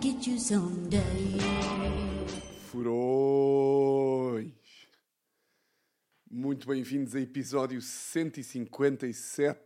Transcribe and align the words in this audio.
get 0.00 0.26
you 0.26 0.38
someday. 0.38 1.00
Furões! 2.70 4.52
Muito 6.30 6.66
bem-vindos 6.66 7.14
a 7.14 7.20
episódio 7.20 7.80
157 7.80 9.60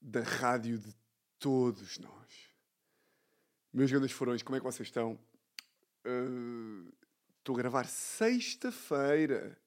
da 0.00 0.22
Rádio 0.22 0.78
de 0.78 0.94
Todos 1.38 1.98
Nós. 1.98 2.50
Meus 3.72 3.90
grandes 3.90 4.12
furões, 4.12 4.42
como 4.42 4.56
é 4.56 4.60
que 4.60 4.66
vocês 4.66 4.88
estão? 4.88 5.18
Uh, 6.06 6.92
Estou 7.44 7.56
a 7.56 7.58
gravar 7.58 7.84
sexta-feira. 7.84 9.58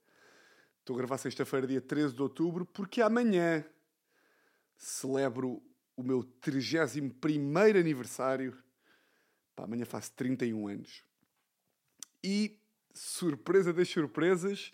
Estou 0.80 0.96
a 0.96 0.98
gravar 0.98 1.20
sexta-feira, 1.20 1.68
dia 1.68 1.80
13 1.80 2.16
de 2.16 2.22
outubro, 2.24 2.66
porque 2.66 3.04
amanhã 3.04 3.64
celebro 4.76 5.62
o 5.96 6.02
meu 6.02 6.24
31 6.24 7.80
aniversário. 7.80 8.58
Pá, 9.58 9.64
amanhã 9.64 9.86
faço 9.86 10.12
31 10.12 10.68
anos. 10.68 11.04
E, 12.24 12.60
surpresa 12.94 13.74
das 13.74 13.90
surpresas, 13.90 14.72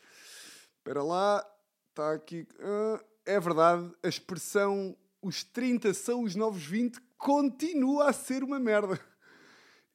espera 0.77 1.01
lá, 1.01 1.41
está 1.89 2.11
aqui. 2.11 2.45
ah, 2.59 3.01
é 3.25 3.39
verdade, 3.39 3.89
a 4.03 4.09
expressão 4.09 4.93
os 5.21 5.41
30 5.41 5.93
são 5.93 6.23
os 6.23 6.35
novos 6.35 6.65
20 6.65 6.99
continua 7.17 8.09
a 8.09 8.13
ser 8.13 8.43
uma 8.43 8.59
merda. 8.59 8.99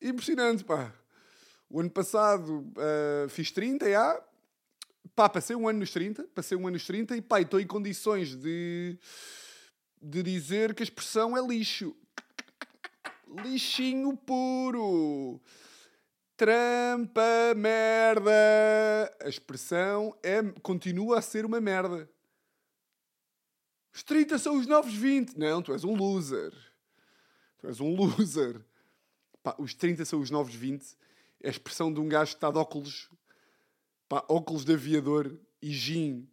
Impressionante, 0.01 0.65
pá. 0.65 0.91
O 1.69 1.81
ano 1.81 1.91
passado 1.91 2.73
ah, 2.79 3.29
fiz 3.29 3.51
30, 3.53 3.91
já. 3.91 4.25
Pá, 5.15 5.29
passei 5.29 5.55
um 5.55 5.69
ano 5.69 5.81
nos 5.81 5.91
30, 5.91 6.25
passei 6.35 6.57
um 6.57 6.63
ano 6.63 6.77
nos 6.77 6.87
30 6.87 7.15
e 7.15 7.21
pá, 7.21 7.43
estou 7.43 7.61
em 7.61 7.67
condições 7.67 8.35
de, 8.35 8.99
de 10.01 10.23
dizer 10.23 10.75
que 10.75 10.83
a 10.83 10.85
expressão 10.85 11.37
é 11.37 11.47
lixo. 11.47 11.95
Lixinho 13.43 14.17
puro. 14.17 15.41
Trampa 16.37 17.55
merda. 17.57 18.31
A 19.21 19.29
expressão 19.29 20.17
é, 20.23 20.43
continua 20.63 21.19
a 21.19 21.23
ser 21.23 21.45
uma 21.45 21.61
merda. 21.61 22.09
Os 23.93 24.03
30 24.03 24.39
são 24.39 24.57
os 24.57 24.67
novos 24.67 24.95
20. 24.95 25.37
Não, 25.37 25.61
tu 25.61 25.73
és 25.73 25.83
um 25.83 25.95
loser. 25.95 26.53
Tu 27.59 27.67
és 27.67 27.81
um 27.81 27.95
loser. 27.97 28.65
Pá, 29.43 29.57
os 29.59 29.75
30 29.75 30.05
são 30.05 30.21
os 30.21 30.31
novos 30.31 30.55
20. 30.55 30.97
É 31.43 31.49
a 31.49 31.51
expressão 31.51 31.93
de 31.93 32.01
um 32.01 32.09
gajo 32.09 32.31
que 32.31 32.37
está 32.37 32.51
de 32.51 32.59
óculos. 32.59 33.11
Pá, 34.09 34.25
óculos 34.29 34.65
de 34.65 34.73
aviador 34.73 35.37
e 35.61 35.71
gin. 35.71 36.29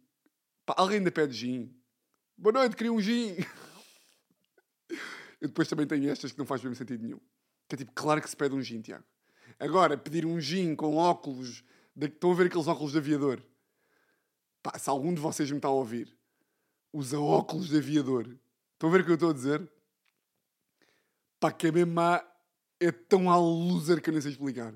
Pá, 0.64 0.74
alguém 0.76 0.98
ainda 0.98 1.10
pede 1.10 1.34
gin. 1.34 1.74
Boa 2.38 2.52
noite, 2.52 2.76
queria 2.76 2.92
um 2.92 3.00
gin. 3.00 3.36
Eu 5.40 5.48
depois 5.48 5.68
também 5.68 5.86
tenho 5.86 6.10
estas 6.10 6.32
que 6.32 6.38
não 6.38 6.46
faz 6.46 6.62
mesmo 6.62 6.76
sentido 6.76 7.02
nenhum. 7.02 7.20
Que 7.68 7.74
é 7.74 7.78
tipo, 7.78 7.92
claro 7.92 8.22
que 8.22 8.30
se 8.30 8.36
pede 8.36 8.54
um 8.54 8.62
gin, 8.62 8.80
Tiago. 8.80 9.04
Agora, 9.58 9.96
pedir 9.96 10.24
um 10.24 10.40
gin 10.40 10.74
com 10.74 10.96
óculos. 10.96 11.64
De... 11.94 12.06
Estão 12.06 12.32
a 12.32 12.34
ver 12.34 12.46
aqueles 12.46 12.66
óculos 12.66 12.92
de 12.92 12.98
aviador? 12.98 13.42
Pá, 14.62 14.78
se 14.78 14.88
algum 14.88 15.12
de 15.12 15.20
vocês 15.20 15.50
me 15.50 15.58
está 15.58 15.68
a 15.68 15.72
ouvir, 15.72 16.16
usa 16.92 17.18
óculos 17.18 17.68
de 17.68 17.78
aviador. 17.78 18.36
Estão 18.74 18.88
a 18.88 18.92
ver 18.92 19.00
o 19.00 19.04
que 19.04 19.10
eu 19.10 19.14
estou 19.14 19.30
a 19.30 19.34
dizer? 19.34 19.70
Pá, 21.38 21.52
que 21.52 21.68
é 21.68 21.72
mesmo 21.72 21.92
má. 21.92 22.24
É 22.78 22.92
tão 22.92 23.30
à 23.30 23.36
loser 23.38 24.02
que 24.02 24.10
eu 24.10 24.12
nem 24.12 24.20
sei 24.20 24.32
explicar. 24.32 24.74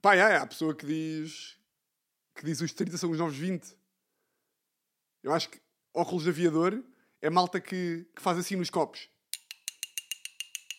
Pá, 0.00 0.14
é, 0.14 0.20
é 0.20 0.36
a 0.36 0.46
pessoa 0.46 0.74
que 0.74 0.86
diz. 0.86 1.58
que 2.34 2.44
diz 2.44 2.60
os 2.60 2.72
30 2.72 2.96
são 2.96 3.10
os 3.10 3.18
novos 3.18 3.36
20. 3.36 3.76
Eu 5.22 5.32
acho 5.32 5.48
que 5.48 5.60
óculos 5.92 6.24
de 6.24 6.30
aviador 6.30 6.84
é 7.24 7.30
malta 7.30 7.58
que, 7.58 8.06
que 8.14 8.20
faz 8.20 8.36
assim 8.36 8.54
nos 8.54 8.68
copos. 8.68 9.08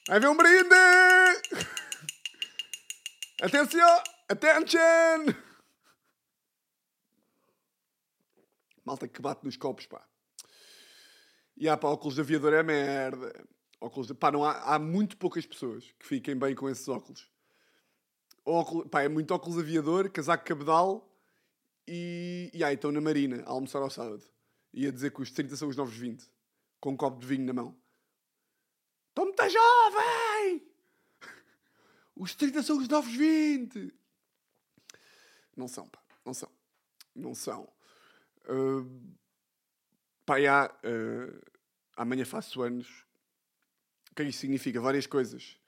Vai 0.08 0.20
ver 0.20 0.28
um 0.28 0.38
brinde! 0.38 0.76
Atenção! 3.42 4.04
Attention! 4.30 5.34
Malta 8.86 9.08
que 9.08 9.20
bate 9.20 9.44
nos 9.44 9.58
copos, 9.58 9.88
pá. 9.88 10.08
E 11.58 11.68
há, 11.68 11.76
pá, 11.76 11.88
óculos 11.88 12.14
de 12.14 12.22
aviador 12.22 12.54
é 12.54 12.62
merda. 12.62 13.44
Óculos 13.82 14.06
de... 14.06 14.14
Pá, 14.14 14.32
não 14.32 14.46
há, 14.46 14.76
há 14.76 14.78
muito 14.78 15.18
poucas 15.18 15.48
pessoas 15.48 15.92
que 15.98 16.06
fiquem 16.06 16.38
bem 16.38 16.54
com 16.54 16.70
esses 16.70 16.88
óculos. 16.88 17.28
Óculos... 18.46 18.88
Pá, 18.88 19.02
é 19.02 19.10
muito 19.10 19.34
óculos 19.34 19.56
de 19.56 19.64
aviador, 19.64 20.12
casaco 20.12 20.46
cabedal 20.46 21.12
e... 21.88 22.52
E 22.54 22.64
aí, 22.64 22.76
estão 22.76 22.92
na 22.92 23.02
marina, 23.02 23.42
a 23.48 23.50
almoçar 23.50 23.82
ao 23.82 23.90
sábado. 23.90 24.24
E 24.72 24.86
a 24.86 24.92
dizer 24.92 25.12
que 25.12 25.24
os 25.24 25.32
30 25.32 25.56
são 25.56 25.70
os 25.70 25.76
novos 25.76 25.98
20. 25.98 26.35
Com 26.86 26.92
um 26.92 26.96
copo 26.96 27.20
de 27.20 27.26
vinho 27.26 27.48
na 27.48 27.54
mão. 27.54 27.76
Estou 29.10 29.26
muito 29.26 29.42
jovem! 29.50 30.72
Os 32.16 32.36
30 32.36 32.62
são 32.62 32.78
os 32.78 32.88
novos 32.88 33.12
20! 33.12 33.92
Não 35.58 35.68
são, 35.68 35.90
pá. 35.90 36.00
Não 36.24 36.32
são. 36.32 36.52
Não 37.16 37.34
são. 37.34 37.68
Uh, 38.48 39.18
pá, 40.28 40.40
já, 40.40 40.68
uh, 40.68 41.52
amanhã 41.98 42.24
faço 42.24 42.62
anos. 42.62 42.88
O 44.12 44.14
que 44.14 44.22
é 44.22 44.26
isso 44.26 44.38
significa? 44.38 44.80
Várias 44.80 45.08
coisas. 45.08 45.60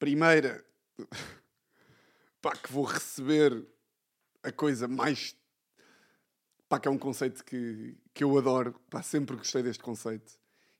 Primeira, 0.00 0.66
pá, 2.42 2.56
que 2.56 2.72
vou 2.72 2.82
receber 2.82 3.64
a 4.42 4.50
coisa 4.50 4.88
mais. 4.88 5.36
Pá, 6.68 6.80
que 6.80 6.88
é 6.88 6.90
um 6.90 6.98
conceito 6.98 7.44
que, 7.44 7.96
que 8.14 8.22
eu 8.22 8.38
adoro. 8.38 8.80
Pá, 8.88 9.02
sempre 9.02 9.36
gostei 9.36 9.62
deste 9.62 9.82
conceito. 9.82 10.38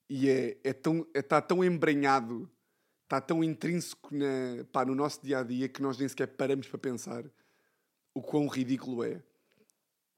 E 0.09 0.31
é, 0.31 0.57
é 0.63 0.73
tão, 0.73 1.07
é, 1.13 1.19
está 1.19 1.43
tão 1.43 1.65
embranhado, 1.65 2.49
está 3.03 3.21
tão 3.21 3.43
intrínseco 3.43 4.15
na, 4.15 4.65
pá, 4.73 4.85
no 4.85 4.95
nosso 4.95 5.21
dia 5.23 5.41
a 5.41 5.43
dia 5.43 5.69
que 5.69 5.83
nós 5.83 5.99
nem 5.99 6.09
sequer 6.09 6.29
paramos 6.29 6.69
para 6.69 6.79
pensar 6.79 7.25
o 8.15 8.23
quão 8.23 8.47
ridículo 8.47 9.03
é. 9.03 9.23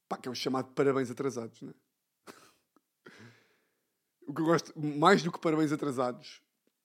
Pá, 0.08 0.18
que 0.18 0.28
é 0.28 0.30
o 0.30 0.34
chamado 0.34 0.72
parabéns 0.74 1.10
atrasados, 1.10 1.62
né? 1.62 1.72
o 4.28 4.34
que 4.34 4.42
eu 4.42 4.44
gosto, 4.44 4.78
mais 4.78 5.22
do 5.22 5.32
que 5.32 5.40
parabéns 5.40 5.72
atrasados, 5.72 6.42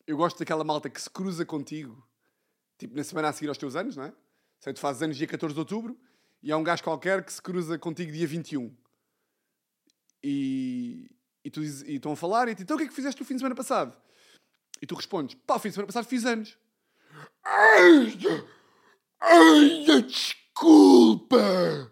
eu 0.08 0.18
gosto 0.18 0.40
daquela 0.40 0.64
malta 0.64 0.90
que 0.90 1.02
se 1.02 1.10
cruza 1.10 1.46
contigo, 1.46 2.08
tipo 2.78 2.96
na 2.96 3.04
semana 3.04 3.30
a 3.30 3.34
seguir 3.34 3.50
aos 3.50 3.58
teus 3.58 3.76
anos, 3.76 3.96
não 3.96 4.06
é? 4.06 4.14
Sei, 4.60 4.74
tu 4.74 4.80
fazes 4.80 5.02
anos 5.02 5.18
dia 5.18 5.28
14 5.28 5.54
de 5.54 5.60
outubro 5.60 6.00
e 6.42 6.52
há 6.52 6.58
um 6.58 6.64
gajo 6.64 6.84
qualquer 6.84 7.24
que 7.24 7.34
se 7.34 7.42
cruza 7.42 7.78
contigo 7.78 8.12
dia 8.12 8.26
21. 8.26 8.76
E, 10.24 11.10
e, 11.44 11.50
tu 11.50 11.62
dizes, 11.62 11.88
e 11.88 11.96
estão 11.96 12.12
a 12.12 12.16
falar 12.16 12.48
e 12.48 12.56
tu, 12.56 12.62
então 12.62 12.76
o 12.76 12.78
que 12.78 12.86
é 12.86 12.88
que 12.88 12.94
fizeste 12.94 13.20
no 13.20 13.26
fim 13.26 13.36
de 13.36 13.40
semana 13.40 13.56
passado? 13.56 13.96
E 14.82 14.86
tu 14.86 14.96
respondes, 14.96 15.36
pá, 15.46 15.56
o 15.56 15.60
fim 15.60 15.70
de 15.70 15.76
semana 15.76 15.88
passado 15.88 16.08
fiz 16.08 16.26
anos. 16.26 16.58
Ai, 17.44 18.18
ai, 19.20 20.02
desculpa! 20.04 21.92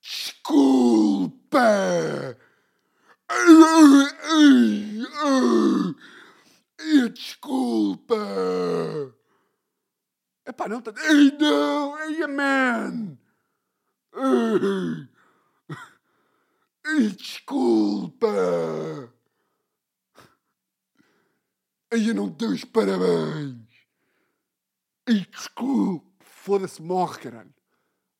Desculpa! 0.00 1.58
Ai, 3.28 3.54
ai, 4.22 5.02
ai, 5.22 5.94
ai, 6.80 7.08
desculpa! 7.10 8.16
Epá, 10.46 10.68
não, 10.68 10.82
tá... 10.82 10.92
Ai, 10.96 11.36
não! 11.40 11.94
Ai, 11.94 12.26
man! 12.26 13.18
Ai, 14.12 15.08
desculpa! 17.16 18.26
Ai, 21.92 22.10
eu 22.10 22.14
não 22.14 22.28
dou 22.28 22.50
os 22.50 22.64
parabéns! 22.64 23.66
Ai, 25.08 25.26
desculpa! 25.30 26.12
Foda-se, 26.20 26.82
morre, 26.82 27.20
caralho! 27.20 27.54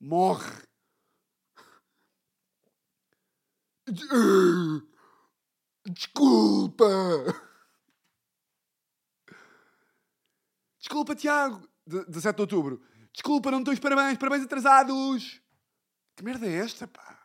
Morre! 0.01 0.63
Desculpa! 5.87 6.85
Desculpa, 10.79 11.15
Tiago! 11.15 11.69
De- 11.87 12.05
17 12.07 12.37
de 12.37 12.41
outubro. 12.43 12.83
Desculpa, 13.13 13.51
não 13.51 13.61
te 13.61 13.65
dou 13.65 13.75
os 13.75 13.81
parabéns, 13.81 14.19
parabéns 14.19 14.45
atrasados! 14.45 15.41
Que 16.17 16.25
merda 16.25 16.47
é 16.47 16.55
esta, 16.55 16.89
pá? 16.89 17.24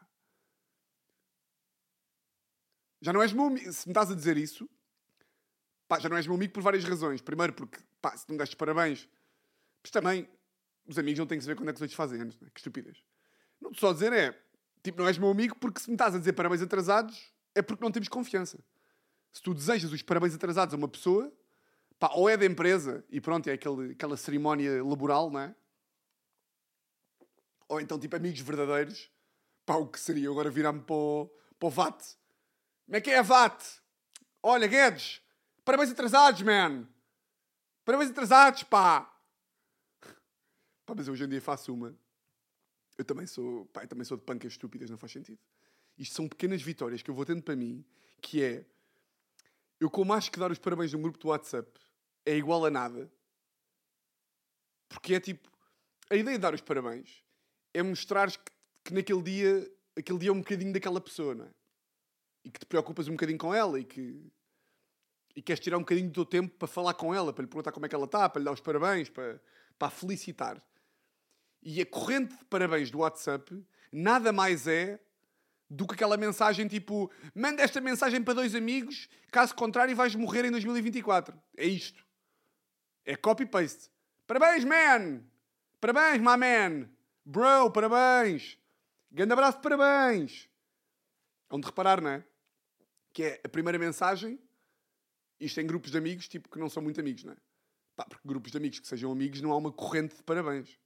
Já 3.01 3.13
não 3.13 3.21
és 3.21 3.33
meu 3.33 3.45
amigo. 3.45 3.71
Se 3.71 3.87
me 3.87 3.91
estás 3.91 4.11
a 4.11 4.15
dizer 4.15 4.37
isso, 4.37 4.69
pá, 5.87 5.99
já 5.99 6.09
não 6.09 6.17
és 6.17 6.27
meu 6.27 6.35
amigo 6.35 6.53
por 6.53 6.61
várias 6.61 6.83
razões. 6.83 7.21
Primeiro, 7.21 7.53
porque, 7.53 7.79
pá, 8.01 8.15
se 8.15 8.25
tu 8.25 8.33
me 8.33 8.37
deste 8.37 8.55
parabéns, 8.55 9.07
mas 9.81 9.91
também, 9.91 10.27
os 10.85 10.97
amigos 10.97 11.19
não 11.19 11.27
têm 11.27 11.37
que 11.37 11.43
saber 11.43 11.55
quando 11.55 11.69
é 11.69 11.73
que 11.73 11.77
os 11.77 11.81
outros 11.81 11.95
fazem 11.95 12.21
anos, 12.21 12.39
né? 12.39 12.49
Que 12.53 12.59
estupidez. 12.59 13.03
Não 13.61 13.73
só 13.73 13.93
dizer 13.93 14.11
é, 14.13 14.37
tipo, 14.83 14.99
não 14.99 15.07
és 15.07 15.17
meu 15.17 15.29
amigo 15.29 15.55
porque 15.55 15.79
se 15.79 15.89
me 15.89 15.95
estás 15.95 16.15
a 16.15 16.19
dizer 16.19 16.33
parabéns 16.33 16.61
atrasados, 16.61 17.33
é 17.55 17.61
porque 17.61 17.83
não 17.83 17.91
temos 17.91 18.07
confiança. 18.07 18.59
Se 19.31 19.41
tu 19.41 19.53
desejas 19.53 19.91
os 19.91 20.01
parabéns 20.01 20.33
atrasados 20.33 20.73
a 20.73 20.77
uma 20.77 20.87
pessoa, 20.87 21.31
pá, 21.99 22.11
ou 22.13 22.29
é 22.29 22.35
da 22.35 22.45
empresa 22.45 23.03
e 23.09 23.21
pronto, 23.21 23.47
é 23.47 23.53
aquele, 23.53 23.91
aquela 23.91 24.17
cerimónia 24.17 24.83
laboral, 24.83 25.29
não 25.29 25.39
é? 25.39 25.55
Ou 27.67 27.79
então, 27.79 27.99
tipo, 27.99 28.15
amigos 28.15 28.39
verdadeiros, 28.41 29.11
pá, 29.65 29.75
o 29.75 29.87
que 29.87 29.99
seria? 29.99 30.29
Agora 30.29 30.49
virar-me 30.49 30.81
para 30.81 30.95
o, 30.95 31.29
para 31.59 31.67
o 31.67 31.69
VAT. 31.69 32.18
Como 32.89 32.97
é 32.97 33.01
que 33.01 33.11
é 33.11 33.21
VAT? 33.21 33.63
Olha, 34.41 34.65
Guedes, 34.65 35.21
parabéns 35.63 35.91
atrasados, 35.91 36.41
man. 36.41 36.87
Parabéns 37.85 38.09
atrasados, 38.09 38.63
pá! 38.63 39.01
Pá, 40.87 40.95
mas 40.95 41.07
hoje 41.07 41.23
em 41.23 41.29
dia 41.29 41.39
faço 41.39 41.71
uma. 41.71 41.95
Eu 42.97 43.05
também 43.05 43.27
sou, 43.27 43.67
pá, 43.67 43.85
também 43.85 44.03
sou 44.03 44.17
de 44.17 44.23
pancas 44.23 44.53
estúpidas, 44.53 44.89
não 44.89 44.97
faz 44.97 45.11
sentido. 45.11 45.37
Isto 45.99 46.15
são 46.15 46.27
pequenas 46.27 46.63
vitórias 46.63 47.03
que 47.03 47.11
eu 47.11 47.13
vou 47.13 47.23
tendo 47.25 47.43
para 47.43 47.55
mim, 47.55 47.85
que 48.23 48.43
é... 48.43 48.65
Eu 49.79 49.91
como 49.91 50.11
acho 50.11 50.31
que 50.31 50.39
dar 50.39 50.51
os 50.51 50.57
parabéns 50.57 50.91
num 50.91 51.01
grupo 51.03 51.19
do 51.19 51.27
WhatsApp 51.27 51.71
é 52.25 52.35
igual 52.35 52.65
a 52.65 52.71
nada. 52.71 53.07
Porque 54.87 55.13
é 55.13 55.19
tipo... 55.19 55.47
A 56.09 56.15
ideia 56.15 56.39
de 56.39 56.41
dar 56.41 56.55
os 56.55 56.61
parabéns 56.61 57.23
é 57.71 57.83
mostrar 57.83 58.31
que, 58.31 58.51
que 58.83 58.93
naquele 58.95 59.21
dia... 59.21 59.71
Aquele 59.95 60.17
dia 60.17 60.29
é 60.29 60.33
um 60.33 60.39
bocadinho 60.39 60.73
daquela 60.73 60.99
pessoa, 60.99 61.35
não 61.35 61.45
é? 61.45 61.58
E 62.43 62.49
que 62.49 62.59
te 62.59 62.65
preocupas 62.65 63.07
um 63.07 63.11
bocadinho 63.11 63.37
com 63.37 63.53
ela 63.53 63.79
e 63.79 63.83
que... 63.83 64.31
E 65.35 65.41
queres 65.41 65.59
tirar 65.59 65.77
um 65.77 65.81
bocadinho 65.81 66.09
do 66.09 66.13
teu 66.13 66.25
tempo 66.25 66.55
para 66.57 66.67
falar 66.67 66.93
com 66.93 67.13
ela, 67.13 67.31
para 67.31 67.43
lhe 67.43 67.47
perguntar 67.47 67.71
como 67.71 67.85
é 67.85 67.89
que 67.89 67.95
ela 67.95 68.05
está, 68.05 68.27
para 68.27 68.39
lhe 68.39 68.45
dar 68.45 68.51
os 68.51 68.59
parabéns, 68.59 69.09
para, 69.09 69.41
para 69.77 69.87
a 69.87 69.91
felicitar. 69.91 70.61
E 71.61 71.81
a 71.81 71.85
corrente 71.85 72.35
de 72.35 72.45
parabéns 72.45 72.89
do 72.89 72.99
WhatsApp 72.99 73.63
nada 73.91 74.31
mais 74.31 74.67
é 74.67 74.99
do 75.69 75.85
que 75.85 75.93
aquela 75.93 76.17
mensagem 76.17 76.67
tipo: 76.67 77.11
manda 77.35 77.61
esta 77.61 77.79
mensagem 77.79 78.23
para 78.23 78.33
dois 78.33 78.55
amigos, 78.55 79.07
caso 79.31 79.53
contrário 79.55 79.95
vais 79.95 80.15
morrer 80.15 80.45
em 80.45 80.51
2024. 80.51 81.39
É 81.55 81.65
isto. 81.65 82.03
É 83.05 83.15
copy-paste. 83.15 83.89
Parabéns, 84.25 84.63
man! 84.63 85.23
Parabéns, 85.79 86.19
my 86.19 86.37
man! 86.37 86.89
Bro, 87.25 87.71
parabéns! 87.71 88.57
Grande 89.11 89.33
abraço 89.33 89.59
parabéns! 89.59 90.48
Onde 91.49 91.65
reparar, 91.65 92.01
não 92.01 92.11
é? 92.11 92.23
Que 93.11 93.23
é 93.23 93.41
a 93.43 93.49
primeira 93.49 93.79
mensagem, 93.79 94.39
isto 95.39 95.59
em 95.59 95.65
grupos 95.65 95.91
de 95.91 95.97
amigos, 95.97 96.27
tipo 96.27 96.49
que 96.49 96.59
não 96.59 96.69
são 96.69 96.83
muito 96.83 96.99
amigos, 96.99 97.23
não 97.23 97.33
é? 97.33 97.37
Pá, 97.95 98.05
porque 98.05 98.27
grupos 98.27 98.51
de 98.51 98.57
amigos 98.57 98.79
que 98.79 98.87
sejam 98.87 99.11
amigos 99.11 99.41
não 99.41 99.51
há 99.51 99.57
uma 99.57 99.71
corrente 99.71 100.15
de 100.15 100.23
parabéns. 100.23 100.79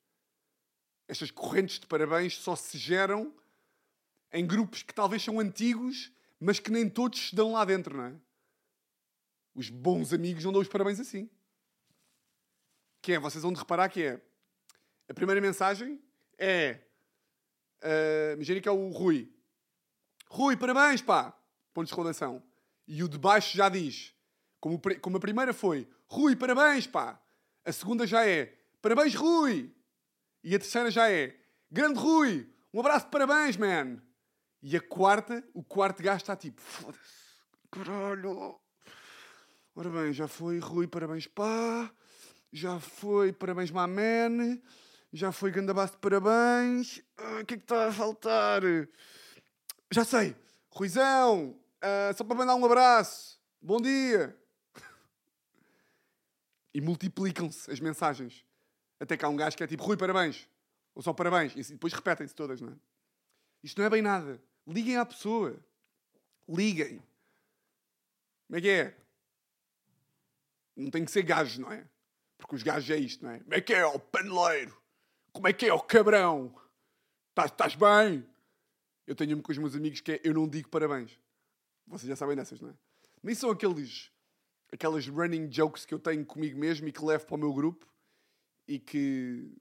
Estas 1.07 1.30
correntes 1.31 1.80
de 1.80 1.86
parabéns 1.86 2.38
só 2.38 2.56
se 2.56 2.77
geram 2.77 3.33
em 4.31 4.45
grupos 4.45 4.81
que 4.81 4.94
talvez 4.94 5.21
são 5.21 5.39
antigos, 5.39 6.12
mas 6.39 6.60
que 6.60 6.71
nem 6.71 6.89
todos 6.89 7.30
se 7.30 7.36
dão 7.36 7.51
lá 7.51 7.63
dentro, 7.66 7.95
não 7.95 8.06
é? 8.06 8.16
Os 9.54 9.69
bons 9.69 10.12
amigos 10.13 10.44
não 10.44 10.51
dão 10.51 10.62
os 10.62 10.68
parabéns 10.68 11.00
assim. 11.00 11.30
Que 13.01 13.13
é, 13.13 13.19
vocês 13.19 13.44
vão 13.44 13.54
de 13.54 13.59
reparar 13.59 13.89
que 13.89 14.01
é. 14.01 14.21
A 15.07 15.13
primeira 15.13 15.39
mensagem 15.39 16.01
é. 16.38 16.80
Uh, 17.83 18.33
Imagina 18.33 18.62
que 18.62 18.69
é 18.69 18.71
o 18.71 18.89
Rui. 18.89 19.31
Rui, 20.33 20.57
parabéns, 20.57 21.00
pá! 21.00 21.31
Ponto 21.75 21.85
de 21.85 21.91
exclamação. 21.91 22.41
E 22.88 23.03
o 23.03 23.07
de 23.07 23.19
baixo 23.19 23.56
já 23.56 23.69
diz. 23.69 24.15
Como, 24.59 24.81
como 25.00 25.18
a 25.18 25.19
primeira 25.19 25.53
foi. 25.53 25.88
Rui, 26.07 26.35
parabéns, 26.35 26.88
pá! 26.88 27.21
A 27.63 27.71
segunda 27.71 28.07
já 28.07 28.25
é. 28.25 28.51
Parabéns, 28.81 29.13
Rui! 29.13 29.71
E 30.44 30.56
a 30.56 30.57
terceira 30.57 30.89
já 30.89 31.07
é. 31.07 31.39
Grande 31.69 32.00
Rui! 32.00 32.51
Um 32.74 32.80
abraço 32.80 33.06
de 33.06 33.12
parabéns, 33.12 33.57
man! 33.57 34.01
E 34.59 34.75
a 34.75 34.81
quarta, 34.81 35.44
o 35.53 35.63
quarto 35.63 36.01
gajo 36.01 36.24
está 36.24 36.35
tipo, 36.35 36.59
foda-se, 36.59 37.38
caralho. 37.69 38.59
Ora 39.75 39.89
bem, 39.91 40.13
já 40.13 40.27
foi 40.27 40.57
Rui, 40.57 40.88
parabéns 40.88 41.27
pá. 41.27 41.91
Já 42.51 42.80
foi 42.80 43.31
parabéns 43.31 43.69
mamen. 43.69 44.59
Já 45.12 45.31
foi 45.31 45.51
Gandabaço 45.51 45.94
de 45.94 46.00
parabéns. 46.00 47.03
Ah, 47.18 47.41
o 47.41 47.45
que 47.45 47.53
é 47.53 47.57
que 47.57 47.63
está 47.65 47.85
a 47.89 47.91
faltar? 47.91 48.63
Já 49.94 50.04
sei. 50.04 50.36
Ruizão, 50.72 51.51
uh, 51.51 52.18
só 52.18 52.24
para 52.24 52.36
mandar 52.36 52.56
um 52.56 52.66
abraço. 52.66 53.40
Bom 53.62 53.80
dia. 53.80 54.36
E 56.74 56.81
multiplicam-se 56.81 57.69
as 57.69 57.80
mensagens. 57.80 58.44
Até 59.00 59.16
que 59.16 59.24
há 59.24 59.30
um 59.30 59.36
gajo 59.36 59.56
que 59.56 59.63
é 59.63 59.68
tipo, 59.68 59.84
Rui, 59.84 59.95
parabéns. 59.95 60.50
Ou 60.95 61.04
só 61.04 61.13
parabéns. 61.13 61.54
E 61.56 61.74
depois 61.74 61.94
repetem-se 61.94 62.34
todas, 62.34 62.60
não 62.60 62.69
é? 62.69 62.75
Isto 63.62 63.78
não 63.78 63.86
é 63.86 63.90
bem 63.92 64.01
nada. 64.01 64.42
Liguem 64.66 64.98
à 64.98 65.06
pessoa. 65.06 65.56
Liguem. 66.50 66.98
Como 68.48 68.57
é 68.57 68.62
que 68.62 68.69
é? 68.69 68.98
Não 70.75 70.90
tem 70.90 71.06
que 71.06 71.12
ser 71.12 71.22
gajo, 71.22 71.62
não 71.62 71.72
é? 71.72 71.88
Porque 72.40 72.56
os 72.56 72.63
gajos 72.63 72.90
é 72.90 72.98
isto, 72.98 73.24
não 73.24 73.30
é? 73.30 73.40
Como 73.42 73.54
é 73.54 73.62
que 73.62 73.75
é, 73.75 73.86
ó 73.86 74.00
paneleiro? 74.00 74.75
Como 75.31 75.48
é 75.48 75.54
que 75.54 75.68
é, 75.68 75.72
ó 75.72 75.78
cabrão? 75.78 76.51
Estás 77.38 77.75
bem? 77.75 78.28
Eu 79.05 79.15
tenho-me 79.15 79.41
com 79.41 79.51
os 79.51 79.57
meus 79.57 79.75
amigos 79.75 80.01
que 80.01 80.13
é 80.13 80.21
eu 80.23 80.33
não 80.33 80.47
digo 80.47 80.69
parabéns. 80.69 81.19
Vocês 81.88 82.07
já 82.07 82.15
sabem 82.15 82.35
dessas, 82.35 82.61
não 82.61 82.69
é? 82.69 82.73
Nem 83.21 83.35
são 83.35 83.50
aqueles 83.50 84.11
aquelas 84.71 85.07
running 85.07 85.51
jokes 85.51 85.85
que 85.85 85.94
eu 85.94 86.00
tenho 86.00 86.25
comigo 86.25 86.57
mesmo 86.57 86.88
e 86.88 86.91
que 86.91 87.03
levo 87.03 87.25
para 87.25 87.35
o 87.35 87.38
meu 87.38 87.53
grupo 87.53 87.88
e 88.67 88.79
que 88.79 89.51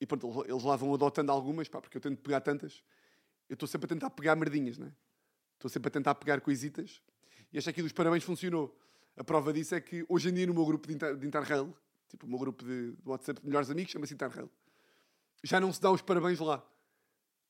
e 0.00 0.06
pronto, 0.06 0.44
eles 0.46 0.62
lá 0.64 0.76
vão 0.76 0.92
adotando 0.92 1.30
algumas, 1.30 1.68
pá, 1.68 1.80
porque 1.80 1.96
eu 1.96 2.00
tento 2.00 2.20
pegar 2.20 2.40
tantas 2.40 2.82
eu 3.48 3.54
estou 3.54 3.68
sempre 3.68 3.86
a 3.86 3.88
tentar 3.88 4.10
pegar 4.10 4.36
merdinhas, 4.36 4.78
não 4.78 4.86
é? 4.86 4.92
Estou 5.54 5.68
sempre 5.68 5.88
a 5.88 5.90
tentar 5.90 6.14
pegar 6.14 6.40
coisitas. 6.40 7.02
E 7.52 7.58
esta 7.58 7.70
aqui 7.70 7.82
dos 7.82 7.92
parabéns 7.92 8.24
funcionou. 8.24 8.76
A 9.16 9.22
prova 9.22 9.52
disso 9.52 9.74
é 9.74 9.80
que 9.80 10.04
hoje 10.08 10.28
em 10.28 10.34
dia 10.34 10.46
no 10.46 10.54
meu 10.54 10.64
grupo 10.64 10.88
de, 10.88 10.94
inter, 10.94 11.16
de 11.16 11.26
Interrail, 11.26 11.74
tipo 12.08 12.26
o 12.26 12.28
meu 12.28 12.38
grupo 12.38 12.64
de, 12.64 12.92
de 12.92 13.08
WhatsApp 13.08 13.40
de 13.40 13.46
melhores 13.46 13.70
amigos, 13.70 13.92
chama-se 13.92 14.14
Interrail, 14.14 14.50
já 15.42 15.60
não 15.60 15.72
se 15.72 15.80
dá 15.80 15.90
os 15.90 16.02
parabéns 16.02 16.40
lá. 16.40 16.66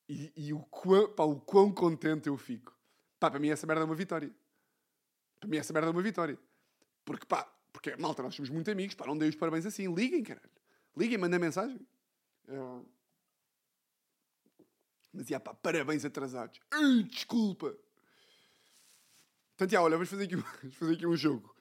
E, 0.09 0.33
e 0.37 0.53
o, 0.53 0.61
quão, 0.61 1.09
pá, 1.15 1.25
o 1.25 1.41
quão 1.41 1.73
contente 1.73 2.29
eu 2.29 2.37
fico. 2.37 2.77
Pá, 3.19 3.31
para 3.31 3.41
mim 3.41 3.49
essa 3.49 3.67
merda 3.67 3.83
é 3.83 3.87
uma 3.87 3.95
vitória. 3.95 4.31
Para 5.41 5.49
mim 5.49 5.57
essa 5.57 5.73
merda 5.73 5.89
é 5.89 5.93
uma 5.93 6.03
vitória. 6.03 6.39
Porque, 7.05 7.27
pá, 7.27 7.45
porque, 7.73 7.97
malta, 7.97 8.23
nós 8.23 8.35
somos 8.35 8.51
muito 8.51 8.71
amigos, 8.71 8.95
pá, 8.95 9.07
não 9.07 9.17
dei 9.17 9.29
os 9.29 9.37
parabéns 9.37 9.67
assim. 9.67 9.93
Liguem, 9.93 10.23
caralho. 10.23 10.51
Liguem, 10.97 11.19
mandem 11.19 11.41
mensagem. 11.41 11.81
Uh, 12.49 12.87
mas, 15.13 15.31
ia 15.31 15.41
pá, 15.41 15.55
parabéns 15.55 16.05
atrasados. 16.05 16.61
Desculpa. 17.09 17.77
Portanto, 19.57 19.71
já, 19.71 19.81
olha, 19.81 19.97
vamos 19.97 20.11
fazer 20.11 20.25
aqui, 20.25 20.37
vamos 20.63 20.77
fazer 20.77 20.95
aqui 20.95 21.07
um 21.07 21.17
jogo. 21.17 21.55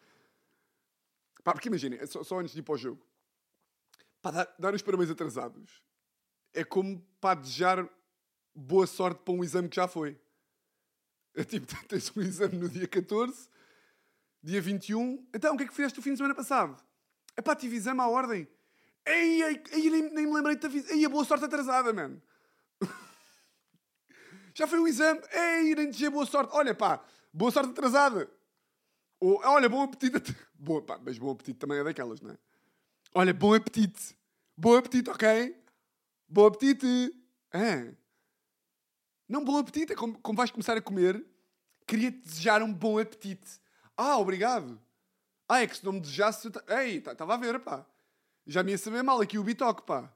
Pá, 1.43 1.53
porque 1.53 1.67
imaginem, 1.67 2.05
só, 2.07 2.23
só, 2.23 2.39
antes 2.39 2.53
de 2.53 2.59
ir 2.59 2.63
para 2.63 2.73
o 2.73 2.77
jogo. 2.77 3.05
Pá, 4.21 4.31
dar, 4.31 4.55
dar 4.57 4.73
os 4.73 4.81
parabéns 4.81 5.09
atrasados 5.09 5.83
é 6.53 6.63
como, 6.63 7.01
pá, 7.19 7.33
desejar 7.33 7.89
boa 8.55 8.87
sorte 8.87 9.21
para 9.23 9.33
um 9.33 9.43
exame 9.43 9.69
que 9.69 9.75
já 9.75 9.87
foi. 9.87 10.19
É 11.35 11.43
tipo, 11.43 11.67
tens 11.87 12.15
um 12.15 12.21
exame 12.21 12.57
no 12.57 12.69
dia 12.69 12.87
14, 12.87 13.49
dia 14.41 14.61
21. 14.61 15.27
Então, 15.33 15.55
o 15.55 15.57
que 15.57 15.63
é 15.63 15.67
que 15.67 15.73
fizeste 15.73 15.99
o 15.99 16.01
fim 16.01 16.11
de 16.11 16.17
semana 16.17 16.35
passado? 16.35 16.81
É 17.35 17.41
pá, 17.41 17.55
tive 17.55 17.75
exame 17.75 18.01
à 18.01 18.07
ordem. 18.07 18.47
Ei, 19.05 19.43
ei, 19.43 19.63
ei 19.71 19.89
nem, 19.89 20.13
nem 20.13 20.27
me 20.27 20.33
lembrei 20.33 20.55
de 20.55 20.61
te 20.61 20.67
avisar. 20.67 20.91
Ei, 20.91 21.05
a 21.05 21.09
boa 21.09 21.25
sorte 21.25 21.45
atrasada, 21.45 21.91
mano. 21.91 22.21
Já 24.55 24.67
foi 24.67 24.79
o 24.79 24.87
exame. 24.87 25.21
Ei, 25.31 25.75
nem 25.75 25.89
dizer 25.89 26.09
boa 26.09 26.25
sorte. 26.25 26.55
Olha, 26.55 26.73
pá, 26.75 27.03
boa 27.33 27.51
sorte 27.51 27.71
atrasada. 27.71 28.29
Ou, 29.19 29.39
olha, 29.45 29.69
bom 29.69 29.81
apetite. 29.81 30.35
Boa, 30.63 30.81
pá, 30.81 30.97
mas 31.03 31.17
bom 31.17 31.31
apetite 31.31 31.59
também 31.59 31.77
é 31.77 31.83
daquelas, 31.83 32.21
não 32.21 32.31
é? 32.31 32.37
Olha, 33.13 33.33
bom 33.33 33.53
apetite. 33.53 34.17
Bom 34.55 34.77
apetite, 34.77 35.09
ok? 35.09 35.61
Bom 36.27 36.45
apetite. 36.45 37.13
É. 37.51 37.93
Não 39.27 39.43
bom 39.43 39.57
apetite, 39.57 39.93
é 39.93 39.95
como, 39.95 40.19
como 40.19 40.37
vais 40.37 40.51
começar 40.51 40.77
a 40.77 40.81
comer, 40.81 41.25
queria-te 41.87 42.19
desejar 42.19 42.61
um 42.61 42.73
bom 42.73 42.99
apetite. 42.99 43.59
Ah, 43.95 44.17
obrigado. 44.17 44.81
Ah, 45.47 45.61
é 45.61 45.67
que 45.67 45.77
se 45.77 45.85
não 45.85 45.93
me 45.93 45.99
desejasse... 45.99 46.49
Ei, 46.67 46.97
estava 46.97 47.33
a 47.33 47.37
ver, 47.37 47.59
pá. 47.59 47.85
Já 48.45 48.63
me 48.63 48.71
ia 48.71 48.77
saber 48.77 49.03
mal 49.03 49.21
aqui 49.21 49.37
o 49.37 49.43
bitoque, 49.43 49.83
pá. 49.83 50.13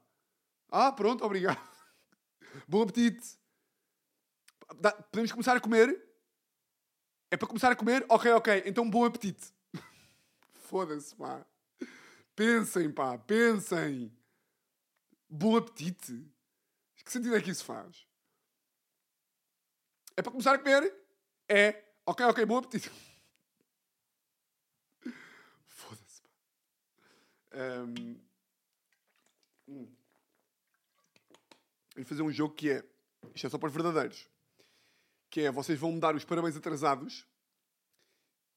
Ah, 0.70 0.92
pronto, 0.92 1.24
obrigado. 1.24 1.60
bom 2.68 2.82
apetite 2.82 3.38
podemos 5.10 5.32
começar 5.32 5.56
a 5.56 5.60
comer? 5.60 6.04
É 7.30 7.36
para 7.36 7.48
começar 7.48 7.70
a 7.72 7.76
comer? 7.76 8.04
Ok, 8.08 8.30
ok. 8.32 8.62
Então 8.66 8.88
bom 8.88 9.04
apetite. 9.04 9.52
Foda-se, 10.68 11.14
pá. 11.14 11.44
Pensem, 12.34 12.90
pá. 12.90 13.18
Pensem. 13.18 14.12
Bom 15.28 15.56
apetite. 15.56 16.24
Que 17.04 17.12
sentido 17.12 17.36
é 17.36 17.42
que 17.42 17.50
isso 17.50 17.64
faz? 17.64 18.06
É 20.18 20.22
para 20.22 20.32
começar 20.32 20.56
a 20.56 20.58
comer? 20.58 20.92
É. 21.48 21.80
Ok, 22.04 22.26
ok. 22.26 22.44
Bom 22.44 22.56
apetite. 22.56 22.90
Foda-se. 25.68 26.22
Um... 27.54 28.20
Hum. 29.68 29.94
Fazer 32.04 32.22
um 32.22 32.32
jogo 32.32 32.52
que 32.56 32.68
é... 32.68 32.84
Isto 33.32 33.46
é 33.46 33.50
só 33.50 33.58
para 33.58 33.68
os 33.68 33.72
verdadeiros 33.72 34.28
que 35.30 35.42
é 35.42 35.52
vocês 35.52 35.78
vão 35.78 35.92
me 35.92 36.00
dar 36.00 36.16
os 36.16 36.24
parabéns 36.24 36.56
atrasados 36.56 37.24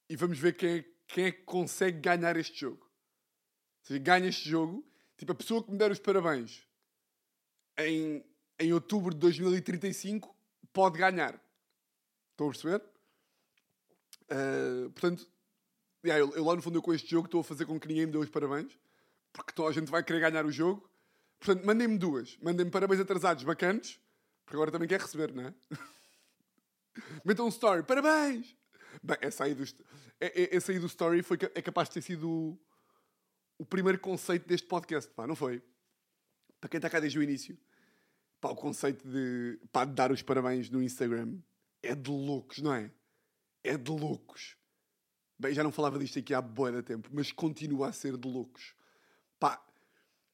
e 0.10 0.16
vamos 0.16 0.40
ver 0.40 0.56
quem 0.56 0.80
é, 0.80 0.86
quem 1.08 1.26
é 1.26 1.32
que 1.32 1.44
consegue 1.44 2.00
ganhar 2.00 2.36
este 2.38 2.60
jogo. 2.60 2.84
Ou 2.84 3.86
seja, 3.88 4.00
ganha 4.00 4.28
este 4.28 4.50
jogo, 4.50 4.84
tipo, 5.16 5.32
a 5.32 5.36
pessoa 5.36 5.64
que 5.64 5.70
me 5.70 5.78
der 5.78 5.92
os 5.92 6.00
parabéns 6.00 6.68
em, 7.78 8.26
em 8.58 8.74
outubro 8.74 9.14
de 9.14 9.20
2035 9.20 10.36
pode 10.74 10.98
ganhar. 10.98 11.40
Estão 12.42 12.48
a 12.48 12.52
perceber? 12.52 12.82
Uh, 14.32 14.90
portanto, 14.92 15.28
Yeah, 16.04 16.20
eu, 16.20 16.36
eu 16.36 16.44
lá 16.44 16.56
no 16.56 16.62
fundo 16.64 16.80
eu 16.80 16.82
com 16.82 16.94
este 16.94 17.10
jogo 17.12 17.28
estou 17.28 17.42
a 17.42 17.44
fazer 17.44 17.66
com 17.66 17.80
que 17.80 17.88
ninguém 17.88 18.08
me 18.08 18.12
dê 18.12 18.18
os 18.18 18.30
parabéns, 18.30 18.76
porque 19.32 19.54
toda 19.54 19.70
a 19.70 19.72
gente 19.72 19.92
vai 19.92 20.04
querer 20.04 20.20
ganhar 20.20 20.46
o 20.46 20.52
jogo. 20.52 20.90
Portanto, 21.40 21.64
mandem-me 21.66 21.98
duas. 21.98 22.38
Mandem-me 22.42 22.72
parabéns 22.72 23.00
atrasados 23.00 23.44
bacanas, 23.44 24.00
porque 24.44 24.56
agora 24.56 24.72
também 24.72 24.88
quer 24.88 25.00
receber, 25.00 25.32
não 25.32 25.44
é? 25.44 25.54
Metam 27.24 27.46
um 27.46 27.50
story, 27.50 27.84
parabéns! 27.84 28.56
Bem, 29.04 29.18
essa 29.22 29.44
aí 29.44 29.54
do, 29.54 29.64
é- 30.20 30.42
é- 30.44 30.56
essa 30.56 30.72
aí 30.72 30.80
do 30.80 30.88
story 30.88 31.22
foi, 31.22 31.38
é 31.54 31.62
capaz 31.62 31.88
de 31.88 31.94
ter 31.96 32.02
sido 32.02 32.28
o, 32.30 32.60
o 33.60 33.66
primeiro 33.66 34.00
conceito 34.00 34.48
deste 34.48 34.68
podcast, 34.68 35.12
pá, 35.14 35.28
não 35.28 35.36
foi? 35.36 35.62
Para 36.60 36.70
quem 36.70 36.80
está 36.80 36.90
cá 36.90 37.00
desde 37.00 37.18
o 37.20 37.24
início, 37.24 37.56
pá, 38.40 38.50
o 38.50 38.56
conceito 38.56 39.08
de, 39.08 39.60
pá, 39.72 39.86
de 39.86 39.94
dar 39.94 40.12
os 40.12 40.24
parabéns 40.24 40.68
no 40.70 40.82
Instagram 40.82 41.38
é 41.82 41.96
de 41.96 42.10
loucos, 42.10 42.60
não 42.60 42.74
é? 42.74 42.92
É 43.64 43.78
de 43.78 43.92
loucos. 43.92 44.56
Bem, 45.38 45.54
já 45.54 45.64
não 45.64 45.72
falava 45.72 45.98
disto 45.98 46.20
aqui 46.20 46.34
há 46.34 46.42
boa 46.42 46.72
de 46.72 46.84
tempo, 46.84 47.10
mas 47.12 47.32
continua 47.32 47.90
a 47.90 47.94
ser 47.94 48.16
de 48.16 48.28
loucos. 48.28 48.76
Pá, 49.40 49.64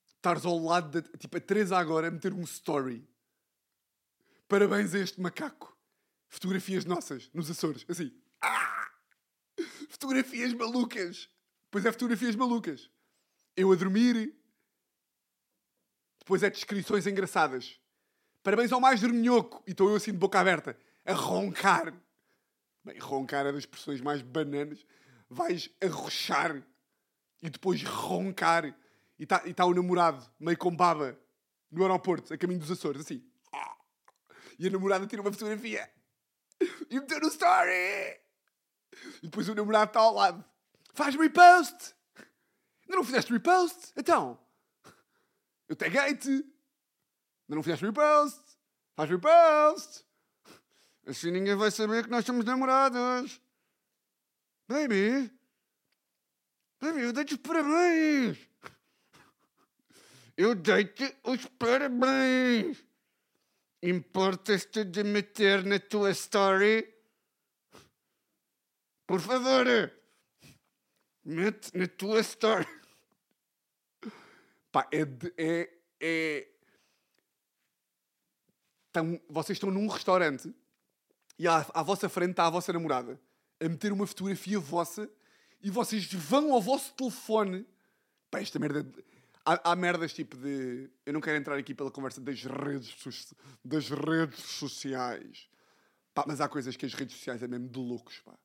estares 0.06 0.46
ao 0.46 0.58
lado 0.58 1.02
da. 1.02 1.18
Tipo, 1.18 1.38
a 1.38 1.40
Teresa 1.40 1.78
agora 1.78 2.08
a 2.08 2.12
meter 2.12 2.34
um 2.34 2.42
story. 2.42 3.08
Parabéns 4.48 4.94
a 4.94 5.00
este 5.00 5.22
macaco. 5.22 5.78
Fotografias 6.28 6.84
nossas, 6.84 7.30
nos 7.34 7.50
Açores. 7.50 7.86
Assim. 7.88 8.14
Ah! 8.42 8.92
Fotografias 9.90 10.54
malucas. 10.54 11.30
Pois 11.72 11.86
é, 11.86 11.92
fotografias 11.92 12.36
malucas. 12.36 12.90
Eu 13.56 13.72
a 13.72 13.76
dormir. 13.76 14.36
Depois 16.20 16.44
é 16.44 16.50
descrições 16.50 17.08
engraçadas. 17.08 17.80
Parabéns 18.44 18.72
ao 18.72 18.82
mais 18.82 19.00
dorminhoco. 19.00 19.64
E 19.66 19.72
estou 19.72 19.90
eu 19.90 19.96
assim 19.96 20.12
de 20.12 20.18
boca 20.18 20.40
aberta. 20.40 20.78
A 21.08 21.14
roncar. 21.14 21.94
Bem, 22.84 23.00
roncar 23.00 23.46
é 23.46 23.52
das 23.52 23.62
expressões 23.62 24.02
mais 24.02 24.22
bananas. 24.22 24.86
Vais 25.30 25.70
arrochar 25.82 26.62
e 27.42 27.50
depois 27.50 27.82
roncar. 27.82 28.66
E 29.18 29.24
está 29.24 29.40
tá 29.40 29.66
o 29.66 29.74
namorado, 29.74 30.30
meio 30.40 30.58
com 30.58 30.76
baba, 30.76 31.18
no 31.72 31.82
aeroporto, 31.82 32.34
a 32.34 32.38
caminho 32.38 32.60
dos 32.60 32.70
Açores, 32.70 33.02
assim. 33.02 33.26
E 34.60 34.68
a 34.68 34.70
namorada 34.70 35.08
tira 35.08 35.22
uma 35.22 35.32
fotografia 35.32 35.90
e 36.90 37.00
meteu 37.00 37.20
no 37.20 37.28
story. 37.28 38.20
E 39.22 39.24
depois 39.24 39.48
o 39.50 39.56
namorado 39.56 39.90
está 39.90 40.00
ao 40.00 40.14
lado. 40.14 40.44
Faz 40.94 41.16
repost! 41.16 41.96
Ainda 42.84 42.96
não 42.96 43.04
fizeste 43.04 43.32
repost? 43.32 43.94
Então, 43.96 44.40
eu 45.68 45.76
taguei-te. 45.76 46.30
Ainda 46.30 47.56
não 47.56 47.64
fizeste 47.64 47.86
repost? 47.86 48.42
Faz 48.96 49.10
repost! 49.10 50.07
Assim 51.08 51.32
ninguém 51.32 51.56
vai 51.56 51.72
saber 51.72 52.04
que 52.04 52.10
nós 52.10 52.26
somos 52.26 52.44
namorados. 52.44 53.42
Baby! 54.68 55.32
Baby, 56.82 57.02
eu 57.02 57.14
dei-te 57.14 57.36
os 57.36 57.40
parabéns! 57.40 58.38
Eu 60.36 60.54
dei-te 60.54 61.18
os 61.24 61.46
parabéns! 61.46 62.86
Importas-te 63.82 64.84
de 64.84 65.02
meter 65.06 65.64
na 65.64 65.80
tua 65.80 66.12
story? 66.12 66.94
Por 69.08 69.22
favor! 69.22 69.66
Mete 71.24 71.72
na 71.74 71.88
tua 71.88 72.20
story! 72.20 72.68
Pá, 74.74 74.86
é. 74.92 75.06
de- 75.06 75.34
é, 75.38 75.74
é... 76.02 76.48
Tão- 78.92 79.22
vocês 79.30 79.56
estão 79.56 79.72
num 79.72 79.88
restaurante 79.88 80.54
e 81.38 81.48
à, 81.48 81.58
à 81.74 81.84
vossa 81.84 82.10
frente 82.10 82.32
está 82.32 82.48
a 82.48 82.50
vossa 82.50 82.72
namorada 82.74 83.20
a 83.60 83.68
meter 83.70 83.92
uma 83.92 84.06
fotografia 84.06 84.60
vossa 84.60 85.10
e 85.62 85.72
vocês 85.72 86.12
vão 86.14 86.54
ao 86.54 86.62
vosso 86.62 86.94
telefone. 86.94 87.66
Pá, 88.30 88.40
esta 88.40 88.60
merda. 88.60 88.86
Há, 89.46 89.72
há 89.72 89.76
merdas 89.76 90.14
tipo 90.14 90.36
de. 90.38 90.90
Eu 91.06 91.14
não 91.14 91.22
quero 91.22 91.38
entrar 91.38 91.58
aqui 91.58 91.74
pela 91.74 91.90
conversa 91.90 92.20
das 92.22 92.44
redes, 92.44 92.90
soci- 93.02 93.36
das 93.64 93.90
redes 93.90 94.40
sociais. 94.44 95.50
Pá, 96.14 96.26
mas 96.28 96.42
há 96.42 96.48
coisas 96.50 96.76
que 96.76 96.86
as 96.86 96.94
redes 96.94 97.16
sociais 97.16 97.42
é 97.42 97.48
mesmo 97.48 97.68
de 97.70 97.80
loucos, 97.80 98.20
pá. 98.20 98.38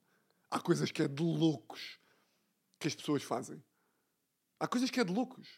Há 0.50 0.60
coisas 0.60 0.90
que 0.90 1.02
é 1.02 1.08
de 1.08 1.22
loucos 1.22 1.98
que 2.78 2.86
as 2.88 2.94
pessoas 2.94 3.22
fazem. 3.22 3.62
Há 4.60 4.68
coisas 4.68 4.90
que 4.90 5.00
é 5.00 5.04
de 5.04 5.12
loucos. 5.12 5.48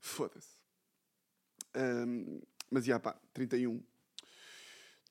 Foda-se. 0.00 0.56
Ahm, 1.74 2.40
mas 2.70 2.84
já, 2.84 2.98
pá, 3.00 3.18
31. 3.32 3.82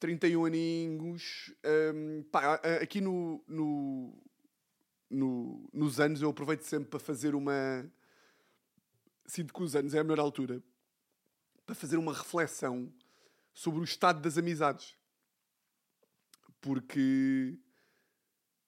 31 0.05 0.45
aninhos. 0.45 1.51
Ahm, 1.63 2.21
pá, 2.31 2.55
aqui 2.81 3.01
no, 3.01 3.43
no, 3.47 4.13
no- 5.09 5.67
nos 5.73 5.99
anos 5.99 6.21
eu 6.21 6.29
aproveito 6.29 6.61
sempre 6.61 6.89
para 6.89 6.99
fazer 6.99 7.33
uma. 7.33 7.89
Sinto 9.25 9.51
que 9.51 9.63
os 9.63 9.75
anos 9.75 9.95
é 9.95 9.99
a 9.99 10.03
melhor 10.03 10.19
altura 10.19 10.61
para 11.65 11.73
fazer 11.73 11.97
uma 11.97 12.13
reflexão 12.13 12.93
sobre 13.51 13.79
o 13.79 13.83
estado 13.83 14.21
das 14.21 14.37
amizades. 14.37 14.95
Porque 16.61 17.57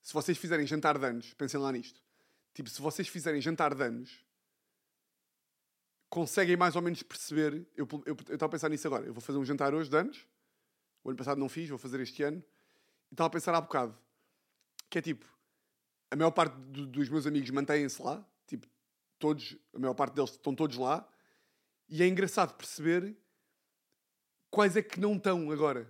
se 0.02 0.14
vocês 0.14 0.38
fizerem 0.40 0.66
jantar 0.66 0.98
de 0.98 1.06
anos, 1.06 1.34
pensem 1.36 1.60
lá 1.60 1.72
nisto. 1.72 2.02
Tipo, 2.56 2.68
se 2.70 2.82
vocês 2.82 3.08
fizerem 3.08 3.40
jantar 3.40 3.76
de 3.76 3.84
anos, 3.84 4.26
conseguem 6.10 6.58
mais 6.58 6.76
ou 6.76 6.82
menos 6.82 7.04
perceber. 7.04 7.68
Eu 7.76 7.86
estava 8.32 8.46
a 8.46 8.50
pensar 8.50 8.70
nisso 8.70 8.88
agora. 8.88 9.06
Eu 9.06 9.14
vou 9.14 9.22
fazer 9.22 9.38
um 9.38 9.46
jantar 9.46 9.76
hoje 9.76 9.90
de 9.92 9.98
anos. 9.98 10.26
O 11.08 11.10
ano 11.10 11.18
passado 11.18 11.40
não 11.40 11.48
fiz, 11.48 11.70
vou 11.70 11.78
fazer 11.78 12.02
este 12.02 12.22
ano. 12.22 12.44
E 13.10 13.14
estava 13.14 13.28
a 13.28 13.30
pensar 13.30 13.56
há 13.56 13.62
bocado. 13.62 13.98
Que 14.90 14.98
é 14.98 15.02
tipo, 15.02 15.26
a 16.12 16.18
maior 16.18 16.32
parte 16.32 16.54
do- 16.58 16.86
dos 16.86 17.08
meus 17.08 17.26
amigos 17.26 17.50
mantêm-se 17.50 18.02
lá. 18.02 18.28
Tipo, 18.46 18.68
todos, 19.18 19.56
a 19.74 19.80
maior 19.80 19.94
parte 19.94 20.16
deles 20.16 20.32
estão 20.32 20.54
todos 20.54 20.76
lá. 20.76 21.08
E 21.88 22.04
é 22.04 22.08
engraçado 22.08 22.58
perceber 22.58 23.16
quais 24.52 24.76
é 24.76 24.82
que 24.82 25.00
não 25.00 25.16
estão 25.16 25.50
agora. 25.50 25.90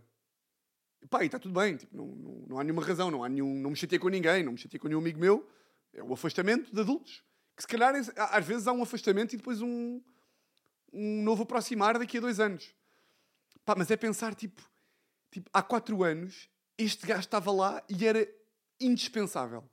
E 1.02 1.08
pá, 1.08 1.24
e 1.24 1.26
está 1.26 1.40
tudo 1.40 1.60
bem. 1.60 1.78
Tipo, 1.78 1.98
não, 1.98 2.06
não, 2.06 2.46
não 2.50 2.60
há 2.60 2.64
nenhuma 2.64 2.86
razão. 2.86 3.10
Não, 3.10 3.24
há 3.24 3.30
nenhum, 3.30 3.56
não 3.60 3.72
me 3.72 3.76
chateei 3.76 3.98
com 3.98 4.10
ninguém. 4.10 4.44
Não 4.44 4.52
me 4.52 4.58
chateei 4.60 4.80
com 4.80 4.88
nenhum 4.88 5.00
amigo 5.00 5.20
meu. 5.20 5.50
É 5.94 6.04
o 6.04 6.14
afastamento 6.14 6.72
de 6.72 6.80
adultos. 6.80 7.24
Que 7.56 7.64
se 7.64 7.68
calhar, 7.68 7.96
é- 7.96 8.38
às 8.38 8.46
vezes, 8.46 8.68
há 8.68 8.72
um 8.72 8.84
afastamento 8.84 9.34
e 9.34 9.38
depois 9.38 9.64
um, 9.64 10.00
um 10.94 11.24
novo 11.24 11.42
aproximar 11.42 11.98
daqui 11.98 12.20
a 12.20 12.22
dois 12.22 12.40
anos. 12.40 12.72
Pá, 13.66 13.74
mas 13.76 13.90
é 13.90 13.98
pensar, 13.98 14.36
tipo, 14.36 14.62
tipo, 15.31 15.50
há 15.53 15.62
quatro 15.62 16.03
anos, 16.03 16.50
este 16.77 17.05
gajo 17.05 17.22
estava 17.22 17.51
lá 17.51 17.84
e 17.89 18.05
era 18.05 18.27
indispensável. 18.79 19.69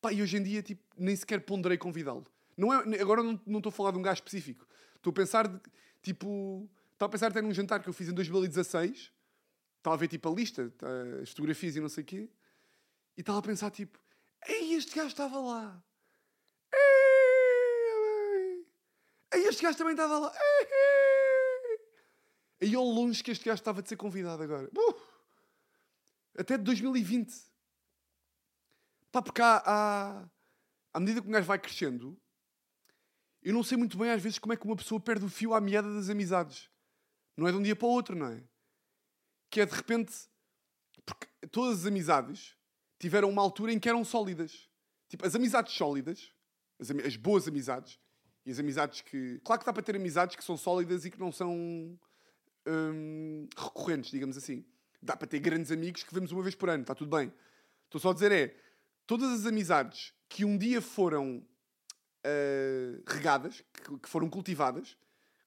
Pá, 0.00 0.12
e 0.12 0.22
hoje 0.22 0.36
em 0.36 0.42
dia, 0.42 0.62
tipo, 0.62 0.82
nem 0.96 1.16
sequer 1.16 1.40
ponderei 1.44 1.78
convidá-lo. 1.78 2.24
Não 2.56 2.72
é, 2.72 3.00
agora 3.00 3.22
não 3.22 3.40
não 3.46 3.58
estou 3.58 3.70
a 3.70 3.72
falar 3.72 3.92
de 3.92 3.98
um 3.98 4.02
gajo 4.02 4.18
específico. 4.18 4.66
Estou 4.96 5.10
a 5.10 5.14
pensar, 5.14 5.48
de, 5.48 5.60
tipo... 6.02 6.68
Estava 6.92 7.10
a 7.10 7.12
pensar 7.12 7.28
até 7.28 7.40
num 7.40 7.54
jantar 7.54 7.82
que 7.82 7.88
eu 7.88 7.92
fiz 7.92 8.08
em 8.08 8.12
2016. 8.12 9.12
Estava 9.78 9.94
a 9.94 9.98
ver, 9.98 10.08
tipo, 10.08 10.28
a 10.28 10.32
lista, 10.32 10.70
tá, 10.76 10.88
as 11.22 11.30
fotografias 11.30 11.76
e 11.76 11.80
não 11.80 11.88
sei 11.88 12.02
o 12.02 12.06
quê. 12.06 12.30
E 13.16 13.20
estava 13.20 13.38
a 13.38 13.42
pensar, 13.42 13.70
tipo... 13.70 13.98
Ei, 14.46 14.74
este 14.74 14.94
gajo 14.94 15.08
estava 15.08 15.38
lá. 15.38 15.82
Ei, 19.32 19.46
este 19.46 19.62
gajo 19.62 19.78
também 19.78 19.94
estava 19.94 20.18
lá. 20.18 20.32
Ei, 20.34 20.66
ei. 20.66 21.17
Aí 22.60 22.74
ao 22.74 22.84
longe 22.84 23.22
que 23.22 23.30
este 23.30 23.44
gajo 23.44 23.60
estava 23.60 23.82
de 23.82 23.88
ser 23.88 23.96
convidado 23.96 24.42
agora. 24.42 24.68
Uh! 24.76 24.94
Até 26.36 26.56
de 26.56 26.64
2020. 26.64 27.32
Pá, 29.10 29.22
porque 29.22 29.40
há, 29.40 30.28
à 30.92 31.00
medida 31.00 31.22
que 31.22 31.28
um 31.28 31.32
gajo 31.32 31.46
vai 31.46 31.58
crescendo, 31.58 32.20
eu 33.42 33.54
não 33.54 33.62
sei 33.62 33.78
muito 33.78 33.96
bem 33.96 34.10
às 34.10 34.22
vezes 34.22 34.38
como 34.38 34.52
é 34.52 34.56
que 34.56 34.64
uma 34.64 34.76
pessoa 34.76 35.00
perde 35.00 35.24
o 35.24 35.28
fio 35.28 35.54
à 35.54 35.60
meada 35.60 35.92
das 35.94 36.08
amizades. 36.10 36.68
Não 37.36 37.46
é 37.46 37.52
de 37.52 37.56
um 37.56 37.62
dia 37.62 37.76
para 37.76 37.86
o 37.86 37.90
outro, 37.90 38.16
não 38.16 38.26
é? 38.26 38.42
Que 39.50 39.60
é 39.60 39.66
de 39.66 39.74
repente. 39.74 40.12
Porque 41.06 41.26
todas 41.50 41.80
as 41.80 41.86
amizades 41.86 42.56
tiveram 42.98 43.30
uma 43.30 43.40
altura 43.40 43.72
em 43.72 43.78
que 43.78 43.88
eram 43.88 44.04
sólidas. 44.04 44.68
Tipo, 45.08 45.24
as 45.24 45.34
amizades 45.34 45.72
sólidas, 45.72 46.32
as, 46.78 46.90
ami- 46.90 47.04
as 47.04 47.16
boas 47.16 47.46
amizades, 47.48 47.98
e 48.44 48.50
as 48.50 48.58
amizades 48.58 49.00
que. 49.00 49.40
Claro 49.44 49.60
que 49.60 49.66
dá 49.66 49.72
para 49.72 49.82
ter 49.82 49.96
amizades 49.96 50.36
que 50.36 50.44
são 50.44 50.56
sólidas 50.56 51.04
e 51.04 51.10
que 51.10 51.18
não 51.18 51.32
são 51.32 51.98
hum, 52.68 53.48
recorrentes, 53.56 54.10
digamos 54.10 54.36
assim. 54.36 54.64
Dá 55.02 55.16
para 55.16 55.26
ter 55.28 55.38
grandes 55.38 55.70
amigos 55.70 56.02
que 56.02 56.12
vemos 56.12 56.32
uma 56.32 56.42
vez 56.42 56.54
por 56.54 56.68
ano, 56.68 56.82
está 56.82 56.94
tudo 56.94 57.16
bem. 57.16 57.32
Estou 57.84 58.00
só 58.00 58.10
a 58.10 58.14
dizer 58.14 58.32
é, 58.32 58.54
todas 59.06 59.30
as 59.30 59.46
amizades 59.46 60.12
que 60.28 60.44
um 60.44 60.58
dia 60.58 60.82
foram 60.82 61.46
ah, 62.24 63.00
regadas, 63.06 63.64
que, 63.72 63.98
que 63.98 64.08
foram 64.08 64.28
cultivadas, 64.28 64.96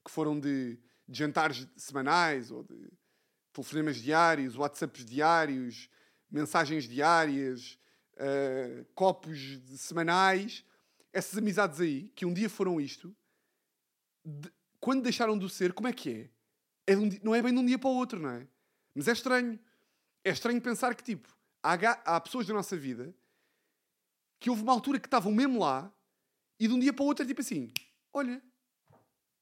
que 0.04 0.12
foram 0.12 0.40
de, 0.40 0.80
de 1.08 1.18
jantares 1.18 1.68
semanais 1.76 2.50
ou 2.50 2.64
de 2.64 2.92
telefonemas 3.54 3.98
diários, 3.98 4.56
WhatsApps 4.56 5.06
diários, 5.06 5.90
mensagens 6.30 6.86
diárias, 6.86 7.78
ah, 8.18 8.86
copos 8.96 9.38
semanais, 9.78 10.66
essas 11.14 11.38
amizades 11.38 11.80
aí, 11.82 12.10
que 12.16 12.26
um 12.26 12.34
dia 12.34 12.50
foram 12.50 12.80
isto, 12.80 13.14
de- 14.26 14.52
quando 14.80 15.04
deixaram 15.04 15.38
de 15.38 15.48
ser, 15.50 15.74
como 15.74 15.88
é 15.88 15.94
que 15.94 16.10
é? 16.10 16.30
É 16.92 16.98
um 16.98 17.10
não 17.24 17.36
é 17.36 17.42
bem 17.42 17.54
de 17.54 17.60
um 17.60 17.66
dia 17.66 17.80
para 17.80 17.90
o 17.90 17.96
outro, 17.96 18.20
não 18.20 18.30
é? 18.30 18.48
Mas 18.94 19.08
é 19.08 19.12
estranho. 19.12 19.60
É 20.24 20.32
estranho 20.32 20.62
pensar 20.62 20.94
que, 20.94 21.04
tipo, 21.04 21.28
há, 21.64 21.74
há 21.74 22.22
pessoas 22.22 22.46
da 22.46 22.54
nossa 22.54 22.78
vida 22.78 23.14
que 24.40 24.50
houve 24.50 24.64
uma 24.64 24.74
altura 24.74 25.00
que 25.00 25.08
estavam 25.08 25.32
mesmo 25.32 25.60
lá 25.60 25.92
e 26.60 26.68
de 26.68 26.74
um 26.74 26.80
dia 26.80 26.92
para 26.92 27.04
o 27.04 27.08
outro 27.08 27.24
é 27.24 27.28
tipo 27.28 27.42
assim: 27.42 27.72
olha, 28.12 28.42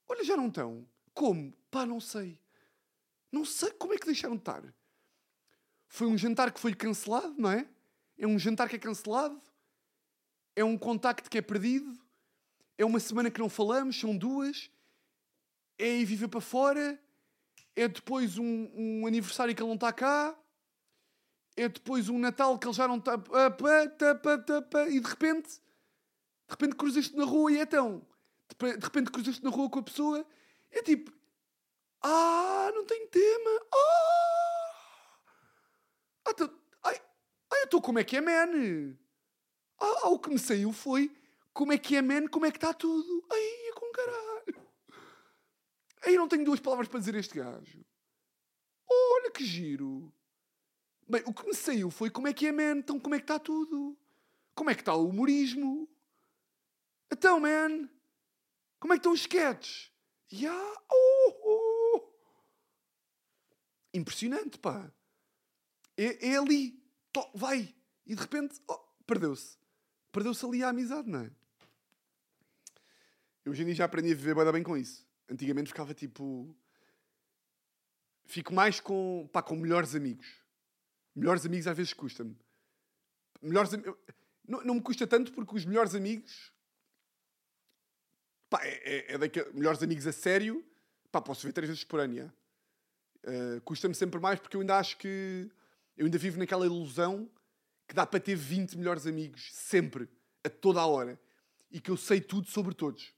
olha, 0.07 0.23
já 0.23 0.37
não 0.37 0.47
estão. 0.47 0.87
Como? 1.13 1.53
Pá, 1.71 1.85
não 1.85 1.99
sei. 1.99 2.39
Não 3.31 3.45
sei 3.45 3.71
como 3.71 3.93
é 3.93 3.97
que 3.97 4.05
deixaram 4.05 4.35
de 4.35 4.41
estar. 4.41 4.63
Foi 5.87 6.07
um 6.07 6.17
jantar 6.17 6.51
que 6.51 6.59
foi 6.59 6.73
cancelado, 6.73 7.33
não 7.37 7.51
é? 7.51 7.67
É 8.17 8.27
um 8.27 8.37
jantar 8.37 8.69
que 8.69 8.75
é 8.75 8.79
cancelado. 8.79 9.41
É 10.55 10.63
um 10.63 10.77
contacto 10.77 11.29
que 11.29 11.37
é 11.37 11.41
perdido. 11.41 11.97
É 12.77 12.85
uma 12.85 12.99
semana 12.99 13.31
que 13.31 13.39
não 13.39 13.49
falamos, 13.49 13.99
são 13.99 14.15
duas. 14.15 14.69
É 15.77 15.97
ir 15.97 16.05
viver 16.05 16.27
para 16.27 16.41
fora. 16.41 16.99
É 17.79 17.87
depois 17.87 18.37
um, 18.37 18.69
um 18.75 19.07
aniversário 19.07 19.55
que 19.55 19.61
ele 19.61 19.69
não 19.69 19.75
está 19.75 19.93
cá. 19.93 20.37
É 21.55 21.69
depois 21.69 22.09
um 22.09 22.19
Natal 22.19 22.59
que 22.59 22.67
ele 22.67 22.73
já 22.73 22.87
não 22.89 22.97
está. 22.97 23.13
E 24.89 24.99
de 24.99 25.07
repente, 25.07 25.49
de 25.49 26.49
repente 26.49 26.75
cruzaste 26.75 27.15
na 27.15 27.23
rua 27.23 27.51
e 27.53 27.59
é 27.59 27.65
tão. 27.65 28.05
De 28.59 28.85
repente 28.85 29.11
cruzaste 29.11 29.41
na 29.41 29.49
rua 29.49 29.69
com 29.69 29.79
a 29.79 29.83
pessoa. 29.83 30.25
É 30.71 30.83
tipo. 30.83 31.09
Ah, 32.01 32.69
não 32.75 32.85
tem 32.85 33.07
tema. 33.07 33.61
Ah! 33.73 34.75
ah 36.25 36.33
tô, 36.33 36.49
ai, 36.83 37.01
ai, 37.51 37.61
eu 37.61 37.65
estou 37.65 37.81
como 37.81 37.99
é 37.99 38.03
que 38.03 38.17
é, 38.17 38.21
man? 38.21 38.97
Ah, 39.79 39.99
ah, 40.03 40.09
o 40.09 40.19
que 40.19 40.29
me 40.29 40.39
saiu 40.39 40.73
foi 40.73 41.15
como 41.53 41.71
é 41.71 41.77
que 41.77 41.95
é, 41.95 42.01
man? 42.01 42.27
Como 42.27 42.45
é 42.45 42.51
que 42.51 42.57
está 42.57 42.73
tudo? 42.73 43.25
Ai, 43.31 43.69
é 43.69 43.71
com 43.71 43.91
caralho. 43.93 44.28
Ai, 46.05 46.15
não 46.15 46.27
tenho 46.27 46.45
duas 46.45 46.59
palavras 46.59 46.87
para 46.87 46.99
dizer 46.99 47.15
este 47.15 47.35
gajo. 47.35 47.85
Olha 48.89 49.31
que 49.31 49.45
giro. 49.45 50.13
Bem, 51.07 51.23
o 51.25 51.33
que 51.33 51.45
me 51.45 51.55
saiu 51.55 51.89
foi 51.89 52.09
como 52.09 52.27
é 52.27 52.33
que 52.33 52.47
é, 52.47 52.51
man? 52.51 52.77
Então, 52.77 52.99
como 52.99 53.15
é 53.15 53.17
que 53.17 53.23
está 53.23 53.39
tudo? 53.39 53.97
Como 54.53 54.69
é 54.69 54.75
que 54.75 54.81
está 54.81 54.93
o 54.93 55.07
humorismo? 55.07 55.89
Então, 57.11 57.39
man, 57.39 57.89
como 58.79 58.93
é 58.93 58.95
que 58.95 58.99
estão 58.99 59.11
os 59.11 59.21
sketches? 59.21 59.91
Yeah. 60.31 60.81
Oh, 60.91 61.35
oh. 61.43 62.13
Impressionante, 63.93 64.59
pá. 64.59 64.91
É, 65.97 66.29
é 66.29 66.37
ali. 66.37 66.79
To, 67.11 67.27
vai. 67.33 67.75
E 68.05 68.15
de 68.15 68.21
repente, 68.21 68.61
oh, 68.67 68.77
perdeu-se. 69.05 69.57
Perdeu-se 70.11 70.45
ali 70.45 70.63
a 70.63 70.69
amizade, 70.69 71.09
não 71.09 71.21
é? 71.21 71.31
Eu 73.43 73.51
hoje 73.51 73.63
em 73.63 73.65
dia 73.65 73.75
já 73.75 73.85
aprendi 73.85 74.11
a 74.11 74.15
viver 74.15 74.51
bem 74.51 74.61
com 74.61 74.77
isso. 74.77 75.08
Antigamente 75.29 75.69
ficava 75.69 75.93
tipo. 75.93 76.55
Fico 78.25 78.53
mais 78.53 78.79
com, 78.79 79.29
pá, 79.31 79.41
com 79.41 79.55
melhores 79.55 79.95
amigos. 79.95 80.27
Melhores 81.15 81.45
amigos 81.45 81.67
às 81.67 81.75
vezes 81.75 81.93
custa-me. 81.93 82.37
Melhores 83.41 83.73
am... 83.73 83.81
não, 84.47 84.63
não 84.63 84.75
me 84.75 84.81
custa 84.81 85.07
tanto 85.07 85.31
porque 85.33 85.55
os 85.55 85.65
melhores 85.65 85.95
amigos 85.95 86.51
Pá, 88.49 88.59
é, 88.63 89.13
é, 89.13 89.15
é 89.15 89.53
melhores 89.53 89.83
amigos 89.83 90.07
a 90.07 90.11
sério. 90.11 90.65
Pá, 91.11 91.21
posso 91.21 91.45
ver 91.45 91.53
três 91.53 91.69
vezes 91.69 91.83
por 91.83 91.99
ano, 91.99 92.33
uh, 93.25 93.61
Custa-me 93.61 93.93
sempre 93.93 94.19
mais 94.19 94.39
porque 94.39 94.57
eu 94.57 94.61
ainda 94.61 94.77
acho 94.77 94.97
que... 94.97 95.49
Eu 95.95 96.05
ainda 96.05 96.17
vivo 96.17 96.39
naquela 96.39 96.65
ilusão 96.65 97.29
que 97.87 97.93
dá 97.93 98.05
para 98.05 98.19
ter 98.19 98.35
20 98.35 98.77
melhores 98.77 99.05
amigos, 99.05 99.49
sempre, 99.51 100.07
a 100.43 100.49
toda 100.49 100.79
a 100.79 100.85
hora. 100.85 101.19
E 101.69 101.79
que 101.79 101.91
eu 101.91 101.97
sei 101.97 102.21
tudo 102.21 102.47
sobre 102.47 102.73
todos. 102.73 103.13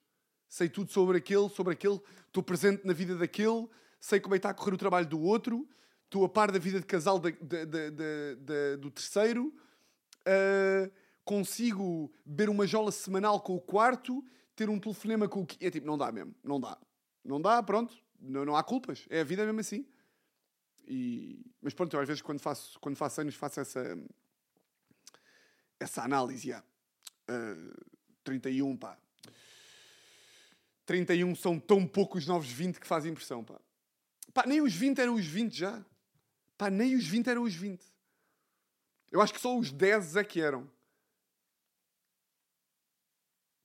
Sei 0.51 0.67
tudo 0.67 0.91
sobre 0.91 1.17
aquele, 1.17 1.48
sobre 1.48 1.72
aquele. 1.72 1.98
Estou 2.27 2.43
presente 2.43 2.86
na 2.86 2.91
vida 2.91 3.15
daquele. 3.15 3.70
Sei 4.01 4.20
como 4.20 4.36
é 4.36 4.38
que 4.38 4.39
está 4.39 4.50
a 4.50 4.53
correr 4.53 4.74
o 4.74 4.77
trabalho 4.77 5.08
do 5.08 5.17
outro. 5.17 5.65
Estou 6.03 6.25
a 6.25 6.29
par 6.29 6.51
da 6.51 6.60
vida 6.60 6.77
de 6.77 6.86
casal 6.86 7.17
da, 7.20 7.29
da, 7.29 7.63
da, 7.63 8.75
do 8.77 8.91
terceiro. 8.91 9.56
Uh, 10.28 10.91
consigo 11.23 12.12
beber 12.25 12.49
uma 12.49 12.67
jola 12.67 12.91
semanal 12.91 13.39
com 13.39 13.56
o 13.56 13.62
quarto 13.62 14.21
ter 14.54 14.69
um 14.69 14.78
telefonema 14.78 15.25
com 15.25 15.43
o 15.43 15.45
que. 15.45 15.65
É 15.65 15.71
tipo, 15.71 15.88
não 15.88 15.97
dá 15.97 16.12
mesmo. 16.12 16.36
Não 16.43 16.60
dá. 16.60 16.78
Não 17.23 17.39
dá, 17.39 17.63
pronto. 17.63 17.95
Não, 18.19 18.43
não 18.43 18.54
há 18.58 18.62
culpas. 18.62 19.06
É 19.10 19.21
a 19.21 19.23
vida 19.23 19.45
mesmo 19.45 19.62
assim. 19.62 19.88
E... 20.86 21.45
Mas 21.62 21.73
pronto, 21.73 21.95
eu 21.95 22.02
às 22.02 22.08
vezes 22.10 22.21
quando 22.21 22.41
faço, 22.41 22.78
quando 22.82 22.97
faço 22.97 23.21
anos 23.21 23.36
faço 23.36 23.62
essa, 23.62 23.97
essa 25.80 26.04
análise. 26.04 26.49
Yeah. 26.49 26.67
Uh, 27.30 27.71
31, 28.25 28.75
pá. 28.75 28.97
31 30.86 31.36
são 31.36 31.60
tão 31.60 31.88
poucos 31.88 32.26
novos 32.26 32.50
20 32.50 32.80
que 32.80 32.88
faz 32.88 33.06
impressão, 33.06 33.44
pá. 33.44 33.60
Pá, 34.34 34.46
nem 34.46 34.62
os 34.62 34.74
20 34.74 35.00
eram 35.00 35.15
os 35.15 35.26
20 35.26 35.56
já. 35.56 35.86
Pá, 36.58 36.70
nem 36.70 36.96
os 36.96 37.06
20 37.06 37.28
eram 37.30 37.44
os 37.44 37.54
20. 37.54 37.84
Eu 39.12 39.22
acho 39.22 39.34
que 39.34 39.41
só 39.41 39.58
os 39.58 39.72
10 39.72 40.15
é 40.15 40.24
que 40.24 40.39
eram. 40.39 40.70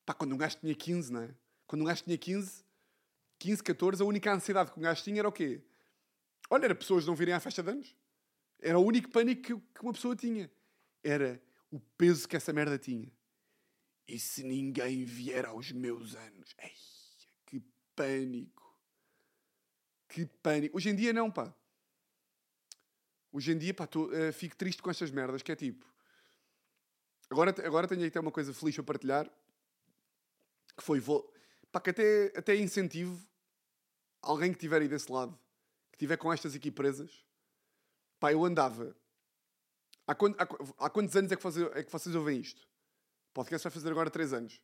Pá, 0.05 0.15
quando 0.15 0.35
um 0.35 0.39
gajo 0.39 0.59
tinha 0.59 0.75
15, 0.75 1.13
não 1.13 1.23
é? 1.23 1.35
Quando 1.67 1.83
um 1.83 1.85
gajo 1.85 2.03
tinha 2.05 2.19
15, 2.19 2.65
15, 3.39 3.63
14, 3.63 4.03
a 4.03 4.07
única 4.07 4.33
ansiedade 4.33 4.73
que 4.73 4.79
um 4.79 4.83
gajo 4.83 5.03
tinha 5.03 5.19
era 5.21 5.29
o 5.29 5.33
quê? 5.33 5.63
Olha, 6.51 6.67
era 6.67 6.75
pessoas 6.75 7.07
não 7.07 7.15
virem 7.15 7.35
à 7.35 7.41
festa 7.41 7.63
de 7.63 7.71
anos. 7.71 7.97
Era 8.61 8.79
o 8.79 8.85
único 8.85 9.11
pânico 9.11 9.61
que 9.61 9.83
uma 9.83 9.93
pessoa 9.93 10.17
tinha. 10.17 10.51
Era 11.03 11.43
o 11.71 11.81
peso 11.81 12.29
que 12.29 12.37
essa 12.37 12.53
merda 12.53 12.79
tinha. 12.79 13.13
E 14.09 14.19
se 14.19 14.45
ninguém 14.45 15.05
vier 15.05 15.45
aos 15.45 15.73
meus 15.73 16.15
anos? 16.15 16.55
Ei, 16.59 16.73
pânico. 17.97 18.63
Que 20.09 20.27
pânico. 20.27 20.77
Hoje 20.77 20.91
em 20.91 20.95
dia 20.95 21.13
não, 21.13 21.31
pá. 21.31 21.53
Hoje 23.33 23.53
em 23.53 23.59
dia, 23.59 23.75
pá, 23.75 23.87
tô, 23.87 24.05
uh, 24.05 24.33
fico 24.33 24.57
triste 24.57 24.81
com 24.81 24.91
estas 24.91 25.11
merdas, 25.11 25.43
que 25.43 25.51
é 25.51 25.57
tipo... 25.57 25.85
Agora, 27.29 27.51
agora 27.67 27.89
tenho 27.89 28.07
até 28.07 28.21
uma 28.21 28.31
coisa 28.31 28.55
feliz 28.55 28.79
a 28.79 28.83
partilhar 28.83 29.29
que 30.77 30.83
foi, 30.83 31.01
vou, 31.01 31.33
pá, 31.73 31.81
que 31.81 31.91
até, 31.91 32.33
até 32.37 32.55
incentivo 32.55 33.27
alguém 34.21 34.51
que 34.51 34.59
estiver 34.59 34.83
aí 34.83 34.89
desse 34.89 35.11
lado, 35.11 35.33
que 35.91 35.97
estiver 35.97 36.17
com 36.17 36.33
estas 36.33 36.55
aqui 36.55 36.71
presas. 36.71 37.25
Pá, 38.21 38.33
eu 38.33 38.45
andava. 38.45 38.95
Há, 40.07 40.15
quant, 40.15 40.37
há, 40.39 40.87
há 40.87 40.91
quantos 40.91 41.17
anos 41.17 41.33
é 41.33 41.37
que, 41.37 41.43
vocês, 41.43 41.67
é 41.75 41.83
que 41.83 41.91
vocês 41.91 42.15
ouvem 42.15 42.41
isto? 42.41 42.63
O 43.31 43.35
podcast 43.35 43.65
vai 43.65 43.73
fazer 43.73 43.91
agora 43.91 44.11
3 44.11 44.33
anos. 44.35 44.61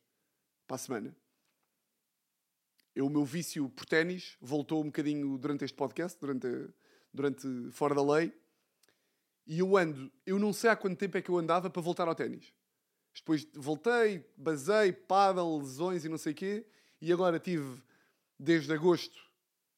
Para 0.67 0.75
a 0.75 0.79
semana. 0.79 1.22
Eu, 2.95 3.07
o 3.07 3.09
meu 3.09 3.25
vício 3.25 3.69
por 3.69 3.85
ténis 3.85 4.37
voltou 4.39 4.81
um 4.81 4.85
bocadinho 4.85 5.37
durante 5.37 5.65
este 5.65 5.75
podcast, 5.75 6.19
durante, 6.19 6.47
durante 7.11 7.71
Fora 7.71 7.95
da 7.95 8.03
Lei. 8.03 8.31
E 9.47 9.59
eu 9.59 9.75
ando, 9.75 10.11
eu 10.25 10.37
não 10.37 10.53
sei 10.53 10.69
há 10.69 10.75
quanto 10.75 10.97
tempo 10.97 11.17
é 11.17 11.21
que 11.21 11.29
eu 11.29 11.37
andava 11.37 11.69
para 11.69 11.81
voltar 11.81 12.07
ao 12.07 12.15
ténis. 12.15 12.53
Depois 13.15 13.47
voltei, 13.53 14.25
basei, 14.37 14.91
paddle, 14.91 15.59
lesões 15.59 16.05
e 16.05 16.09
não 16.09 16.17
sei 16.17 16.33
o 16.33 16.35
quê. 16.35 16.65
E 17.01 17.11
agora 17.11 17.39
tive, 17.39 17.81
desde 18.39 18.71
agosto 18.73 19.19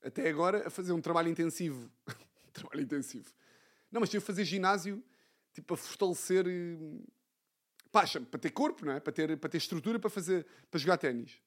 até 0.04 0.30
agora, 0.30 0.68
a 0.68 0.70
fazer 0.70 0.92
um 0.92 1.02
trabalho 1.02 1.30
intensivo. 1.30 1.90
trabalho 2.54 2.82
intensivo. 2.82 3.34
Não, 3.92 4.02
mas 4.02 4.10
tive 4.10 4.24
a 4.24 4.26
fazer 4.26 4.44
ginásio, 4.46 5.04
tipo, 5.54 5.74
a 5.74 5.78
fortalecer... 5.78 6.46
Eh, 6.48 6.78
pá, 7.92 8.04
para 8.30 8.40
ter 8.40 8.52
corpo, 8.52 8.86
não 8.86 8.94
é? 8.94 9.00
Para 9.00 9.14
ter, 9.14 9.38
para 9.38 9.50
ter 9.50 9.58
estrutura 9.58 9.98
para, 9.98 10.10
fazer, 10.10 10.46
para 10.70 10.80
jogar 10.80 10.98
ténis. 10.98 11.40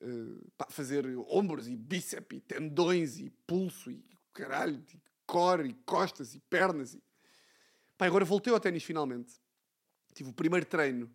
Uh, 0.00 0.46
fazer 0.68 1.06
ombros 1.26 1.66
e 1.68 1.74
bíceps 1.74 2.36
e 2.36 2.40
tendões 2.40 3.18
e 3.18 3.30
pulso 3.46 3.90
e 3.90 4.04
caralho, 4.34 4.84
e 4.92 5.00
core 5.26 5.70
e 5.70 5.74
costas 5.74 6.34
e 6.34 6.40
pernas. 6.40 6.94
E... 6.94 7.02
Pá, 7.96 8.06
agora 8.06 8.24
voltei 8.24 8.52
ao 8.52 8.60
ténis 8.60 8.84
finalmente. 8.84 9.34
Tive 10.14 10.30
o 10.30 10.32
primeiro 10.32 10.66
treino. 10.66 11.10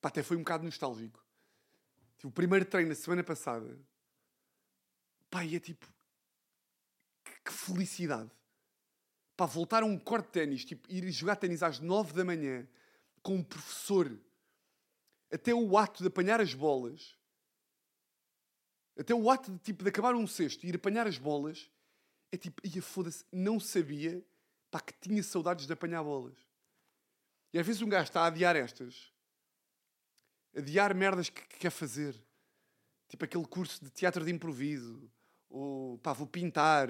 Pá, 0.00 0.08
até 0.08 0.22
foi 0.22 0.36
um 0.36 0.40
bocado 0.40 0.64
nostálgico. 0.64 1.24
Tive 2.18 2.28
o 2.28 2.32
primeiro 2.32 2.64
treino 2.64 2.90
na 2.90 2.94
semana 2.94 3.24
passada. 3.24 3.78
Pá, 5.30 5.44
e 5.44 5.56
é 5.56 5.60
tipo. 5.60 5.86
Que, 7.24 7.32
que 7.44 7.52
felicidade. 7.52 8.30
Pá, 9.36 9.46
voltar 9.46 9.82
a 9.82 9.86
um 9.86 9.98
corte 9.98 10.26
de 10.26 10.32
ténis. 10.32 10.64
Tipo, 10.64 10.90
ir 10.90 11.10
jogar 11.10 11.36
ténis 11.36 11.62
às 11.62 11.78
nove 11.78 12.12
da 12.12 12.24
manhã 12.24 12.68
com 13.22 13.36
um 13.36 13.42
professor. 13.42 14.16
Até 15.32 15.54
o 15.54 15.78
ato 15.78 16.02
de 16.02 16.08
apanhar 16.08 16.40
as 16.40 16.52
bolas. 16.52 17.16
Até 18.98 19.14
o 19.14 19.30
ato 19.30 19.50
de, 19.50 19.58
tipo, 19.58 19.82
de 19.82 19.88
acabar 19.88 20.14
um 20.14 20.26
cesto 20.26 20.64
e 20.64 20.68
ir 20.68 20.76
apanhar 20.76 21.06
as 21.06 21.18
bolas. 21.18 21.70
É 22.30 22.36
tipo, 22.36 22.62
ia 22.66 22.82
foda-se, 22.82 23.24
não 23.30 23.60
sabia 23.60 24.24
pá, 24.70 24.80
que 24.80 24.94
tinha 24.94 25.22
saudades 25.22 25.66
de 25.66 25.72
apanhar 25.72 26.02
bolas. 26.02 26.36
E 27.52 27.58
às 27.58 27.66
vezes 27.66 27.82
um 27.82 27.88
gajo 27.88 28.04
está 28.04 28.22
a 28.22 28.26
adiar 28.26 28.56
estas. 28.56 29.12
Adiar 30.56 30.94
merdas 30.94 31.28
que, 31.28 31.46
que 31.46 31.58
quer 31.58 31.70
fazer. 31.70 32.18
Tipo 33.08 33.24
aquele 33.26 33.46
curso 33.46 33.84
de 33.84 33.90
teatro 33.90 34.24
de 34.24 34.30
improviso. 34.30 35.10
Ou 35.50 35.98
pá, 35.98 36.14
vou 36.14 36.26
pintar. 36.26 36.88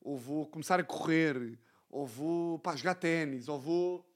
Ou 0.00 0.16
vou 0.16 0.46
começar 0.46 0.78
a 0.78 0.84
correr. 0.84 1.58
Ou 1.90 2.06
vou 2.06 2.58
pá, 2.60 2.76
jogar 2.76 2.94
ténis. 2.94 3.48
Ou 3.48 3.60
vou. 3.60 4.08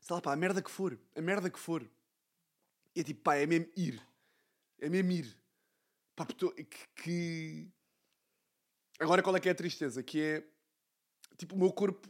Sei 0.00 0.14
lá, 0.14 0.20
pá, 0.20 0.32
a 0.32 0.36
merda 0.36 0.60
que 0.60 0.70
for. 0.70 0.98
A 1.14 1.20
merda 1.20 1.48
que 1.48 1.58
for. 1.58 1.88
E 2.94 3.00
é 3.00 3.04
tipo, 3.04 3.22
pá, 3.22 3.36
é 3.36 3.46
mesmo 3.46 3.68
ir. 3.76 4.02
É 4.80 4.88
mesmo 4.88 5.12
ir. 5.12 5.38
Pá, 6.14 6.26
que. 6.96 7.68
Agora 8.98 9.22
qual 9.22 9.36
é 9.36 9.40
que 9.40 9.48
é 9.48 9.52
a 9.52 9.54
tristeza? 9.54 10.02
Que 10.02 10.20
é. 10.20 10.48
Tipo, 11.36 11.54
o 11.54 11.58
meu 11.58 11.72
corpo 11.72 12.08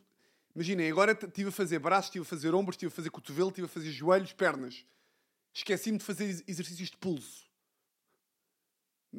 Imaginem, 0.57 0.91
agora 0.91 1.13
estive 1.13 1.51
a 1.51 1.53
fazer 1.53 1.79
braços, 1.79 2.07
estive 2.09 2.23
a 2.23 2.27
fazer 2.27 2.55
ombros, 2.55 2.77
estive 2.77 2.91
a 2.91 2.97
fazer 2.97 3.11
cotovelo, 3.11 3.51
estive 3.51 3.67
a 3.67 3.69
fazer 3.69 3.91
joelhos, 3.91 4.33
pernas. 4.33 4.87
Esqueci-me 5.53 5.99
de 5.99 6.05
fazer 6.05 6.25
ex- 6.25 6.45
exercícios 6.49 6.89
de 6.89 6.97
pulso. 6.97 7.47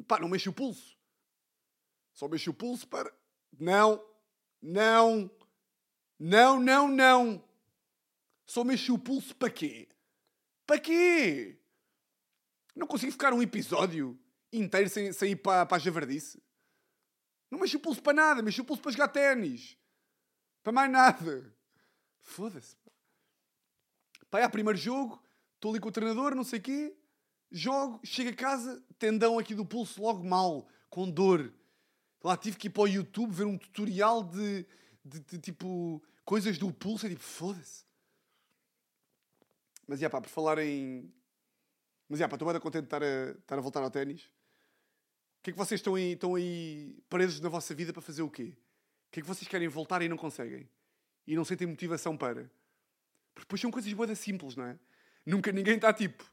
Pá, 0.08 0.18
não 0.18 0.28
mexo 0.28 0.50
o 0.50 0.52
pulso. 0.52 0.98
Só 2.12 2.26
mexo 2.26 2.50
o 2.50 2.54
pulso 2.54 2.88
para. 2.88 3.16
Não, 3.56 4.04
não, 4.60 5.30
não, 6.18 6.58
não, 6.58 6.88
não. 6.88 7.48
Só 8.44 8.64
mexo 8.64 8.94
o 8.94 8.98
pulso 8.98 9.36
para 9.36 9.48
quê? 9.48 9.88
Para 10.66 10.80
quê? 10.80 11.56
Não 12.78 12.86
consigo 12.86 13.10
ficar 13.10 13.32
um 13.32 13.42
episódio 13.42 14.16
inteiro 14.52 14.88
sem, 14.88 15.12
sem 15.12 15.32
ir 15.32 15.36
para, 15.36 15.66
para 15.66 15.76
a 15.76 15.80
javardice. 15.80 16.40
Não 17.50 17.58
mexo 17.58 17.76
o 17.76 17.80
pulso 17.80 18.00
para 18.00 18.12
nada, 18.12 18.42
mexo 18.42 18.62
o 18.62 18.64
pulso 18.64 18.80
para 18.80 18.92
jogar 18.92 19.08
ténis. 19.08 19.76
Para 20.62 20.72
mais 20.72 20.90
nada. 20.90 21.52
Foda-se. 22.20 22.76
Pá, 24.30 24.40
é 24.40 24.48
primeiro 24.48 24.78
jogo, 24.78 25.20
estou 25.54 25.72
ali 25.72 25.80
com 25.80 25.88
o 25.88 25.92
treinador, 25.92 26.34
não 26.34 26.44
sei 26.44 26.60
o 26.60 26.62
quê, 26.62 26.96
jogo, 27.50 27.98
chego 28.04 28.30
a 28.30 28.34
casa, 28.34 28.84
tendão 28.98 29.38
aqui 29.38 29.54
do 29.54 29.64
pulso 29.64 30.00
logo 30.00 30.22
mal, 30.22 30.68
com 30.88 31.10
dor. 31.10 31.52
Lá 32.22 32.36
tive 32.36 32.58
que 32.58 32.68
ir 32.68 32.70
para 32.70 32.82
o 32.82 32.88
YouTube 32.88 33.32
ver 33.32 33.44
um 33.44 33.58
tutorial 33.58 34.22
de, 34.22 34.66
de, 35.04 35.20
de, 35.20 35.38
tipo 35.38 36.02
coisas 36.24 36.58
do 36.58 36.72
pulso, 36.72 37.06
é 37.06 37.08
tipo, 37.08 37.22
foda-se. 37.22 37.84
Mas, 39.86 39.98
já 39.98 40.10
pá, 40.10 40.20
por 40.20 40.28
falar 40.28 40.58
em... 40.58 41.12
Mas, 42.08 42.18
já 42.18 42.26
estou 42.26 42.50
bem 42.50 42.60
contente 42.60 42.82
de 42.82 42.86
estar 42.86 43.02
a, 43.02 43.30
estar 43.32 43.58
a 43.58 43.60
voltar 43.60 43.82
ao 43.82 43.90
ténis. 43.90 44.24
O 45.38 45.42
que 45.42 45.50
é 45.50 45.52
que 45.52 45.58
vocês 45.58 45.78
estão 45.78 45.94
aí, 45.94 46.12
estão 46.12 46.34
aí 46.34 46.98
presos 47.08 47.40
na 47.40 47.48
vossa 47.48 47.74
vida 47.74 47.92
para 47.92 48.02
fazer 48.02 48.22
o 48.22 48.30
quê? 48.30 48.56
O 49.08 49.10
que 49.10 49.20
é 49.20 49.22
que 49.22 49.28
vocês 49.28 49.46
querem 49.48 49.68
voltar 49.68 50.02
e 50.02 50.08
não 50.08 50.16
conseguem? 50.16 50.68
E 51.26 51.36
não 51.36 51.44
sentem 51.44 51.66
motivação 51.66 52.16
para? 52.16 52.50
Porque 53.34 53.44
depois 53.44 53.60
são 53.60 53.70
coisas 53.70 53.92
boas 53.92 54.18
simples, 54.18 54.56
não 54.56 54.64
é? 54.64 54.78
Nunca 55.24 55.52
ninguém 55.52 55.76
está 55.76 55.92
tipo, 55.92 56.24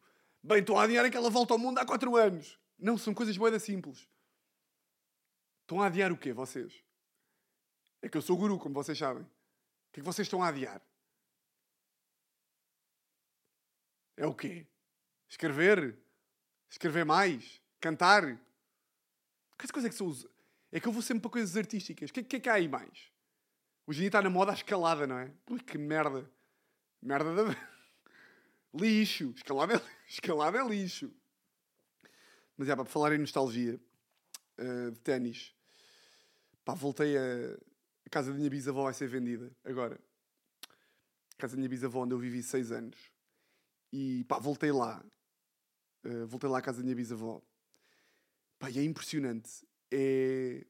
bem, 0.41 0.59
estou 0.59 0.77
a 0.77 0.83
adiar 0.83 1.05
aquela 1.05 1.29
volta 1.29 1.53
ao 1.53 1.59
mundo 1.59 1.77
há 1.77 1.85
4 1.85 2.15
anos. 2.15 2.57
Não, 2.79 2.97
são 2.97 3.13
coisas 3.13 3.37
boas 3.37 3.61
simples. 3.61 4.07
Estão 5.61 5.81
a 5.81 5.87
adiar 5.87 6.11
o 6.11 6.17
quê, 6.17 6.33
vocês? 6.33 6.83
É 8.01 8.09
que 8.09 8.17
eu 8.17 8.21
sou 8.21 8.37
guru, 8.37 8.57
como 8.59 8.75
vocês 8.75 8.97
sabem. 8.97 9.23
O 9.23 9.27
que 9.91 9.99
é 9.99 10.01
que 10.01 10.05
vocês 10.05 10.25
estão 10.25 10.43
a 10.43 10.47
adiar? 10.47 10.81
É 14.17 14.25
o 14.25 14.33
quê? 14.33 14.65
Escrever? 15.29 15.97
Escrever 16.69 17.05
mais? 17.05 17.61
Cantar? 17.79 18.39
Que 19.57 19.67
coisa 19.67 19.87
é 19.87 19.89
que 19.89 19.95
são 19.95 20.07
os... 20.07 20.27
É 20.71 20.79
que 20.79 20.87
eu 20.87 20.91
vou 20.91 21.01
sempre 21.01 21.21
para 21.21 21.31
coisas 21.31 21.55
artísticas. 21.55 22.09
O 22.09 22.13
que, 22.13 22.23
que 22.23 22.35
é 22.35 22.39
que 22.39 22.49
há 22.49 22.53
aí 22.53 22.67
mais? 22.67 23.11
Hoje 23.87 23.99
em 23.99 24.01
dia 24.01 24.07
está 24.07 24.21
na 24.21 24.29
moda 24.29 24.51
a 24.51 24.55
escalada, 24.55 25.07
não 25.07 25.17
é? 25.17 25.31
Ui, 25.49 25.59
que 25.59 25.77
merda. 25.77 26.29
Merda 27.01 27.33
da... 27.33 27.55
lixo. 28.73 29.33
Escalada 29.35 29.75
é, 29.75 29.81
escalada 30.09 30.57
é 30.57 30.67
lixo. 30.67 31.11
Mas 32.57 32.67
é, 32.67 32.75
para 32.75 32.85
falar 32.85 33.13
em 33.13 33.19
nostalgia 33.19 33.79
eh, 34.57 34.89
de 34.91 34.99
ténis. 34.99 35.53
Pá, 36.63 36.73
voltei 36.73 37.17
a... 37.17 37.21
A 38.05 38.09
casa 38.09 38.31
da 38.31 38.37
minha 38.37 38.49
bisavó 38.49 38.83
vai 38.83 38.93
ser 38.93 39.07
vendida 39.07 39.51
agora. 39.63 39.99
A 41.33 41.37
casa 41.37 41.53
da 41.53 41.57
minha 41.57 41.69
bisavó 41.69 42.03
onde 42.03 42.13
eu 42.13 42.19
vivi 42.19 42.43
seis 42.43 42.71
anos. 42.71 43.11
E 43.91 44.23
pá, 44.25 44.37
voltei 44.37 44.71
lá. 44.71 45.03
Eh, 46.05 46.25
voltei 46.25 46.47
lá 46.47 46.59
à 46.59 46.61
casa 46.61 46.77
da 46.77 46.83
minha 46.83 46.95
bisavó. 46.95 47.41
Pá, 48.59 48.69
e 48.69 48.77
é 48.77 48.83
impressionante. 48.83 49.67
É. 49.91 50.63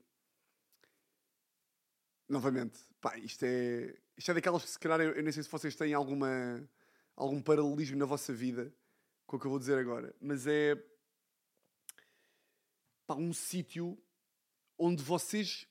Novamente, 2.28 2.80
pá, 3.02 3.18
isto 3.18 3.44
é. 3.44 3.96
Isto 4.18 4.32
é 4.32 4.34
daquelas 4.36 4.64
que 4.64 4.70
se 4.72 4.80
calhar 4.80 5.02
eu, 5.02 5.12
eu 5.12 5.22
nem 5.22 5.32
sei 5.32 5.44
se 5.44 5.50
vocês 5.50 5.76
têm 5.76 5.94
alguma, 5.94 6.68
algum 7.16 7.42
paralelismo 7.42 7.98
na 7.98 8.06
vossa 8.06 8.34
vida 8.34 8.74
com 9.28 9.36
o 9.36 9.40
que 9.40 9.46
eu 9.46 9.52
vou 9.52 9.60
dizer 9.60 9.78
agora, 9.78 10.16
mas 10.22 10.48
é. 10.48 10.82
Pá, 13.06 13.16
um 13.16 13.34
sítio 13.34 13.98
onde 14.78 15.04
vocês. 15.04 15.68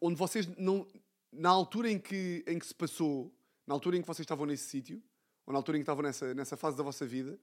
Onde 0.00 0.16
vocês 0.16 0.46
não. 0.56 0.88
Na 1.30 1.50
altura 1.50 1.90
em 1.90 1.98
que, 1.98 2.42
em 2.46 2.58
que 2.58 2.66
se 2.66 2.74
passou, 2.74 3.30
na 3.66 3.74
altura 3.74 3.98
em 3.98 4.00
que 4.00 4.06
vocês 4.06 4.24
estavam 4.24 4.46
nesse 4.46 4.64
sítio, 4.64 5.02
ou 5.48 5.52
na 5.52 5.58
altura 5.58 5.76
em 5.78 5.80
que 5.80 5.84
estavam 5.84 6.02
nessa, 6.02 6.34
nessa 6.34 6.58
fase 6.58 6.76
da 6.76 6.82
vossa 6.82 7.06
vida, 7.06 7.40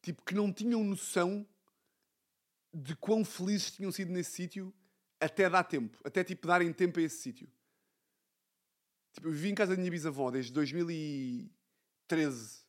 tipo, 0.00 0.22
que 0.22 0.32
não 0.32 0.52
tinham 0.52 0.84
noção 0.84 1.44
de 2.72 2.94
quão 2.94 3.24
felizes 3.24 3.72
tinham 3.72 3.90
sido 3.90 4.12
nesse 4.12 4.30
sítio 4.30 4.72
até 5.18 5.50
dar 5.50 5.64
tempo, 5.64 5.98
até 6.04 6.22
tipo 6.22 6.46
darem 6.46 6.72
tempo 6.72 7.00
a 7.00 7.02
esse 7.02 7.16
sítio. 7.16 7.50
Tipo, 9.12 9.26
eu 9.26 9.32
vivi 9.32 9.50
em 9.50 9.56
casa 9.56 9.72
da 9.72 9.76
minha 9.76 9.90
bisavó 9.90 10.30
desde 10.30 10.52
2013. 10.52 12.64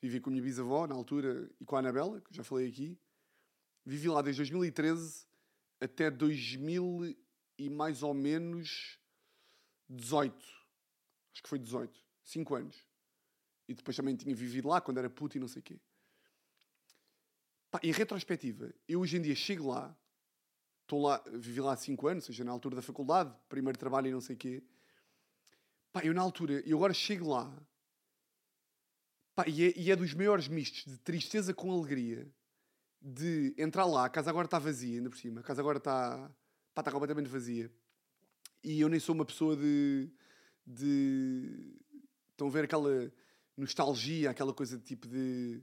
Vivi 0.00 0.18
com 0.18 0.30
a 0.30 0.32
minha 0.32 0.42
bisavó 0.42 0.86
na 0.86 0.94
altura 0.94 1.50
e 1.60 1.66
com 1.66 1.76
a 1.76 1.80
Anabela, 1.80 2.22
que 2.22 2.34
já 2.34 2.42
falei 2.42 2.68
aqui. 2.68 2.98
Vivi 3.84 4.08
lá 4.08 4.22
desde 4.22 4.40
2013 4.40 5.26
até 5.78 6.10
2000 6.10 7.14
e 7.58 7.68
mais 7.68 8.02
ou 8.02 8.14
menos 8.14 8.98
18. 9.90 10.34
Acho 11.34 11.42
que 11.42 11.48
foi 11.50 11.58
18. 11.58 12.00
5 12.24 12.54
anos. 12.54 12.87
E 13.68 13.74
depois 13.74 13.96
também 13.96 14.16
tinha 14.16 14.34
vivido 14.34 14.68
lá 14.68 14.80
quando 14.80 14.98
era 14.98 15.10
puto 15.10 15.36
e 15.36 15.40
não 15.40 15.46
sei 15.46 15.60
o 15.60 15.62
quê. 15.62 15.78
Pá, 17.70 17.78
em 17.82 17.92
retrospectiva, 17.92 18.72
eu 18.88 19.00
hoje 19.00 19.18
em 19.18 19.20
dia 19.20 19.34
chego 19.34 19.68
lá, 19.68 19.94
estou 20.82 21.02
lá, 21.02 21.22
vivi 21.34 21.60
lá 21.60 21.74
há 21.74 21.76
5 21.76 22.08
anos, 22.08 22.24
ou 22.24 22.26
seja, 22.28 22.44
na 22.44 22.50
altura 22.50 22.76
da 22.76 22.82
faculdade, 22.82 23.34
primeiro 23.46 23.78
trabalho 23.78 24.08
e 24.08 24.10
não 24.10 24.22
sei 24.22 24.36
o 24.36 24.38
quê. 24.38 24.62
Pá, 25.92 26.00
eu 26.02 26.14
na 26.14 26.22
altura, 26.22 26.62
eu 26.66 26.78
agora 26.78 26.94
chego 26.94 27.28
lá, 27.28 27.54
pá, 29.34 29.44
e, 29.46 29.64
é, 29.66 29.74
e 29.76 29.90
é 29.90 29.96
dos 29.96 30.14
maiores 30.14 30.48
mistos 30.48 30.84
de 30.90 30.98
tristeza 30.98 31.52
com 31.52 31.70
alegria, 31.70 32.26
de 33.00 33.54
entrar 33.58 33.84
lá, 33.84 34.06
a 34.06 34.08
casa 34.08 34.30
agora 34.30 34.46
está 34.46 34.58
vazia, 34.58 34.96
ainda 34.96 35.10
por 35.10 35.18
cima, 35.18 35.40
a 35.40 35.44
casa 35.44 35.60
agora 35.60 35.78
está, 35.78 36.30
está 36.70 36.90
completamente 36.90 37.28
vazia. 37.28 37.70
E 38.64 38.80
eu 38.80 38.88
nem 38.88 38.98
sou 38.98 39.14
uma 39.14 39.24
pessoa 39.24 39.56
de, 39.56 40.10
de, 40.66 41.76
estão 42.30 42.48
a 42.48 42.50
ver 42.50 42.64
aquela 42.64 43.12
nostalgia, 43.60 44.30
aquela 44.30 44.52
coisa 44.52 44.78
de 44.78 44.84
tipo 44.84 45.06
de, 45.06 45.62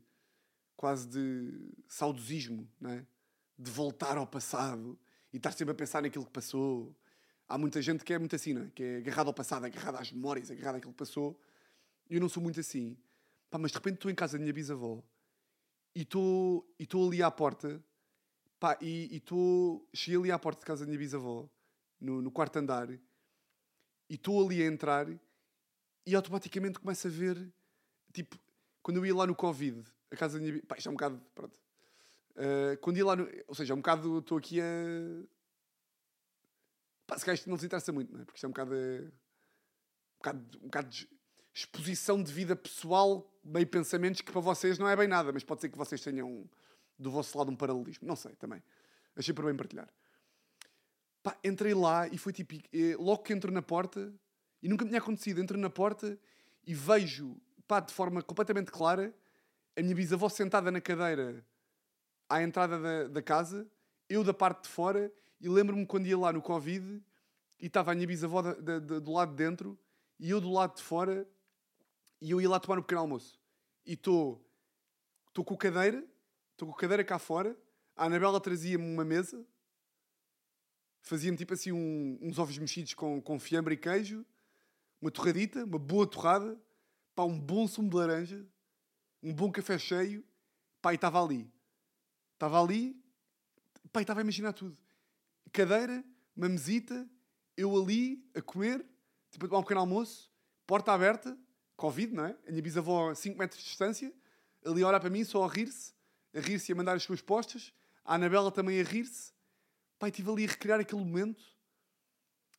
quase 0.75 1.07
de 1.07 1.71
saudosismo, 1.87 2.69
não 2.79 2.91
é? 2.91 3.05
De 3.57 3.71
voltar 3.71 4.17
ao 4.17 4.27
passado 4.27 4.99
e 5.31 5.37
estar 5.37 5.51
sempre 5.51 5.71
a 5.71 5.75
pensar 5.75 6.01
naquilo 6.01 6.25
que 6.25 6.31
passou. 6.31 6.95
Há 7.47 7.57
muita 7.57 7.81
gente 7.81 8.03
que 8.03 8.13
é 8.13 8.19
muito 8.19 8.35
assim, 8.35 8.53
não 8.53 8.63
é? 8.63 8.69
Que 8.69 8.83
é 8.83 8.97
agarrado 8.97 9.27
ao 9.27 9.33
passado, 9.33 9.65
agarrado 9.65 9.95
às 9.95 10.11
memórias, 10.11 10.51
agarrado 10.51 10.75
àquilo 10.75 10.93
que 10.93 10.97
passou. 10.97 11.39
Eu 12.09 12.19
não 12.19 12.29
sou 12.29 12.41
muito 12.41 12.59
assim. 12.59 12.97
Pá, 13.49 13.57
mas 13.57 13.71
de 13.71 13.77
repente 13.77 13.95
estou 13.95 14.11
em 14.11 14.15
casa 14.15 14.37
da 14.37 14.41
minha 14.41 14.53
bisavó 14.53 15.03
e 15.95 16.01
estou 16.01 16.67
e 16.77 16.87
ali 17.07 17.23
à 17.23 17.31
porta. 17.31 17.83
Pá, 18.59 18.77
e 18.81 19.15
estou... 19.15 19.87
Cheguei 19.93 20.19
ali 20.19 20.31
à 20.31 20.39
porta 20.39 20.59
de 20.59 20.65
casa 20.65 20.85
da 20.85 20.87
minha 20.87 20.99
bisavó, 20.99 21.49
no, 21.99 22.21
no 22.21 22.31
quarto 22.31 22.57
andar, 22.57 22.89
e 22.91 22.99
estou 24.09 24.43
ali 24.43 24.61
a 24.61 24.65
entrar 24.65 25.07
e 26.05 26.15
automaticamente 26.15 26.79
começo 26.79 27.07
a 27.07 27.09
ver, 27.09 27.51
tipo, 28.15 28.39
quando 28.81 28.97
eu 28.97 29.05
ia 29.05 29.15
lá 29.15 29.27
no 29.27 29.35
Covid, 29.35 29.83
a 30.11 30.15
casa 30.15 30.39
da 30.39 30.45
minha... 30.45 30.61
Pá, 30.63 30.75
isto 30.77 30.87
é 30.87 30.91
um 30.91 30.95
bocado... 30.95 31.21
Pronto. 31.33 31.59
Uh, 32.35 32.77
quando 32.81 32.97
ia 32.97 33.05
lá 33.05 33.15
no... 33.15 33.27
Ou 33.47 33.55
seja, 33.55 33.73
é 33.73 33.75
um 33.75 33.79
bocado... 33.79 34.19
Estou 34.19 34.37
aqui 34.37 34.61
a... 34.61 34.65
Pá, 37.05 37.17
se 37.17 37.25
calhar 37.25 37.35
isto 37.35 37.49
não 37.49 37.55
lhes 37.55 37.63
interessa 37.63 37.91
muito, 37.91 38.11
não 38.11 38.21
é? 38.21 38.25
Porque 38.25 38.37
isto 38.37 38.45
é 38.45 38.47
um 38.47 38.51
bocado... 38.51 38.73
eh, 38.75 39.01
Um 39.01 40.17
bocado, 40.17 40.57
um 40.57 40.65
bocado 40.65 40.89
de 40.89 41.09
exposição 41.53 42.21
de 42.21 42.33
vida 42.33 42.55
pessoal, 42.55 43.31
meio 43.43 43.67
pensamentos 43.67 44.21
que 44.21 44.31
para 44.31 44.41
vocês 44.41 44.79
não 44.79 44.89
é 44.89 44.95
bem 44.95 45.07
nada, 45.07 45.31
mas 45.31 45.43
pode 45.43 45.61
ser 45.61 45.69
que 45.69 45.77
vocês 45.77 46.01
tenham 46.01 46.49
do 46.97 47.11
vosso 47.11 47.37
lado 47.37 47.51
um 47.51 47.55
paralelismo. 47.55 48.07
Não 48.07 48.15
sei, 48.15 48.35
também. 48.35 48.61
Achei 49.15 49.33
por 49.33 49.45
bem 49.45 49.55
partilhar. 49.55 49.87
Pá, 51.21 51.37
entrei 51.43 51.73
lá 51.73 52.07
e 52.07 52.17
foi 52.17 52.33
tipo... 52.33 52.55
Logo 52.97 53.23
que 53.23 53.33
entro 53.33 53.51
na 53.51 53.61
porta, 53.61 54.13
e 54.61 54.67
nunca 54.67 54.83
me 54.83 54.89
tinha 54.89 54.99
acontecido, 54.99 55.39
entro 55.39 55.57
na 55.57 55.69
porta 55.69 56.17
e 56.65 56.73
vejo, 56.73 57.37
pá, 57.67 57.79
de 57.79 57.93
forma 57.93 58.21
completamente 58.21 58.71
clara, 58.71 59.13
a 59.77 59.81
minha 59.81 59.95
bisavó 59.95 60.29
sentada 60.29 60.71
na 60.71 60.79
cadeira 60.81 61.45
à 62.29 62.41
entrada 62.41 62.79
da, 62.79 63.07
da 63.07 63.21
casa, 63.21 63.67
eu 64.09 64.23
da 64.23 64.33
parte 64.33 64.63
de 64.63 64.69
fora, 64.69 65.11
e 65.39 65.49
lembro-me 65.49 65.85
quando 65.85 66.07
ia 66.07 66.17
lá 66.17 66.31
no 66.31 66.41
Covid 66.41 67.01
e 67.59 67.65
estava 67.67 67.91
a 67.91 67.95
minha 67.95 68.07
bisavó 68.07 68.41
da- 68.41 68.79
da- 68.79 68.99
do 68.99 69.11
lado 69.11 69.31
de 69.31 69.35
dentro 69.37 69.77
e 70.19 70.29
eu 70.29 70.39
do 70.39 70.51
lado 70.51 70.75
de 70.75 70.83
fora, 70.83 71.27
e 72.21 72.31
eu 72.31 72.39
ia 72.39 72.49
lá 72.49 72.59
tomar 72.59 72.79
um 72.79 72.81
pequeno 72.81 73.01
almoço. 73.01 73.39
E 73.85 73.93
estou 73.93 74.41
com 75.43 75.53
a 75.53 75.57
cadeira, 75.57 76.03
estou 76.51 76.67
com 76.69 76.73
a 76.73 76.77
cadeira 76.77 77.03
cá 77.03 77.19
fora, 77.19 77.55
a 77.95 78.05
Anabela 78.05 78.39
trazia-me 78.39 78.83
uma 78.85 79.03
mesa, 79.05 79.45
fazia-me 81.01 81.37
tipo 81.37 81.53
assim 81.53 81.71
um- 81.71 82.17
uns 82.21 82.39
ovos 82.39 82.57
mexidos 82.57 82.93
com, 82.93 83.21
com 83.21 83.39
fiambre 83.39 83.75
e 83.75 83.77
queijo, 83.77 84.25
uma 85.01 85.11
torradita, 85.11 85.63
uma 85.65 85.77
boa 85.77 86.07
torrada, 86.07 86.57
pá, 87.15 87.23
um 87.23 87.39
bom 87.39 87.67
sumo 87.67 87.89
de 87.89 87.95
laranja, 87.95 88.45
um 89.23 89.33
bom 89.33 89.51
café 89.51 89.79
cheio, 89.79 90.23
pá, 90.81 90.91
e 90.91 90.95
estava 90.95 91.23
ali. 91.23 91.51
Estava 92.33 92.61
ali, 92.61 93.01
pá, 93.91 94.01
e 94.01 94.03
estava 94.03 94.19
a 94.19 94.23
imaginar 94.23 94.53
tudo. 94.53 94.77
Cadeira, 95.51 96.03
uma 96.35 96.49
mesita, 96.49 97.09
eu 97.55 97.75
ali 97.81 98.29
a 98.35 98.41
comer, 98.41 98.85
tipo 99.31 99.45
a 99.45 99.49
tomar 99.49 99.59
um 99.59 99.63
pequeno 99.63 99.79
almoço, 99.79 100.29
porta 100.67 100.91
aberta, 100.91 101.37
Covid, 101.77 102.13
não 102.13 102.25
é? 102.25 102.37
A 102.47 102.51
minha 102.51 102.61
bisavó 102.61 103.11
a 103.11 103.15
5 103.15 103.37
metros 103.37 103.61
de 103.61 103.69
distância, 103.69 104.13
ali 104.65 104.83
a 104.83 104.87
olhar 104.87 104.99
para 104.99 105.09
mim, 105.09 105.23
só 105.23 105.43
a 105.43 105.47
rir-se, 105.47 105.93
a 106.33 106.39
rir-se 106.39 106.71
e 106.71 106.73
a 106.73 106.75
mandar 106.75 106.95
as 106.95 107.03
suas 107.03 107.21
postas, 107.21 107.73
a 108.03 108.15
Anabela 108.15 108.51
também 108.51 108.79
a 108.79 108.83
rir-se. 108.83 109.33
Pai, 109.97 110.09
estive 110.09 110.29
ali 110.29 110.45
a 110.45 110.49
recriar 110.49 110.79
aquele 110.79 111.03
momento. 111.03 111.43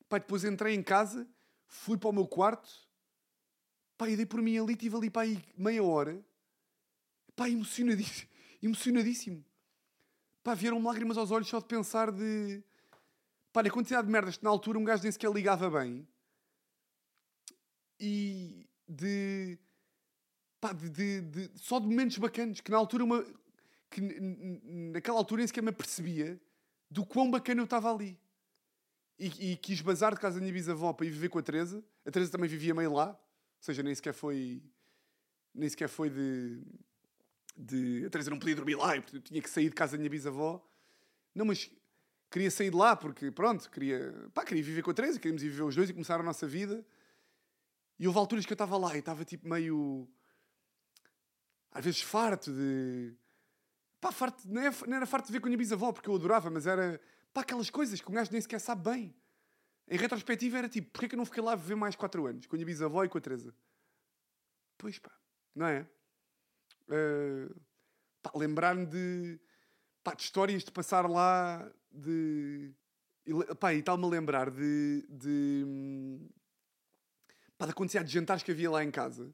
Pai, 0.09 0.19
depois 0.19 0.43
entrei 0.43 0.73
em 0.73 0.81
casa, 0.81 1.27
fui 1.67 1.97
para 1.97 2.09
o 2.09 2.13
meu 2.13 2.27
quarto, 2.27 2.86
pai, 3.97 4.15
dei 4.15 4.25
por 4.25 4.41
mim 4.41 4.57
ali, 4.57 4.73
estive 4.73 4.95
ali, 4.95 5.09
pai, 5.09 5.43
meia 5.57 5.83
hora, 5.83 6.23
pai, 7.35 7.51
emocionadíssimo, 7.51 8.29
emocionadíssimo. 8.61 9.45
Pá, 10.43 10.53
vieram 10.53 10.81
lágrimas 10.81 11.17
aos 11.17 11.31
olhos 11.31 11.47
só 11.49 11.59
de 11.59 11.65
pensar 11.65 12.11
de... 12.11 12.63
Pá, 13.51 13.61
a 13.61 13.69
quantidade 13.69 14.07
de 14.07 14.13
merdas 14.13 14.37
que 14.37 14.43
na 14.43 14.49
altura 14.49 14.79
um 14.79 14.83
gajo 14.83 15.03
nem 15.03 15.11
sequer 15.11 15.31
ligava 15.31 15.69
bem. 15.69 16.07
E 17.99 18.65
de... 18.87 19.57
Pá, 20.61 20.71
de, 20.71 20.89
de, 20.89 21.21
de 21.21 21.51
só 21.59 21.79
de 21.79 21.87
momentos 21.87 22.17
bacanas. 22.17 22.61
Que 22.61 22.71
na 22.71 22.77
altura 22.77 23.03
uma... 23.03 23.25
Que 23.89 23.99
naquela 24.01 25.17
altura 25.17 25.39
nem 25.39 25.47
sequer 25.47 25.61
me 25.61 25.69
apercebia 25.69 26.39
do 26.89 27.05
quão 27.05 27.29
bacana 27.29 27.59
eu 27.59 27.65
estava 27.65 27.93
ali. 27.93 28.17
E, 29.19 29.51
e, 29.51 29.57
quis 29.57 29.81
bazar 29.81 30.13
de 30.13 30.21
casa 30.21 30.35
da 30.35 30.41
minha 30.41 30.53
bisavó 30.53 30.93
para 30.93 31.07
ir 31.07 31.09
viver 31.09 31.29
com 31.29 31.39
a 31.39 31.43
Teresa. 31.43 31.83
A 32.05 32.11
Teresa 32.11 32.31
também 32.31 32.49
vivia 32.49 32.73
meio 32.73 32.93
lá. 32.93 33.19
Seja, 33.59 33.83
nem 33.83 33.93
sequer 33.93 34.13
foi... 34.13 34.61
Nem 35.53 35.69
sequer 35.69 35.89
foi 35.89 36.09
de 36.09 36.61
de 37.57 38.05
a 38.05 38.09
Teresa 38.09 38.29
não 38.29 38.37
podia 38.37 38.55
dormir 38.55 38.75
lá 38.75 38.95
e 38.95 39.01
portanto, 39.01 39.23
tinha 39.23 39.41
que 39.41 39.49
sair 39.49 39.69
de 39.69 39.75
casa 39.75 39.93
da 39.93 39.97
minha 39.97 40.09
bisavó. 40.09 40.63
Não, 41.33 41.45
mas 41.45 41.71
queria 42.29 42.51
sair 42.51 42.69
de 42.69 42.77
lá 42.77 42.95
porque, 42.95 43.31
pronto, 43.31 43.69
queria, 43.71 44.13
pá, 44.33 44.45
queria 44.45 44.63
viver 44.63 44.83
com 44.83 44.91
a 44.91 44.93
Teresa, 44.93 45.19
queríamos 45.19 45.41
ir 45.41 45.49
viver 45.49 45.63
os 45.63 45.75
dois 45.75 45.89
e 45.89 45.93
começar 45.93 46.19
a 46.19 46.23
nossa 46.23 46.45
vida. 46.47 46.85
E 47.99 48.05
houve 48.05 48.19
alturas 48.19 48.45
que 48.45 48.53
eu 48.53 48.55
estava 48.55 48.77
lá 48.77 48.95
e 48.95 48.99
estava 48.99 49.25
tipo 49.25 49.47
meio. 49.49 50.07
às 51.71 51.83
vezes 51.83 52.01
farto 52.01 52.51
de. 52.51 53.15
pá, 53.99 54.11
farto, 54.11 54.47
não, 54.47 54.61
é, 54.61 54.71
era 54.95 55.07
farto 55.07 55.25
de 55.27 55.31
ver 55.31 55.39
com 55.39 55.47
a 55.47 55.49
minha 55.49 55.57
bisavó 55.57 55.91
porque 55.91 56.09
eu 56.09 56.15
adorava, 56.15 56.51
mas 56.51 56.67
era. 56.67 57.01
pá, 57.33 57.41
aquelas 57.41 57.71
coisas 57.71 57.99
que 57.99 58.07
o 58.07 58.13
gajo 58.13 58.31
nem 58.31 58.41
sequer 58.41 58.59
sabe 58.59 58.89
bem. 58.89 59.15
Em 59.89 59.97
retrospectiva 59.97 60.57
era 60.57 60.69
tipo, 60.69 60.91
porquê 60.91 61.07
que 61.07 61.15
eu 61.15 61.17
não 61.17 61.25
fiquei 61.25 61.41
lá 61.41 61.53
a 61.53 61.55
viver 61.55 61.75
mais 61.75 61.95
4 61.95 62.25
anos 62.25 62.45
com 62.45 62.55
a 62.55 62.57
minha 62.57 62.65
bisavó 62.65 63.03
e 63.03 63.09
com 63.09 63.17
a 63.17 63.21
Teresa? 63.21 63.53
Pois 64.77 64.99
pá, 64.99 65.11
não 65.55 65.65
é? 65.65 65.87
Uh, 66.89 67.55
Lembrar-me 68.35 68.85
de, 68.85 69.39
pá, 70.03 70.13
de 70.13 70.23
histórias 70.23 70.63
de 70.63 70.71
passar 70.71 71.09
lá, 71.09 71.71
de. 71.91 72.73
E, 73.25 73.55
pá, 73.55 73.73
e 73.73 73.81
tal-me 73.81 74.07
lembrar 74.09 74.51
de. 74.51 75.05
de 75.09 76.19
pá, 77.57 77.65
da 77.65 77.73
quantidade 77.73 78.07
de 78.07 78.13
jantares 78.13 78.43
que 78.43 78.51
havia 78.51 78.69
lá 78.69 78.83
em 78.83 78.91
casa. 78.91 79.33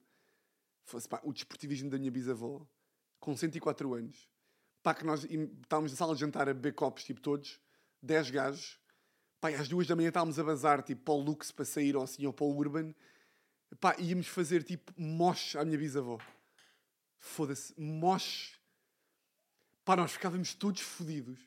Fosse 0.85 1.07
pá, 1.07 1.21
o 1.23 1.33
desportivismo 1.33 1.89
da 1.89 1.97
minha 1.97 2.11
bisavó, 2.11 2.67
com 3.19 3.35
104 3.35 3.93
anos. 3.93 4.29
Pá, 4.81 4.93
que 4.93 5.05
nós 5.05 5.23
estávamos 5.23 5.91
na 5.91 5.97
sala 5.97 6.13
de 6.13 6.21
jantar 6.21 6.49
a 6.49 6.53
beber 6.53 6.73
copos, 6.73 7.03
tipo 7.03 7.21
todos, 7.21 7.59
10 8.01 8.29
gajos. 8.29 8.79
E 9.51 9.55
às 9.55 9.67
duas 9.67 9.87
da 9.87 9.95
manhã 9.95 10.09
estávamos 10.09 10.39
a 10.39 10.43
bazar, 10.43 10.81
tipo, 10.83 11.03
para 11.03 11.13
o 11.13 11.21
Lux 11.21 11.51
para 11.51 11.65
sair, 11.65 11.95
ou 11.95 12.03
assim, 12.03 12.25
ou 12.25 12.33
para 12.33 12.45
o 12.45 12.55
Urban. 12.55 12.93
Pá, 13.79 13.95
íamos 13.99 14.27
fazer, 14.27 14.63
tipo, 14.63 14.93
moche 14.97 15.57
à 15.57 15.65
minha 15.65 15.77
bisavó 15.77 16.19
foda-se, 17.23 17.73
moche. 17.79 18.59
Pá, 19.85 19.95
nós 19.95 20.11
ficávamos 20.11 20.53
todos 20.53 20.81
fodidos. 20.81 21.39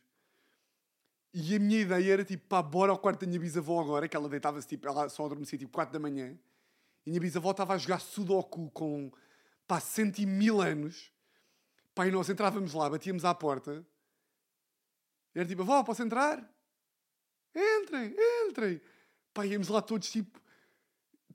E 1.33 1.55
a 1.55 1.59
minha 1.59 1.81
ideia 1.81 2.15
era 2.15 2.25
tipo, 2.25 2.47
pá, 2.49 2.63
bora 2.63 2.91
ao 2.91 2.99
quarto 2.99 3.21
da 3.21 3.27
minha 3.27 3.39
bisavó 3.39 3.81
agora, 3.81 4.09
que 4.09 4.17
ela 4.17 4.29
deitava-se, 4.29 4.67
tipo, 4.67 4.89
ela 4.89 5.09
só 5.11 5.27
adormecia 5.27 5.59
tipo 5.59 5.71
4 5.73 5.93
da 5.93 5.99
manhã. 5.99 6.31
E 7.05 7.11
a 7.11 7.13
minha 7.13 7.21
bisavó 7.21 7.51
estava 7.51 7.75
a 7.75 7.79
jogar 7.79 8.01
Sudoku 8.01 8.71
com, 8.71 9.13
pá, 9.69 9.79
cento 9.79 10.19
e 10.19 10.27
mil 10.27 10.63
anos. 10.63 11.13
Pá, 11.95 12.07
e 12.07 12.11
nós 12.11 12.29
entrávamos 12.31 12.73
lá, 12.73 12.89
batíamos 12.89 13.25
à 13.25 13.35
porta. 13.35 13.87
Era 15.35 15.47
tipo, 15.47 15.61
avó, 15.61 15.83
posso 15.85 16.03
entrar? 16.03 16.51
Entrem, 17.57 18.15
entrem. 18.47 18.81
Pá, 19.33 19.47
íamos 19.47 19.69
lá 19.69 19.81
todos 19.81 20.11
tipo, 20.11 20.39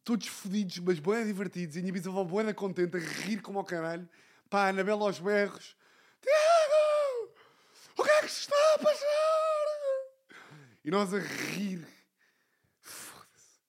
todos 0.03 0.27
fodidos, 0.27 0.77
mas 0.77 0.99
boé 0.99 1.25
divertidos. 1.25 1.75
E 1.75 1.79
a 1.79 1.81
minha 1.81 1.93
bisavó 1.93 2.23
boé 2.23 2.53
contente, 2.53 2.95
a 2.95 2.99
rir 2.99 3.41
como 3.41 3.57
ao 3.57 3.65
caralho. 3.65 4.07
Pá, 4.47 4.65
a 4.65 4.69
Anabela 4.69 5.01
aos 5.01 5.19
berros. 5.19 5.75
Tiago! 6.21 7.34
O 7.97 8.03
que 8.03 8.10
é 8.10 8.21
que 8.21 8.29
se 8.29 8.41
está 8.41 8.55
a 8.75 8.79
passar? 8.79 9.07
E 10.84 10.91
nós 10.91 11.12
a 11.13 11.19
rir. 11.19 11.88
Foda-se. 12.81 13.60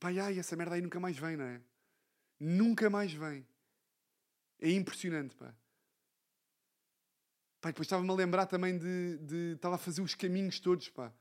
Pá, 0.00 0.08
ai, 0.08 0.38
essa 0.38 0.56
merda 0.56 0.74
aí 0.74 0.80
nunca 0.80 0.98
mais 0.98 1.16
vem, 1.16 1.36
não 1.36 1.44
é? 1.44 1.60
Nunca 2.40 2.90
mais 2.90 3.12
vem. 3.12 3.46
É 4.60 4.70
impressionante, 4.70 5.36
pá. 5.36 5.54
Pá, 7.60 7.68
depois 7.68 7.86
estava-me 7.86 8.10
a 8.10 8.14
lembrar 8.14 8.46
também 8.46 8.78
de, 8.78 9.18
de... 9.18 9.52
Estava 9.54 9.74
a 9.74 9.78
fazer 9.78 10.00
os 10.00 10.14
caminhos 10.14 10.58
todos, 10.58 10.88
pá. 10.88 11.12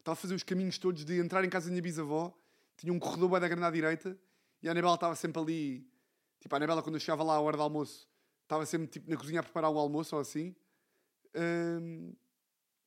Estava 0.00 0.14
a 0.14 0.16
fazer 0.16 0.34
os 0.34 0.42
caminhos 0.42 0.76
todos 0.76 1.04
de 1.04 1.18
entrar 1.20 1.44
em 1.44 1.48
casa 1.48 1.66
da 1.66 1.70
minha 1.70 1.82
bisavó. 1.82 2.36
Tinha 2.76 2.92
um 2.92 2.98
corredor 2.98 3.30
bem 3.30 3.40
da 3.40 3.48
grande 3.48 3.64
à 3.64 3.70
direita. 3.70 4.18
E 4.62 4.68
a 4.68 4.72
Anabela 4.72 4.94
estava 4.94 5.14
sempre 5.14 5.40
ali 5.40 5.90
Tipo, 6.40 6.54
a 6.54 6.56
Anabela, 6.56 6.82
quando 6.82 6.96
eu 6.96 7.00
chegava 7.00 7.22
lá 7.22 7.34
à 7.34 7.40
hora 7.40 7.56
do 7.56 7.62
almoço, 7.62 8.08
estava 8.42 8.64
sempre 8.64 8.88
tipo, 8.88 9.08
na 9.10 9.16
cozinha 9.16 9.40
a 9.40 9.42
preparar 9.42 9.70
o 9.70 9.78
almoço 9.78 10.16
ou 10.16 10.22
assim. 10.22 10.56
Um, 11.34 12.14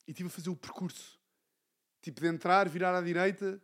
e 0.08 0.12
estive 0.12 0.28
a 0.28 0.32
fazer 0.32 0.50
o 0.50 0.56
percurso. 0.56 1.20
Tipo, 2.02 2.20
de 2.20 2.28
entrar, 2.28 2.68
virar 2.68 2.98
à 2.98 3.02
direita 3.02 3.62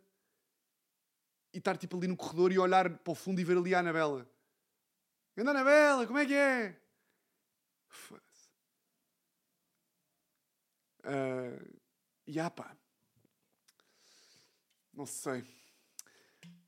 e 1.52 1.58
estar 1.58 1.76
tipo 1.76 1.96
ali 1.96 2.06
no 2.06 2.16
corredor 2.16 2.52
e 2.52 2.58
olhar 2.58 2.98
para 2.98 3.10
o 3.10 3.14
fundo 3.14 3.40
e 3.40 3.44
ver 3.44 3.56
ali 3.56 3.74
a 3.74 3.80
Anabela. 3.80 4.30
Anda, 5.36 5.50
Anabela, 5.50 6.06
como 6.06 6.18
é 6.18 6.26
que 6.26 6.34
é? 6.34 6.80
Foda-se. 7.88 8.50
Uh, 11.00 11.80
e 12.26 12.38
ah, 12.38 12.50
pá. 12.50 12.76
Não 15.00 15.06
sei. 15.06 15.42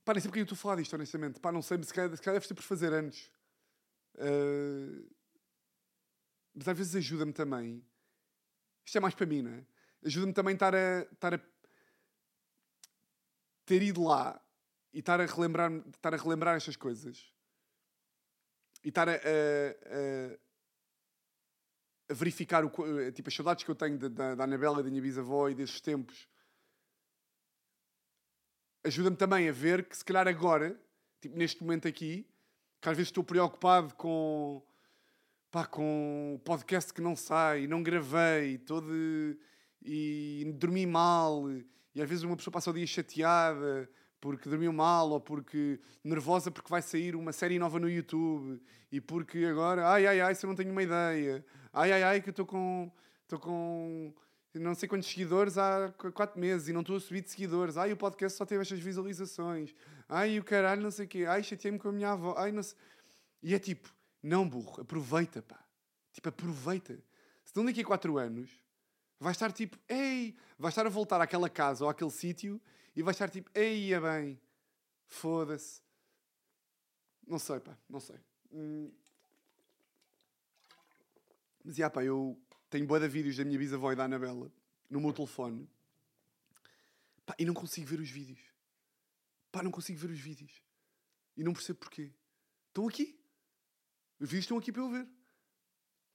Pá, 0.02 0.14
nem 0.14 0.22
sei 0.22 0.30
porque 0.30 0.40
eu 0.40 0.44
estou 0.44 0.56
a 0.56 0.58
falar 0.58 0.76
disto, 0.76 0.94
honestamente. 0.94 1.38
Pá, 1.38 1.52
não 1.52 1.60
sei, 1.60 1.76
mas 1.76 1.88
se 1.88 1.92
calhar, 1.92 2.16
se 2.16 2.22
calhar 2.22 2.36
deve 2.36 2.46
ser 2.46 2.54
por 2.54 2.62
fazer 2.62 2.90
anos. 2.90 3.30
Uh... 4.14 5.06
Mas 6.54 6.66
às 6.66 6.78
vezes 6.78 6.96
ajuda-me 6.96 7.34
também. 7.34 7.86
Isto 8.86 8.96
é 8.96 9.00
mais 9.02 9.14
para 9.14 9.26
mim, 9.26 9.42
não 9.42 9.50
é? 9.50 9.66
Ajuda-me 10.02 10.32
também 10.32 10.54
estar 10.54 10.74
a, 10.74 11.02
estar 11.12 11.34
a 11.34 11.40
ter 13.66 13.82
ido 13.82 14.02
lá 14.02 14.40
e 14.94 15.00
estar 15.00 15.20
a 15.20 15.26
relembrar, 15.26 15.70
estar 15.90 16.14
a 16.14 16.16
relembrar 16.16 16.56
estas 16.56 16.74
coisas 16.74 17.34
e 18.82 18.88
estar 18.88 19.10
a, 19.10 19.12
a, 19.12 20.38
a 22.08 22.14
verificar 22.14 22.64
o, 22.64 22.70
tipo, 23.12 23.28
as 23.28 23.34
saudades 23.34 23.62
que 23.62 23.70
eu 23.70 23.74
tenho 23.74 23.98
da, 23.98 24.34
da 24.34 24.44
Anabela, 24.44 24.82
da 24.82 24.88
minha 24.88 25.02
bisavó 25.02 25.50
e 25.50 25.54
desses 25.54 25.82
tempos 25.82 26.31
ajuda-me 28.84 29.16
também 29.16 29.48
a 29.48 29.52
ver 29.52 29.84
que 29.84 29.96
se 29.96 30.04
calhar 30.04 30.26
agora, 30.28 30.78
tipo 31.20 31.36
neste 31.36 31.62
momento 31.62 31.86
aqui, 31.86 32.26
que 32.80 32.88
às 32.88 32.96
vezes 32.96 33.08
estou 33.08 33.22
preocupado 33.22 33.94
com 33.94 34.62
pá, 35.50 35.66
com 35.66 36.34
o 36.36 36.38
podcast 36.40 36.92
que 36.92 37.00
não 37.00 37.14
sai, 37.14 37.66
não 37.66 37.82
gravei, 37.82 38.58
todo 38.58 38.90
e 39.84 40.52
dormi 40.56 40.86
mal, 40.86 41.50
e 41.94 42.00
às 42.00 42.08
vezes 42.08 42.24
uma 42.24 42.36
pessoa 42.36 42.52
passa 42.52 42.70
o 42.70 42.74
dia 42.74 42.86
chateada 42.86 43.88
porque 44.20 44.48
dormiu 44.48 44.72
mal 44.72 45.10
ou 45.10 45.20
porque 45.20 45.80
nervosa 46.04 46.50
porque 46.50 46.70
vai 46.70 46.80
sair 46.80 47.16
uma 47.16 47.32
série 47.32 47.58
nova 47.58 47.80
no 47.80 47.90
YouTube 47.90 48.62
e 48.90 49.00
porque 49.00 49.44
agora, 49.44 49.88
ai 49.88 50.06
ai 50.06 50.20
ai, 50.20 50.34
se 50.34 50.46
eu 50.46 50.48
não 50.48 50.54
tenho 50.54 50.70
uma 50.70 50.82
ideia, 50.82 51.44
ai 51.72 51.92
ai 51.92 52.02
ai, 52.04 52.22
que 52.22 52.28
eu 52.28 52.32
estou 52.32 52.46
com 52.46 52.90
estou 53.24 53.38
com 53.40 54.14
não 54.54 54.74
sei 54.74 54.88
quantos 54.88 55.08
seguidores 55.08 55.56
há 55.56 55.92
quatro 56.14 56.38
meses 56.38 56.68
e 56.68 56.72
não 56.72 56.82
estou 56.82 56.96
a 56.96 57.00
subir 57.00 57.22
de 57.22 57.30
seguidores. 57.30 57.76
Ai, 57.76 57.92
o 57.92 57.96
podcast 57.96 58.36
só 58.36 58.44
teve 58.44 58.60
estas 58.60 58.78
visualizações. 58.78 59.74
Ai, 60.08 60.38
o 60.38 60.44
caralho, 60.44 60.82
não 60.82 60.90
sei 60.90 61.06
o 61.06 61.08
quê. 61.08 61.24
Ai, 61.26 61.42
chateei-me 61.42 61.78
com 61.78 61.88
a 61.88 61.92
minha 61.92 62.10
avó. 62.10 62.34
Ai, 62.36 62.52
não 62.52 62.62
sei... 62.62 62.76
E 63.42 63.54
é 63.54 63.58
tipo, 63.58 63.92
não 64.22 64.48
burro, 64.48 64.82
aproveita, 64.82 65.42
pá. 65.42 65.64
Tipo, 66.12 66.28
aproveita. 66.28 67.02
Se 67.44 67.56
não 67.56 67.64
daqui 67.64 67.80
a 67.80 67.84
quatro 67.84 68.18
anos, 68.18 68.50
vai 69.18 69.32
estar 69.32 69.50
tipo, 69.52 69.78
ei, 69.88 70.36
vai 70.58 70.68
estar 70.68 70.86
a 70.86 70.90
voltar 70.90 71.20
àquela 71.20 71.48
casa 71.48 71.84
ou 71.84 71.90
àquele 71.90 72.10
sítio 72.10 72.60
e 72.94 73.02
vai 73.02 73.12
estar 73.12 73.30
tipo, 73.30 73.50
ei, 73.54 73.92
é 73.92 74.00
bem, 74.00 74.40
foda-se. 75.06 75.80
Não 77.26 77.38
sei, 77.38 77.58
pá, 77.58 77.76
não 77.88 78.00
sei. 78.00 78.16
Hum. 78.52 78.92
Mas, 81.64 81.76
já, 81.76 81.88
pá, 81.88 82.04
eu 82.04 82.38
tenho 82.72 82.86
boa 82.86 82.98
de 82.98 83.06
vídeos 83.06 83.36
da 83.36 83.44
minha 83.44 83.58
bisavó 83.58 83.92
e 83.92 83.96
da 83.96 84.04
Anabela 84.04 84.50
no 84.88 84.98
meu 84.98 85.12
telefone. 85.12 85.68
Pá, 87.26 87.34
e 87.38 87.44
não 87.44 87.52
consigo 87.52 87.86
ver 87.86 88.00
os 88.00 88.08
vídeos. 88.08 88.40
Pá, 89.52 89.62
não 89.62 89.70
consigo 89.70 89.98
ver 89.98 90.10
os 90.10 90.18
vídeos. 90.18 90.62
E 91.36 91.44
não 91.44 91.52
percebo 91.52 91.80
porquê. 91.80 92.10
Estão 92.68 92.88
aqui. 92.88 93.20
Os 94.18 94.26
vídeos 94.26 94.44
estão 94.44 94.56
aqui 94.56 94.72
para 94.72 94.80
eu 94.80 94.90
ver. 94.90 95.06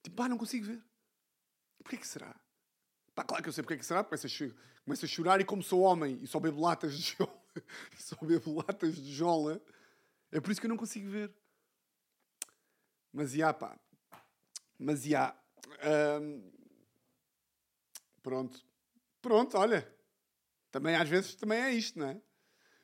Tipo, 0.01 0.15
pá, 0.15 0.27
não 0.27 0.37
consigo 0.37 0.65
ver. 0.65 0.83
Porquê 1.77 1.97
que 1.97 2.07
será? 2.07 2.35
Pá, 3.13 3.23
claro 3.23 3.43
que 3.43 3.49
eu 3.49 3.53
sei 3.53 3.63
porque 3.63 3.75
é 3.75 3.77
que 3.77 3.85
será. 3.85 4.03
Começo 4.03 4.25
a, 4.25 4.29
cho- 4.29 4.55
começo 4.83 5.05
a 5.05 5.07
chorar 5.07 5.39
e 5.39 5.45
como 5.45 5.61
sou 5.61 5.81
homem 5.81 6.19
e 6.23 6.27
só 6.27 6.39
bebo 6.39 6.59
latas 6.59 6.97
de 6.97 7.15
jola, 7.15 7.43
só 7.99 8.15
bebo 8.25 8.55
latas 8.55 8.95
de 8.95 9.13
jola, 9.13 9.61
é 10.31 10.41
por 10.41 10.51
isso 10.51 10.59
que 10.59 10.65
eu 10.65 10.69
não 10.69 10.77
consigo 10.77 11.07
ver. 11.09 11.31
Mas 13.13 13.31
já, 13.31 13.53
pá. 13.53 13.79
Mas 14.79 15.03
já. 15.03 15.39
Pronto. 18.21 18.61
Pronto, 19.21 19.57
olha. 19.57 19.87
Também 20.71 20.95
às 20.95 21.07
vezes 21.07 21.35
também 21.35 21.59
é 21.59 21.71
isto, 21.71 21.97
não 21.97 22.07
é? 22.07 22.21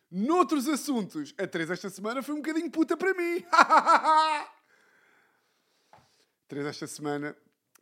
Noutros 0.09 0.67
assuntos, 0.67 1.33
a 1.37 1.47
Teresa 1.47 1.73
esta 1.73 1.89
semana 1.89 2.21
foi 2.21 2.35
um 2.35 2.37
bocadinho 2.37 2.69
puta 2.69 2.95
para 2.95 3.13
mim. 3.13 3.43
Teresa 6.47 6.69
esta 6.69 6.85
semana, 6.85 7.35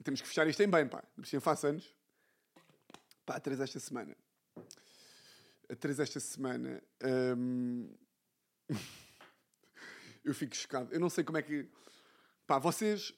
temos 0.03 0.21
que 0.21 0.27
fechar 0.27 0.47
isto 0.47 0.63
em 0.63 0.69
bem, 0.69 0.87
pá. 0.87 1.03
Precisa 1.15 1.41
faço 1.41 1.67
anos. 1.67 1.93
Pá, 3.25 3.35
a 3.35 3.39
Teresa 3.39 3.65
esta 3.65 3.79
semana. 3.79 4.15
A 5.69 5.75
Teresa 5.75 6.03
esta 6.03 6.21
semana. 6.21 6.81
eu 10.23 10.33
fico 10.33 10.55
chocado. 10.55 10.93
Eu 10.93 10.99
não 10.99 11.09
sei 11.09 11.23
como 11.23 11.37
é 11.37 11.41
que. 11.41 11.69
Pá, 12.47 12.59
vocês 12.59 13.13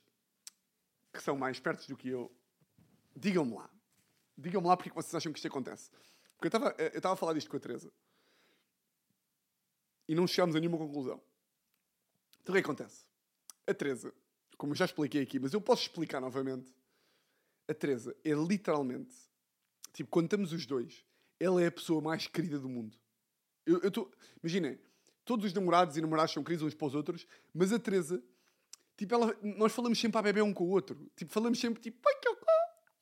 que 1.13 1.21
são 1.21 1.37
mais 1.37 1.57
espertos 1.57 1.87
do 1.87 1.95
que 1.95 2.09
eu, 2.09 2.35
digam-me 3.15 3.53
lá. 3.53 3.69
Digam-me 4.37 4.67
lá 4.67 4.75
porque 4.75 4.89
é 4.89 4.93
vocês 4.93 5.13
acham 5.13 5.31
que 5.31 5.37
isto 5.37 5.47
acontece. 5.47 5.91
Porque 6.35 6.47
eu 6.47 6.59
estava 6.59 6.75
estava 6.97 7.13
a 7.13 7.17
falar 7.17 7.33
disto 7.33 7.49
com 7.49 7.57
a 7.57 7.59
Teresa 7.59 7.91
e 10.07 10.15
não 10.15 10.27
chegámos 10.27 10.55
a 10.55 10.59
nenhuma 10.59 10.77
conclusão. 10.77 11.21
Então 12.41 12.53
o 12.53 12.57
é 12.57 12.61
que 12.61 12.65
acontece? 12.65 13.05
A 13.65 13.73
Teresa, 13.73 14.13
como 14.57 14.73
eu 14.73 14.75
já 14.75 14.85
expliquei 14.85 15.21
aqui, 15.21 15.39
mas 15.39 15.53
eu 15.53 15.61
posso 15.61 15.83
explicar 15.83 16.19
novamente. 16.19 16.73
A 17.67 17.73
Teresa 17.73 18.13
é 18.25 18.33
literalmente, 18.33 19.15
tipo, 19.93 20.09
quando 20.09 20.25
estamos 20.25 20.51
os 20.51 20.65
dois, 20.65 21.05
ela 21.39 21.61
é 21.61 21.67
a 21.67 21.71
pessoa 21.71 22.01
mais 22.01 22.27
querida 22.27 22.59
do 22.59 22.67
mundo. 22.67 22.97
Eu 23.65 23.87
estou. 23.87 24.11
Imaginem, 24.41 24.77
todos 25.23 25.45
os 25.45 25.53
namorados 25.53 25.95
e 25.95 26.01
namoradas 26.01 26.31
são 26.31 26.43
queridos 26.43 26.65
uns 26.65 26.73
para 26.73 26.87
os 26.87 26.95
outros, 26.95 27.25
mas 27.53 27.71
a 27.71 27.79
Teresa, 27.79 28.21
tipo, 28.97 29.13
ela, 29.15 29.35
nós 29.41 29.71
falamos 29.73 29.99
sempre 29.99 30.17
a 30.17 30.21
beber 30.21 30.41
um 30.43 30.53
com 30.53 30.65
o 30.65 30.69
outro. 30.69 31.09
Tipo, 31.15 31.31
falamos 31.31 31.59
sempre 31.59 31.81
tipo. 31.81 31.99
"Ai, 32.07 32.15
que 32.19 32.27
eu- 32.27 32.37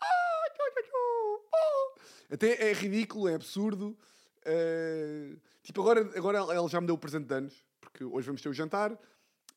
ah, 0.01 0.49
que 0.56 0.62
eu- 0.62 0.84
que 0.84 0.89
eu- 0.91 1.45
ah." 1.54 2.01
Até 2.34 2.69
é 2.69 2.73
ridículo, 2.73 3.27
é 3.27 3.36
absurdo. 3.36 3.97
Uh, 4.45 5.39
tipo, 5.62 5.82
agora, 5.82 6.01
agora 6.17 6.38
ela 6.39 6.54
ela 6.56 6.67
já 6.69 6.82
me 6.82 6.88
deu 6.88 6.95
o 6.95 6.97
presente 6.97 7.27
de 7.27 7.34
anos, 7.36 7.63
porque 7.80 8.04
hoje 8.04 8.25
vamos 8.25 8.41
ter 8.41 8.49
o 8.49 8.54
jantar. 8.54 8.97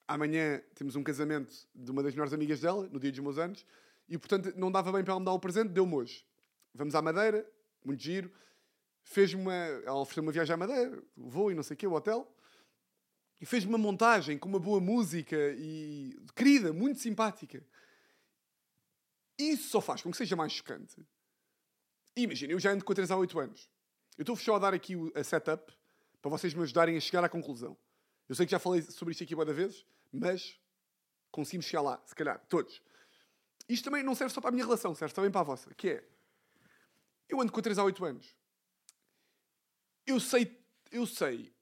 Amanhã 0.07 0.61
temos 0.75 0.95
um 0.97 1.03
casamento 1.03 1.55
de 1.75 1.91
uma 1.91 2.03
das 2.03 2.13
melhores 2.13 2.35
amigas 2.35 2.61
dela, 2.61 2.87
no 2.93 3.01
dia 3.01 3.11
dos 3.11 3.21
meus 3.21 3.39
anos, 3.39 3.65
e 4.09 4.19
portanto 4.19 4.53
não 4.57 4.71
dava 4.71 4.93
bem 4.93 5.03
para 5.03 5.13
ela 5.15 5.21
me 5.21 5.25
dar 5.27 5.33
o 5.33 5.39
presente, 5.41 5.71
deu-me 5.71 5.95
hoje. 5.95 6.27
Vamos 6.75 6.95
à 6.95 7.01
Madeira, 7.01 7.49
muito 7.83 8.03
giro. 8.03 8.31
Fez-me 9.03 9.41
uma. 9.41 9.55
Ela 9.55 9.99
ofereceu 10.01 10.23
uma 10.23 10.33
viagem 10.33 10.53
à 10.53 10.57
Madeira, 10.57 11.03
o 11.17 11.31
voo 11.31 11.51
e 11.51 11.55
não 11.55 11.63
sei 11.63 11.75
o 11.75 11.79
quê, 11.79 11.87
o 11.87 11.93
hotel. 11.93 12.31
E 13.41 13.47
fez-me 13.47 13.71
uma 13.71 13.79
montagem 13.79 14.39
com 14.39 14.49
uma 14.49 14.59
boa 14.59 14.81
música 14.81 15.37
e. 15.57 16.17
querida, 16.35 16.73
muito 16.73 17.01
simpática. 17.01 17.65
Isso 19.39 19.69
só 19.69 19.81
faz 19.81 20.03
com 20.03 20.11
que 20.11 20.17
seja 20.17 20.37
mais 20.37 20.53
chocante. 20.53 20.97
Imagina, 22.17 22.53
eu 22.53 22.61
já 22.61 22.71
ando 22.71 22.85
com 22.85 22.93
a 22.93 22.95
3 22.95 23.11
há 23.11 23.17
8 23.17 23.39
anos. 23.41 23.69
Eu 24.17 24.23
estou 24.23 24.37
só 24.37 24.57
a 24.57 24.59
dar 24.59 24.75
aqui 24.75 24.95
a 25.15 25.25
setup 25.25 25.73
para 26.23 26.31
vocês 26.31 26.55
me 26.55 26.63
ajudarem 26.63 26.97
a 26.97 27.01
chegar 27.01 27.25
à 27.25 27.29
conclusão. 27.29 27.77
Eu 28.29 28.35
sei 28.35 28.47
que 28.47 28.53
já 28.53 28.59
falei 28.59 28.81
sobre 28.83 29.13
isto 29.13 29.25
aqui 29.25 29.35
várias 29.35 29.57
vezes, 29.57 29.87
mas 30.13 30.59
conseguimos 31.31 31.67
chegar 31.67 31.83
lá, 31.83 32.03
se 32.07 32.15
calhar, 32.15 32.39
todos. 32.49 32.81
Isto 33.69 33.85
também 33.85 34.03
não 34.03 34.15
serve 34.15 34.33
só 34.33 34.41
para 34.41 34.51
a 34.51 34.53
minha 34.53 34.65
relação, 34.65 34.95
serve 34.95 35.15
também 35.15 35.31
para 35.31 35.41
a 35.41 35.45
vossa, 35.45 35.75
que 35.75 35.89
é... 35.91 36.09
Eu 37.29 37.41
ando 37.41 37.53
com 37.53 37.61
a 37.61 37.63
3 37.63 37.79
há 37.79 37.85
8 37.85 38.05
anos. 38.05 38.37
Eu 40.07 40.21
sei, 40.21 40.59
eu 40.91 41.07
sei, 41.07 41.54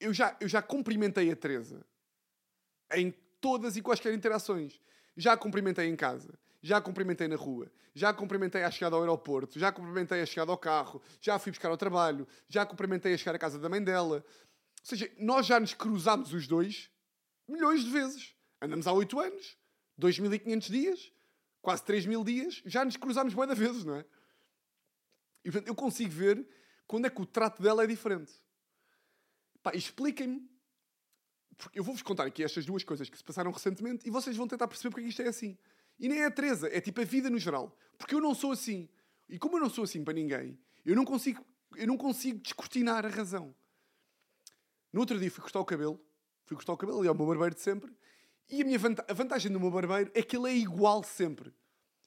eu 0.00 0.12
já, 0.12 0.36
eu 0.40 0.48
já 0.48 0.62
cumprimentei 0.62 1.30
a 1.30 1.36
Teresa 1.36 1.84
em 2.92 3.10
todas 3.40 3.76
e 3.76 3.82
quaisquer 3.82 4.12
interações. 4.12 4.80
Já 5.16 5.36
cumprimentei 5.36 5.88
em 5.88 5.96
casa, 5.96 6.38
já 6.60 6.80
cumprimentei 6.80 7.26
na 7.26 7.36
rua, 7.36 7.70
já 7.94 8.12
cumprimentei 8.12 8.62
à 8.62 8.70
chegada 8.70 8.96
ao 8.96 9.02
aeroporto, 9.02 9.58
já 9.58 9.72
cumprimentei 9.72 10.20
à 10.20 10.26
chegada 10.26 10.52
ao 10.52 10.58
carro, 10.58 11.00
já 11.20 11.38
fui 11.38 11.50
buscar 11.50 11.70
ao 11.70 11.76
trabalho, 11.76 12.28
já 12.48 12.66
cumprimentei 12.66 13.14
a 13.14 13.16
chegar 13.16 13.34
à 13.34 13.38
casa 13.38 13.58
da 13.58 13.68
mãe 13.68 13.82
dela. 13.82 14.16
Ou 14.16 14.86
seja, 14.86 15.10
nós 15.18 15.46
já 15.46 15.58
nos 15.58 15.72
cruzámos 15.72 16.32
os 16.34 16.46
dois 16.46 16.90
milhões 17.48 17.82
de 17.82 17.90
vezes. 17.90 18.34
Andamos 18.60 18.86
há 18.86 18.92
8 18.92 19.18
anos, 19.20 19.56
2.500 19.98 20.70
dias, 20.70 21.12
quase 21.62 21.82
3.000 21.84 22.24
dias, 22.24 22.62
já 22.66 22.84
nos 22.84 22.96
cruzámos 22.96 23.34
de 23.34 23.54
vezes, 23.54 23.84
não 23.84 23.96
é? 23.96 24.04
E 25.44 25.50
portanto, 25.50 25.68
eu 25.68 25.74
consigo 25.74 26.10
ver 26.10 26.46
quando 26.86 27.06
é 27.06 27.10
que 27.10 27.20
o 27.20 27.26
trato 27.26 27.62
dela 27.62 27.84
é 27.84 27.86
diferente. 27.86 28.32
Pá, 29.66 29.72
expliquem-me 29.74 30.48
porque 31.58 31.80
eu 31.80 31.82
vou-vos 31.82 32.00
contar 32.00 32.24
aqui 32.24 32.44
estas 32.44 32.64
duas 32.64 32.84
coisas 32.84 33.10
que 33.10 33.18
se 33.18 33.24
passaram 33.24 33.50
recentemente 33.50 34.06
e 34.06 34.12
vocês 34.12 34.36
vão 34.36 34.46
tentar 34.46 34.68
perceber 34.68 34.90
porque 34.90 35.00
é 35.00 35.02
que 35.02 35.10
isto 35.10 35.22
é 35.22 35.26
assim. 35.26 35.58
E 35.98 36.08
nem 36.08 36.20
é 36.20 36.26
a 36.26 36.30
Teresa, 36.30 36.68
é 36.68 36.80
tipo 36.80 37.00
a 37.00 37.04
vida 37.04 37.28
no 37.28 37.36
geral. 37.36 37.76
Porque 37.98 38.14
eu 38.14 38.20
não 38.20 38.32
sou 38.32 38.52
assim. 38.52 38.88
E 39.28 39.40
como 39.40 39.56
eu 39.56 39.60
não 39.60 39.68
sou 39.68 39.82
assim 39.82 40.04
para 40.04 40.14
ninguém, 40.14 40.56
eu 40.84 40.94
não 40.94 41.04
consigo, 41.04 41.44
eu 41.74 41.84
não 41.84 41.96
consigo 41.96 42.38
descortinar 42.38 43.04
a 43.04 43.08
razão. 43.08 43.52
No 44.92 45.00
outro 45.00 45.18
dia 45.18 45.32
fui 45.32 45.42
cortar 45.42 45.58
o 45.58 45.64
cabelo. 45.64 46.00
Fui 46.44 46.56
cortar 46.56 46.72
o 46.72 46.76
cabelo, 46.76 47.00
ali 47.00 47.08
ao 47.08 47.14
meu 47.16 47.26
barbeiro 47.26 47.56
de 47.56 47.60
sempre. 47.60 47.92
E 48.48 48.62
a, 48.62 48.64
minha 48.64 48.78
vanta 48.78 49.04
a 49.08 49.12
vantagem 49.14 49.50
do 49.50 49.58
meu 49.58 49.72
barbeiro 49.72 50.12
é 50.14 50.22
que 50.22 50.36
ele 50.36 50.48
é 50.48 50.54
igual 50.54 51.02
sempre. 51.02 51.52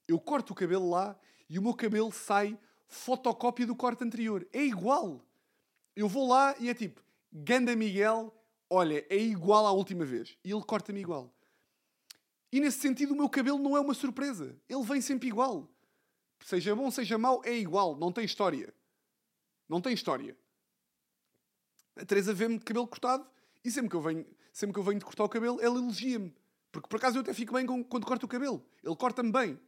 Eu 0.08 0.18
corto 0.18 0.54
o 0.54 0.56
cabelo 0.56 0.90
lá 0.90 1.20
e 1.50 1.60
o 1.60 1.62
meu 1.62 1.74
cabelo 1.74 2.10
sai 2.10 2.58
fotocópia 2.88 3.68
do 3.68 3.76
corte 3.76 4.02
anterior. 4.02 4.48
É 4.54 4.64
igual. 4.64 5.22
Eu 5.94 6.08
vou 6.08 6.26
lá 6.26 6.56
e 6.58 6.70
é 6.70 6.74
tipo, 6.74 7.04
Ganda 7.32 7.76
Miguel, 7.76 8.34
olha, 8.70 9.06
é 9.10 9.18
igual 9.18 9.66
à 9.68 9.72
última 9.72 10.06
vez. 10.06 10.38
E 10.44 10.52
ele 10.52 10.64
corta-me 10.64 11.00
igual. 11.00 11.34
E 12.52 12.60
nesse 12.60 12.80
sentido, 12.80 13.14
o 13.14 13.16
meu 13.16 13.30
cabelo 13.30 13.60
não 13.60 13.78
é 13.78 13.80
uma 13.80 13.94
surpresa. 13.94 14.60
Ele 14.68 14.84
vem 14.84 15.02
sempre 15.02 15.28
igual. 15.28 15.70
Seja 16.44 16.76
bom, 16.76 16.90
seja 16.90 17.18
mau, 17.18 17.42
é 17.46 17.56
igual. 17.56 17.96
Não 17.96 18.12
tem 18.12 18.26
história. 18.26 18.74
Não 19.68 19.80
tem 19.80 19.94
história. 19.94 20.36
A 21.96 22.06
Teresa 22.06 22.34
vê-me 22.34 22.58
de 22.58 22.66
cabelo 22.66 22.88
cortado 22.88 23.30
e 23.64 23.70
sempre 23.70 23.90
que 23.90 23.96
eu 23.96 24.02
venho, 24.02 24.26
sempre 24.52 24.74
que 24.74 24.80
eu 24.80 24.84
venho 24.84 24.98
de 25.00 25.06
cortar 25.06 25.26
o 25.26 25.30
cabelo, 25.30 25.60
ela 25.62 25.78
elogia-me. 25.78 26.34
Porque 26.72 26.88
por 26.88 26.96
acaso 26.96 27.18
eu 27.18 27.22
até 27.22 27.34
fico 27.34 27.54
bem 27.54 27.66
com- 27.66 27.84
quando 27.84 28.06
corto 28.06 28.26
o 28.26 28.30
cabelo. 28.30 28.66
Ele 28.84 28.96
corta-me 28.96 29.32
bem. 29.32 29.60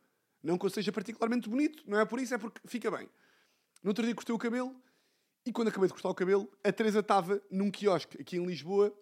Não 0.42 0.58
que 0.58 0.66
eu 0.66 0.70
seja 0.70 0.92
particularmente 0.92 1.48
bonito, 1.50 1.84
não 1.88 2.00
é 2.00 2.06
por 2.06 2.20
isso, 2.20 2.34
é 2.34 2.38
porque 2.38 2.60
fica 2.68 2.90
bem. 2.90 3.08
No 3.84 3.90
outro 3.92 4.04
dia 4.04 4.16
cortei 4.16 4.34
o 4.34 4.40
cabelo 4.40 4.76
e 5.46 5.52
quando 5.52 5.70
acabei 5.70 5.88
de 5.88 5.94
cortar 5.94 6.10
o 6.10 6.16
cabelo, 6.16 6.50
a 6.64 6.72
Teresa 6.72 7.00
estava 7.00 7.42
num 7.50 7.72
quiosque 7.72 8.22
aqui 8.22 8.38
em 8.38 8.46
Lisboa 8.46 8.96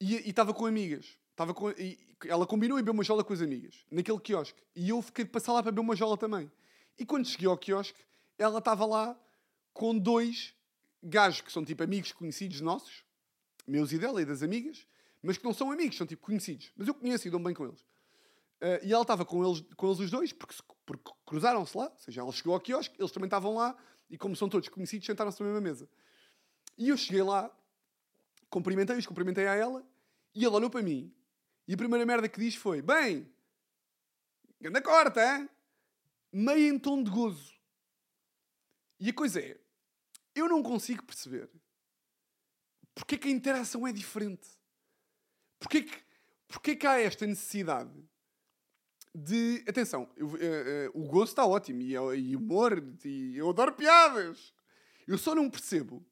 e 0.00 0.16
e 0.16 0.30
estava 0.30 0.52
com 0.52 0.66
amigas. 0.66 1.18
Estava 1.30 1.54
com, 1.54 1.70
e 1.70 1.98
ela 2.26 2.46
combinou 2.46 2.78
em 2.78 2.82
beber 2.82 2.90
uma 2.90 3.04
jola 3.04 3.24
com 3.24 3.32
as 3.32 3.40
amigas, 3.40 3.84
naquele 3.90 4.20
quiosque. 4.20 4.62
E 4.74 4.88
eu 4.90 5.00
fiquei 5.00 5.24
de 5.24 5.30
passar 5.30 5.52
lá 5.52 5.62
para 5.62 5.72
beber 5.72 5.80
uma 5.80 5.96
jola 5.96 6.16
também. 6.16 6.50
E 6.98 7.06
quando 7.06 7.26
cheguei 7.26 7.48
ao 7.48 7.56
quiosque, 7.56 8.04
ela 8.36 8.58
estava 8.58 8.84
lá 8.84 9.18
com 9.72 9.96
dois 9.96 10.54
gajos 11.02 11.40
que 11.40 11.52
são 11.52 11.64
tipo 11.64 11.82
amigos 11.82 12.12
conhecidos 12.12 12.60
nossos, 12.60 13.04
meus 13.66 13.92
e 13.92 13.98
dela 13.98 14.20
e 14.20 14.24
das 14.24 14.42
amigas, 14.42 14.86
mas 15.22 15.38
que 15.38 15.44
não 15.44 15.54
são 15.54 15.70
amigos, 15.70 15.96
são 15.96 16.06
tipo 16.06 16.26
conhecidos. 16.26 16.70
Mas 16.76 16.88
eu 16.88 16.94
conheço 16.94 17.26
e 17.26 17.30
dou-me 17.30 17.46
bem 17.46 17.54
com 17.54 17.66
eles. 17.66 17.84
Ah, 18.60 18.80
e 18.82 18.92
ela 18.92 19.02
estava 19.02 19.24
com 19.24 19.44
eles, 19.44 19.64
com 19.76 19.86
eles 19.86 19.98
os 20.00 20.10
dois, 20.10 20.32
porque, 20.32 20.54
porque 20.84 21.10
cruzaram-se 21.24 21.76
lá. 21.76 21.84
Ou 21.84 21.98
seja, 21.98 22.20
ela 22.20 22.32
chegou 22.32 22.54
ao 22.54 22.60
quiosque, 22.60 22.94
eles 22.98 23.10
também 23.10 23.26
estavam 23.26 23.54
lá, 23.54 23.76
e 24.10 24.18
como 24.18 24.34
são 24.34 24.48
todos 24.48 24.68
conhecidos, 24.68 25.06
sentaram-se 25.06 25.40
na 25.40 25.46
mesma 25.46 25.60
mesa. 25.60 25.88
E 26.76 26.88
eu 26.88 26.96
cheguei 26.96 27.22
lá, 27.22 27.50
cumprimentei-os, 28.48 29.06
cumprimentei 29.06 29.46
a 29.46 29.54
ela, 29.54 29.86
e 30.34 30.44
ele 30.44 30.54
olhou 30.54 30.68
para 30.68 30.82
mim, 30.82 31.14
e 31.66 31.74
a 31.74 31.76
primeira 31.76 32.04
merda 32.04 32.28
que 32.28 32.40
diz 32.40 32.54
foi: 32.54 32.82
Bem, 32.82 33.30
anda 34.64 34.82
corta, 34.82 35.20
hein? 35.22 35.48
Meio 36.32 36.74
em 36.74 36.78
tom 36.78 37.02
de 37.02 37.10
gozo. 37.10 37.54
E 38.98 39.08
a 39.08 39.14
coisa 39.14 39.40
é, 39.40 39.58
eu 40.34 40.48
não 40.48 40.62
consigo 40.62 41.04
perceber 41.04 41.48
porque 43.00 43.14
é 43.14 43.18
que 43.18 43.28
a 43.28 43.30
interação 43.30 43.86
é 43.86 43.92
diferente. 43.92 44.48
Porque 45.58 45.82
que, 45.82 46.02
porque 46.48 46.76
que 46.76 46.86
há 46.86 47.00
esta 47.00 47.26
necessidade 47.26 47.90
de. 49.14 49.64
Atenção, 49.68 50.08
eu- 50.16 50.36
eh, 50.36 50.86
eh, 50.86 50.90
o 50.94 51.04
gozo 51.04 51.32
está 51.32 51.44
ótimo 51.46 51.80
e, 51.82 51.96
é- 51.96 52.16
e 52.16 52.36
humor, 52.36 52.82
e 53.04 53.36
eu 53.36 53.48
adoro 53.50 53.72
piadas. 53.72 54.54
Eu 55.06 55.18
só 55.18 55.34
não 55.34 55.50
percebo. 55.50 56.04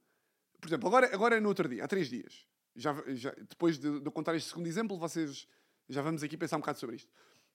Por 0.60 0.68
exemplo, 0.68 0.88
agora, 0.88 1.14
agora 1.14 1.40
no 1.40 1.48
outro 1.48 1.68
dia, 1.68 1.84
há 1.84 1.88
três 1.88 2.08
dias, 2.08 2.44
já, 2.74 2.94
já- 3.08 3.34
depois 3.48 3.78
de, 3.78 4.00
de 4.00 4.06
eu 4.06 4.12
contar 4.12 4.34
este 4.34 4.48
segundo 4.48 4.66
exemplo, 4.66 4.98
vocês 4.98 5.46
já 5.88 6.02
vamos 6.02 6.22
aqui 6.22 6.36
pensar 6.36 6.56
um 6.56 6.60
bocado 6.60 6.78
sobre 6.78 6.96
isto. 6.96 7.10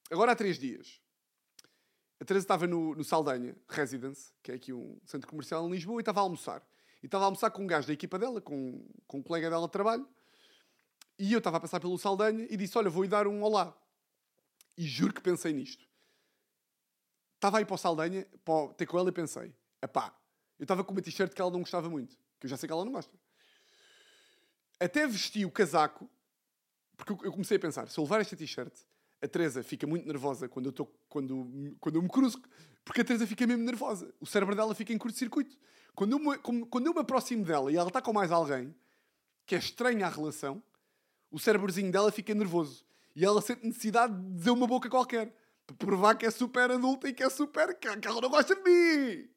Agora 0.10 0.32
há 0.32 0.36
três 0.36 0.58
dias, 0.58 1.02
a 2.20 2.26
Teresa 2.26 2.46
estava 2.46 2.66
no, 2.66 2.96
no 2.96 3.04
Saldanha 3.04 3.56
Residence, 3.68 4.32
que 4.42 4.52
é 4.52 4.56
aqui 4.56 4.72
um 4.72 4.98
centro 5.06 5.28
comercial 5.28 5.68
em 5.68 5.72
Lisboa, 5.72 6.00
e 6.00 6.02
estava 6.02 6.20
a 6.22 6.24
almoçar. 6.24 6.66
E 7.02 7.06
estava 7.06 7.26
a 7.26 7.28
almoçar 7.28 7.52
com 7.52 7.64
um 7.64 7.68
gajo 7.68 7.88
da 7.88 7.94
equipa 7.94 8.18
dela, 8.18 8.40
com, 8.40 8.86
com 9.06 9.18
um 9.18 9.24
colega 9.24 9.50
dela 9.50 9.66
de 9.66 9.72
trabalho, 9.72 10.08
e 11.20 11.34
eu 11.34 11.40
estava 11.40 11.58
a 11.58 11.60
passar 11.60 11.80
pelo 11.82 11.98
Saldanha 11.98 12.48
e 12.50 12.56
disse: 12.56 12.78
Olha, 12.78 12.90
vou-lhe 12.90 13.10
dar 13.10 13.28
um 13.28 13.44
olá. 13.44 13.78
E 14.78 14.86
juro 14.86 15.14
que 15.14 15.22
pensei 15.22 15.54
nisto. 15.54 15.88
estava 17.36 17.60
aí 17.60 17.66
para 17.66 17.76
o 17.76 17.78
Saldanha, 17.78 18.28
para 18.44 18.74
ter 18.74 18.86
com 18.86 18.98
ela 18.98 19.10
e 19.10 19.12
pensei, 19.12 19.54
epá, 19.82 20.16
eu 20.58 20.64
estava 20.64 20.84
com 20.84 20.92
uma 20.92 21.02
t-shirt 21.02 21.34
que 21.34 21.42
ela 21.42 21.52
não 21.52 21.60
gostava 21.60 21.90
muito, 21.90 22.18
que 22.40 22.46
eu 22.46 22.50
já 22.50 22.58
sei 22.58 22.68
que 22.68 22.74
ela 22.74 22.86
não 22.86 22.92
gosta. 22.92 23.14
Até 24.80 25.06
vesti 25.06 25.46
o 25.46 25.52
casaco, 25.52 26.10
porque 26.98 27.14
eu 27.26 27.32
comecei 27.32 27.58
a 27.58 27.60
pensar, 27.60 27.88
se 27.90 28.00
eu 28.00 28.04
levar 28.04 28.22
esta 28.22 28.36
t-shirt, 28.36 28.74
a 29.22 29.28
Teresa 29.28 29.64
fica 29.64 29.88
muito 29.88 30.06
nervosa 30.06 30.50
quando 30.50 30.66
eu, 30.66 30.74
tô, 30.74 30.86
quando, 31.08 31.76
quando 31.80 31.96
eu 31.96 32.02
me 32.02 32.10
cruzo, 32.10 32.42
porque 32.84 33.02
a 33.02 33.06
Teresa 33.06 33.26
fica 33.26 33.48
mesmo 33.48 33.64
nervosa. 33.64 34.14
O 34.20 34.26
cérebro 34.26 34.56
dela 34.56 34.76
fica 34.76 34.92
em 34.92 34.98
curto-circuito. 34.98 35.58
Quando, 35.96 36.14
eu 36.14 36.20
me, 36.20 36.38
quando 36.38 36.88
eu 36.88 36.94
me 36.94 37.00
aproximo 37.00 37.46
dela 37.46 37.72
e 37.72 37.78
ela 37.78 37.88
está 37.88 38.02
com 38.02 38.12
mais 38.12 38.32
alguém, 38.32 38.76
que 39.46 39.56
é 39.56 39.58
estranha 39.58 40.06
a 40.06 40.10
relação, 40.10 40.62
o 41.32 41.40
cérebrozinho 41.40 41.92
dela 41.92 42.12
fica 42.12 42.34
nervoso. 42.34 42.86
E 43.16 43.24
ela 43.24 43.42
sente 43.42 43.66
necessidade 43.66 44.14
de 44.14 44.34
dizer 44.36 44.52
uma 44.52 44.68
boca 44.68 44.90
qualquer. 44.90 45.36
Para 45.66 45.76
provar 45.76 46.16
que 46.16 46.26
é 46.26 46.32
super 46.32 46.72
adulta 46.72 47.08
e 47.08 47.14
que 47.14 47.24
é 47.24 47.30
super... 47.30 47.78
que 47.78 47.88
ela 47.88 48.22
não 48.22 48.30
gosta 48.30 48.56
de 48.56 48.62
mim. 48.64 49.30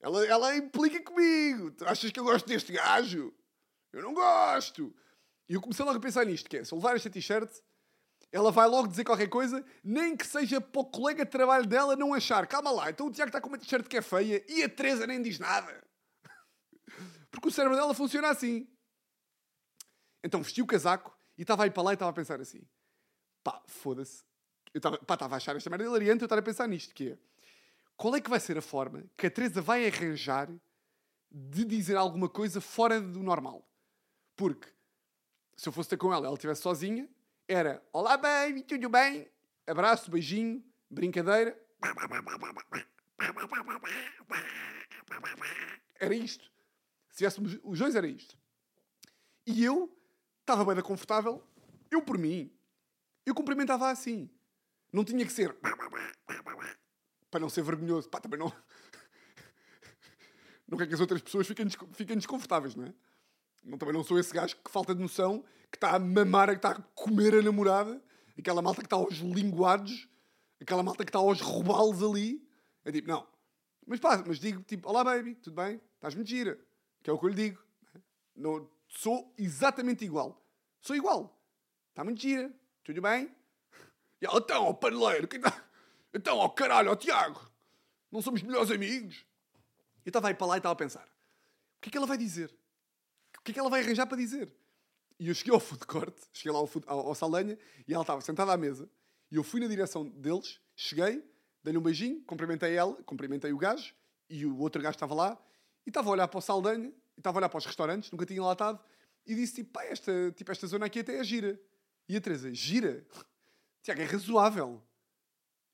Ela, 0.00 0.26
ela 0.26 0.56
implica 0.56 1.02
comigo. 1.02 1.70
Tu 1.72 1.84
achas 1.86 2.10
que 2.10 2.20
eu 2.20 2.24
gosto 2.24 2.46
deste 2.46 2.72
gajo? 2.72 3.34
Eu 3.92 4.02
não 4.02 4.12
gosto. 4.12 4.94
E 5.48 5.54
eu 5.54 5.60
comecei 5.60 5.84
logo 5.84 5.98
a 5.98 6.00
pensar 6.00 6.24
nisto, 6.26 6.50
que 6.50 6.58
é, 6.58 6.64
se 6.64 6.72
eu 6.72 6.76
levar 6.76 6.96
esta 6.96 7.08
t-shirt, 7.08 7.50
ela 8.32 8.50
vai 8.50 8.66
logo 8.66 8.88
dizer 8.88 9.04
qualquer 9.04 9.28
coisa, 9.28 9.64
nem 9.82 10.16
que 10.16 10.26
seja 10.26 10.60
para 10.60 10.80
o 10.80 10.84
colega 10.84 11.24
de 11.24 11.30
trabalho 11.30 11.66
dela 11.66 11.96
não 11.96 12.12
achar. 12.12 12.46
Calma 12.46 12.70
lá, 12.70 12.90
então 12.90 13.06
o 13.06 13.12
Tiago 13.12 13.30
está 13.30 13.40
com 13.40 13.48
uma 13.48 13.58
t-shirt 13.58 13.86
que 13.86 13.96
é 13.96 14.02
feia 14.02 14.44
e 14.48 14.62
a 14.62 14.68
Teresa 14.68 15.06
nem 15.06 15.22
diz 15.22 15.38
nada. 15.38 15.82
Porque 17.30 17.48
o 17.48 17.50
cérebro 17.50 17.76
dela 17.76 17.94
funciona 17.94 18.28
assim. 18.28 18.68
Então 20.22 20.42
vesti 20.42 20.60
o 20.60 20.66
casaco 20.66 21.15
e 21.36 21.42
estava 21.42 21.64
aí 21.64 21.70
para 21.70 21.82
lá 21.82 21.90
e 21.92 21.94
estava 21.94 22.10
a 22.10 22.14
pensar 22.14 22.40
assim. 22.40 22.62
Pá, 23.42 23.62
foda-se. 23.66 24.24
Eu 24.72 24.78
estava, 24.78 25.34
a 25.34 25.36
achar 25.36 25.56
esta 25.56 25.70
merda 25.70 25.84
hilariante 25.84 26.22
eu 26.22 26.26
estava 26.26 26.40
a 26.40 26.44
pensar 26.44 26.68
nisto, 26.68 26.94
que 26.94 27.10
é... 27.10 27.18
Qual 27.96 28.14
é 28.14 28.20
que 28.20 28.28
vai 28.28 28.38
ser 28.38 28.58
a 28.58 28.62
forma 28.62 29.04
que 29.16 29.26
a 29.26 29.30
Teresa 29.30 29.62
vai 29.62 29.86
arranjar 29.86 30.50
de 31.30 31.64
dizer 31.64 31.96
alguma 31.96 32.28
coisa 32.28 32.60
fora 32.60 33.00
do 33.00 33.22
normal? 33.22 33.66
Porque 34.36 34.68
se 35.56 35.68
eu 35.68 35.72
fosse 35.72 35.88
ter 35.88 35.96
com 35.96 36.12
ela, 36.12 36.26
ela 36.26 36.34
estivesse 36.34 36.60
sozinha, 36.60 37.08
era 37.48 37.82
Olá, 37.92 38.18
baby, 38.18 38.62
tudo 38.62 38.90
bem? 38.90 39.26
Abraço, 39.66 40.10
beijinho, 40.10 40.62
brincadeira. 40.90 41.58
Era 45.98 46.14
isto. 46.14 46.52
Se 47.08 47.18
tivéssemos 47.18 47.58
os 47.64 47.78
dois, 47.78 47.96
era 47.96 48.06
isto. 48.06 48.36
E 49.46 49.64
eu 49.64 49.90
estava 50.46 50.64
bem 50.64 50.82
confortável, 50.82 51.42
eu 51.90 52.02
por 52.02 52.16
mim, 52.16 52.52
eu 53.24 53.34
cumprimentava 53.34 53.90
assim. 53.90 54.30
Não 54.92 55.04
tinha 55.04 55.26
que 55.26 55.32
ser 55.32 55.56
para 57.36 57.40
não 57.40 57.50
ser 57.50 57.62
vergonhoso. 57.62 58.08
Pá, 58.08 58.20
também 58.20 58.38
não. 58.38 58.50
Não 60.66 60.76
quer 60.76 60.88
que 60.88 60.94
as 60.94 61.00
outras 61.00 61.22
pessoas 61.22 61.46
fiquem, 61.46 61.68
fiquem 61.92 62.16
desconfortáveis, 62.16 62.74
não 62.74 62.86
é? 62.86 62.94
Não, 63.62 63.78
também 63.78 63.94
não 63.94 64.02
sou 64.02 64.18
esse 64.18 64.34
gajo 64.34 64.56
que 64.56 64.68
falta 64.68 64.96
de 64.96 65.00
noção, 65.00 65.44
que 65.70 65.76
está 65.76 65.94
a 65.94 65.98
mamar, 65.98 66.48
que 66.48 66.56
está 66.56 66.70
a 66.70 66.82
comer 66.92 67.34
a 67.34 67.42
namorada, 67.42 68.02
aquela 68.36 68.60
malta 68.60 68.80
que 68.80 68.86
está 68.86 68.96
aos 68.96 69.18
linguados, 69.18 70.08
aquela 70.60 70.82
malta 70.82 71.04
que 71.04 71.10
está 71.10 71.20
aos 71.20 71.40
robalos 71.40 72.02
ali. 72.02 72.44
É 72.84 72.90
tipo, 72.90 73.06
não. 73.06 73.24
Mas 73.86 74.00
pá, 74.00 74.20
mas 74.26 74.40
digo 74.40 74.60
tipo, 74.62 74.88
olá 74.88 75.04
baby, 75.04 75.36
tudo 75.36 75.54
bem? 75.54 75.80
Estás 75.94 76.16
muito 76.16 76.28
gira. 76.28 76.58
Que 77.00 77.10
é 77.10 77.12
o 77.12 77.18
que 77.18 77.26
eu 77.26 77.28
lhe 77.28 77.36
digo. 77.36 77.62
Não, 78.34 78.68
sou 78.88 79.32
exatamente 79.36 80.04
igual. 80.04 80.42
Sou 80.80 80.96
igual. 80.96 81.38
Está 81.90 82.04
muito 82.04 82.20
gira. 82.20 82.52
Tudo 82.84 83.00
bem? 83.00 83.34
E 84.18 84.24
ela, 84.24 84.38
então, 84.38 84.64
ó 84.64 84.72
paneleiro, 84.72 85.28
que 85.28 85.38
tá... 85.38 85.62
então, 86.14 86.38
ó 86.38 86.48
caralho, 86.48 86.90
ó 86.90 86.96
Tiago, 86.96 87.38
não 88.10 88.22
somos 88.22 88.40
melhores 88.40 88.70
amigos? 88.70 89.26
Eu 90.06 90.08
estava 90.08 90.28
aí 90.28 90.34
para 90.34 90.46
lá 90.46 90.54
e 90.54 90.58
estava 90.58 90.72
a 90.72 90.76
pensar, 90.76 91.04
o 91.04 91.80
que 91.82 91.90
é 91.90 91.92
que 91.92 91.98
ela 91.98 92.06
vai 92.06 92.16
dizer? 92.16 92.50
que 93.46 93.52
é 93.52 93.54
que 93.54 93.60
ela 93.60 93.70
vai 93.70 93.80
arranjar 93.80 94.06
para 94.06 94.16
dizer? 94.16 94.52
E 95.18 95.28
eu 95.28 95.34
cheguei 95.34 95.54
ao 95.54 95.60
food 95.60 95.86
court, 95.86 96.18
cheguei 96.32 96.52
lá 96.52 96.58
ao, 96.58 96.66
food, 96.66 96.84
ao, 96.88 97.06
ao 97.06 97.14
Saldanha, 97.14 97.56
e 97.86 97.94
ela 97.94 98.02
estava 98.02 98.20
sentada 98.20 98.52
à 98.52 98.56
mesa, 98.56 98.90
e 99.30 99.36
eu 99.36 99.44
fui 99.44 99.60
na 99.60 99.68
direção 99.68 100.04
deles, 100.04 100.60
cheguei, 100.74 101.24
dei-lhe 101.62 101.78
um 101.78 101.82
beijinho, 101.82 102.20
cumprimentei 102.24 102.74
ela, 102.74 102.94
cumprimentei 103.04 103.52
o 103.52 103.56
gajo, 103.56 103.94
e 104.28 104.44
o 104.44 104.58
outro 104.58 104.82
gajo 104.82 104.96
estava 104.96 105.14
lá, 105.14 105.38
e 105.86 105.90
estava 105.90 106.08
a 106.08 106.12
olhar 106.12 106.28
para 106.28 106.38
o 106.38 106.42
Saldanha, 106.42 106.92
estava 107.16 107.38
a 107.38 107.40
olhar 107.40 107.48
para 107.48 107.58
os 107.58 107.66
restaurantes, 107.66 108.10
nunca 108.10 108.26
tinha 108.26 108.42
lá 108.42 108.52
estado, 108.52 108.80
e 109.26 109.34
disse 109.34 109.56
tipo, 109.56 109.72
pá, 109.72 109.84
esta, 109.84 110.32
tipo, 110.32 110.50
esta 110.52 110.66
zona 110.66 110.86
aqui 110.86 111.00
até 111.00 111.18
é 111.18 111.24
gira. 111.24 111.60
E 112.08 112.16
a 112.16 112.20
Teresa, 112.20 112.52
gira? 112.54 113.06
Tiago, 113.82 114.00
é 114.00 114.04
razoável. 114.04 114.82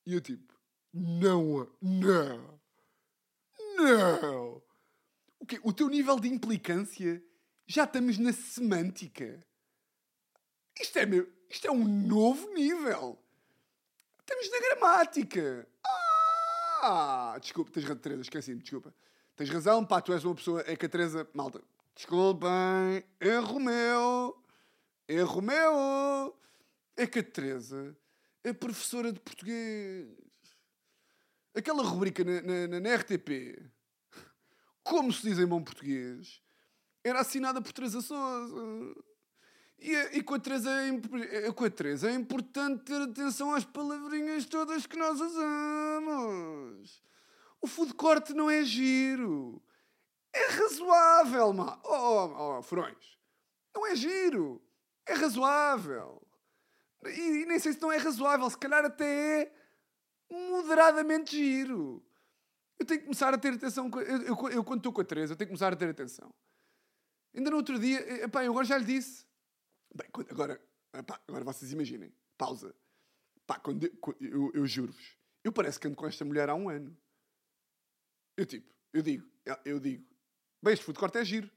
E 0.06 0.14
eu 0.14 0.20
tipo, 0.20 0.54
não, 0.92 1.68
não, 1.80 2.60
não. 3.76 4.62
O 5.38 5.46
quê? 5.46 5.60
O 5.62 5.72
teu 5.72 5.88
nível 5.88 6.18
de 6.18 6.28
implicância 6.28 7.22
já 7.66 7.84
estamos 7.84 8.18
na 8.18 8.32
semântica. 8.32 9.40
Isto 10.80 10.98
é, 10.98 11.06
meu, 11.06 11.30
isto 11.48 11.66
é 11.66 11.70
um 11.70 11.84
novo 11.84 12.52
nível. 12.54 13.22
Estamos 14.20 14.50
na 14.50 14.60
gramática. 14.60 15.68
Ah! 16.82 17.36
Desculpa, 17.40 17.70
tens 17.70 17.84
razão, 17.84 18.00
Teresa, 18.00 18.22
esqueci-me, 18.22 18.60
desculpa. 18.60 18.94
Tens 19.42 19.50
razão, 19.50 19.84
pá, 19.84 20.00
tu 20.00 20.12
és 20.12 20.24
uma 20.24 20.36
pessoa. 20.36 20.62
É 20.68 20.76
que 20.76 20.86
a 20.86 20.88
Teresa. 20.88 21.28
Malta, 21.34 21.60
desculpem, 21.96 23.04
erro 23.20 23.58
meu. 23.58 24.40
Erro 25.08 25.42
meu. 25.42 26.38
É 26.96 27.08
que 27.08 27.18
a 27.18 27.22
Teresa 27.24 27.96
é 28.44 28.52
professora 28.52 29.12
de 29.12 29.18
português. 29.18 30.06
Aquela 31.56 31.82
rubrica 31.82 32.22
na, 32.22 32.68
na, 32.68 32.78
na 32.78 32.94
RTP. 32.94 33.68
Como 34.84 35.12
se 35.12 35.28
diz 35.28 35.40
em 35.40 35.46
bom 35.46 35.60
português? 35.60 36.40
era 37.02 37.18
assinada 37.18 37.60
por 37.60 37.72
Teresa 37.72 38.00
Sousa. 38.00 38.94
E, 39.76 39.92
e 40.18 40.22
com, 40.22 40.34
a 40.34 40.38
Teresa 40.38 40.70
é, 40.70 41.50
com 41.50 41.64
a 41.64 41.70
Teresa 41.70 42.08
é 42.08 42.14
importante 42.14 42.84
ter 42.84 43.02
atenção 43.02 43.52
às 43.52 43.64
palavrinhas 43.64 44.44
todas 44.44 44.86
que 44.86 44.96
nós 44.96 45.20
usamos. 45.20 47.02
O 47.62 47.68
food 47.68 47.94
court 47.94 48.30
não 48.30 48.50
é 48.50 48.64
giro. 48.64 49.62
É 50.32 50.46
razoável, 50.48 51.52
mano. 51.52 51.80
Oh, 51.84 51.94
oh, 51.94 52.58
oh, 52.58 52.62
furões. 52.62 53.16
Não 53.72 53.86
é 53.86 53.94
giro. 53.94 54.60
É 55.06 55.14
razoável. 55.14 56.20
E, 57.04 57.42
e, 57.42 57.46
nem 57.46 57.58
sei 57.60 57.72
se 57.72 57.80
não 57.80 57.92
é 57.92 57.98
razoável. 57.98 58.50
Se 58.50 58.58
calhar 58.58 58.84
até 58.84 59.42
é 59.42 59.52
moderadamente 60.28 61.36
giro. 61.36 62.04
Eu 62.78 62.84
tenho 62.84 63.00
que 63.00 63.06
começar 63.06 63.32
a 63.32 63.38
ter 63.38 63.54
atenção. 63.54 63.88
Eu, 63.94 64.22
eu, 64.22 64.50
eu 64.50 64.64
quando 64.64 64.80
estou 64.80 64.92
com 64.92 65.00
a 65.00 65.04
Teresa, 65.04 65.32
eu 65.32 65.36
tenho 65.36 65.46
que 65.46 65.52
começar 65.52 65.72
a 65.72 65.76
ter 65.76 65.88
atenção. 65.88 66.34
Ainda 67.34 67.50
no 67.50 67.56
outro 67.56 67.78
dia, 67.78 68.00
eh, 68.00 68.24
epá, 68.24 68.44
eu 68.44 68.50
agora 68.50 68.66
já 68.66 68.76
lhe 68.76 68.84
disse. 68.84 69.24
Bem, 69.94 70.08
agora, 70.30 70.60
epá, 70.92 71.20
agora 71.28 71.44
vocês 71.44 71.70
imaginem. 71.72 72.12
Pausa. 72.36 72.74
Pá, 73.46 73.58
quando 73.60 73.84
eu, 73.84 74.16
eu, 74.20 74.50
eu 74.54 74.66
juro-vos, 74.66 75.16
eu 75.44 75.52
parece 75.52 75.78
que 75.78 75.86
ando 75.86 75.96
com 75.96 76.06
esta 76.06 76.24
mulher 76.24 76.48
há 76.48 76.54
um 76.54 76.68
ano. 76.68 76.96
Eu 78.36 78.46
tipo, 78.46 78.72
eu 78.92 79.02
digo, 79.02 79.26
eu 79.64 79.78
digo, 79.78 80.06
bem, 80.62 80.74
este 80.74 80.84
food 80.84 80.98
court 80.98 81.14
é 81.16 81.24
giro. 81.24 81.50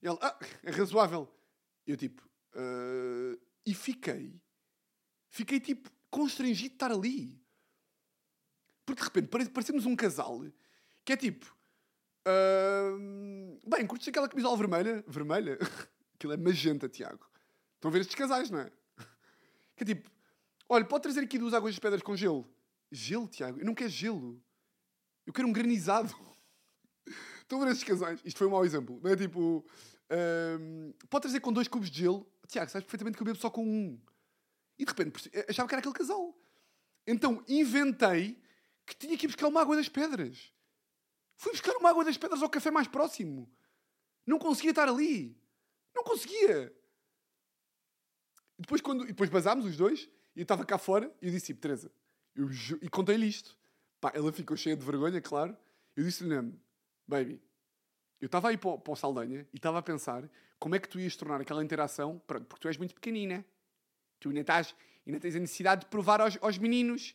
E 0.00 0.06
ela, 0.06 0.18
ah, 0.20 0.38
é 0.62 0.70
razoável. 0.70 1.32
Eu 1.86 1.96
tipo, 1.96 2.22
uh, 2.54 3.40
e 3.66 3.74
fiquei, 3.74 4.40
fiquei 5.30 5.60
tipo, 5.60 5.90
constrangido 6.10 6.70
de 6.70 6.74
estar 6.74 6.92
ali. 6.92 7.40
Porque 8.84 9.02
de 9.02 9.06
repente 9.06 9.50
parecemos 9.50 9.86
um 9.86 9.94
casal 9.94 10.40
que 11.04 11.12
é 11.12 11.16
tipo, 11.16 11.56
Uh, 12.26 13.58
bem, 13.68 13.86
curtes 13.86 14.06
aquela 14.06 14.28
camisola 14.28 14.56
vermelha? 14.56 15.04
Vermelha? 15.08 15.58
Aquilo 16.14 16.32
é 16.32 16.36
magenta, 16.36 16.88
Tiago. 16.88 17.28
Estão 17.74 17.90
a 17.90 17.92
ver 17.92 18.00
estes 18.00 18.14
casais, 18.14 18.50
não 18.50 18.60
é? 18.60 18.70
Que 19.74 19.82
é 19.82 19.86
tipo, 19.86 20.08
olha, 20.68 20.84
pode 20.84 21.02
trazer 21.02 21.20
aqui 21.20 21.38
duas 21.38 21.52
águas 21.52 21.74
de 21.74 21.80
pedras 21.80 22.02
com 22.02 22.16
gelo. 22.16 22.48
Gelo, 22.92 23.26
Tiago? 23.26 23.58
Eu 23.58 23.64
não 23.64 23.74
quero 23.74 23.90
gelo. 23.90 24.40
Eu 25.26 25.32
quero 25.32 25.48
um 25.48 25.52
granizado. 25.52 26.14
Estão 27.42 27.60
a 27.60 27.64
ver 27.64 27.72
estes 27.72 27.86
casais? 27.86 28.20
Isto 28.24 28.38
foi 28.38 28.46
um 28.46 28.50
mau 28.50 28.64
exemplo. 28.64 29.00
Não 29.02 29.10
é 29.10 29.16
tipo, 29.16 29.58
uh, 29.58 31.06
pode 31.08 31.22
trazer 31.22 31.40
com 31.40 31.52
dois 31.52 31.68
cubos 31.68 31.90
de 31.90 32.00
gelo. 32.00 32.26
Tiago, 32.48 32.70
sabes 32.70 32.84
perfeitamente 32.84 33.16
que 33.16 33.22
eu 33.22 33.26
bebo 33.26 33.38
só 33.38 33.50
com 33.50 33.64
um. 33.64 34.00
E 34.78 34.84
de 34.84 34.90
repente 34.90 35.30
achava 35.48 35.68
que 35.68 35.74
era 35.74 35.80
aquele 35.80 35.94
casal. 35.94 36.36
Então 37.06 37.42
inventei 37.48 38.40
que 38.86 38.96
tinha 38.96 39.16
que 39.16 39.26
ir 39.26 39.28
buscar 39.28 39.48
uma 39.48 39.60
água 39.60 39.76
das 39.76 39.88
pedras. 39.88 40.52
Fui 41.36 41.52
buscar 41.52 41.76
uma 41.76 41.90
água 41.90 42.04
das 42.04 42.16
pedras 42.16 42.42
ao 42.42 42.50
café 42.50 42.70
mais 42.70 42.88
próximo. 42.88 43.50
Não 44.26 44.38
conseguia 44.38 44.70
estar 44.70 44.88
ali. 44.88 45.36
Não 45.94 46.04
conseguia. 46.04 46.74
E 48.58 48.62
depois, 48.62 48.80
quando, 48.80 49.04
e 49.04 49.08
depois 49.08 49.30
basámos 49.30 49.66
os 49.66 49.76
dois, 49.76 50.08
e 50.36 50.40
eu 50.40 50.42
estava 50.42 50.64
cá 50.64 50.78
fora, 50.78 51.12
e 51.20 51.26
eu 51.26 51.32
disse, 51.32 51.46
tipo, 51.46 51.60
Teresa, 51.60 51.90
eu, 52.34 52.48
e 52.80 52.88
contei-lhe 52.88 53.26
isto. 53.26 53.58
Pá, 54.02 54.12
ela 54.14 54.32
ficou 54.32 54.56
cheia 54.56 54.76
de 54.76 54.84
vergonha, 54.84 55.20
claro. 55.22 55.56
Eu 55.96 56.04
disse-lhe, 56.04 56.34
baby, 57.06 57.40
eu 58.20 58.26
estava 58.26 58.48
aí 58.48 58.58
para, 58.58 58.76
para 58.76 58.92
o 58.92 58.96
Saldanha 58.96 59.46
e 59.52 59.56
estava 59.56 59.78
a 59.78 59.82
pensar 59.82 60.28
como 60.58 60.74
é 60.74 60.78
que 60.78 60.88
tu 60.88 61.00
ias 61.00 61.16
tornar 61.16 61.40
aquela 61.40 61.64
interação, 61.64 62.20
porque 62.26 62.44
tu 62.60 62.68
és 62.68 62.76
muito 62.76 62.94
pequenina. 62.94 63.44
Tu 64.18 64.28
ainda, 64.28 64.40
estás, 64.40 64.74
ainda 65.06 65.20
tens 65.20 65.36
a 65.36 65.38
necessidade 65.38 65.82
de 65.82 65.86
provar 65.86 66.20
aos, 66.20 66.36
aos 66.42 66.58
meninos 66.58 67.14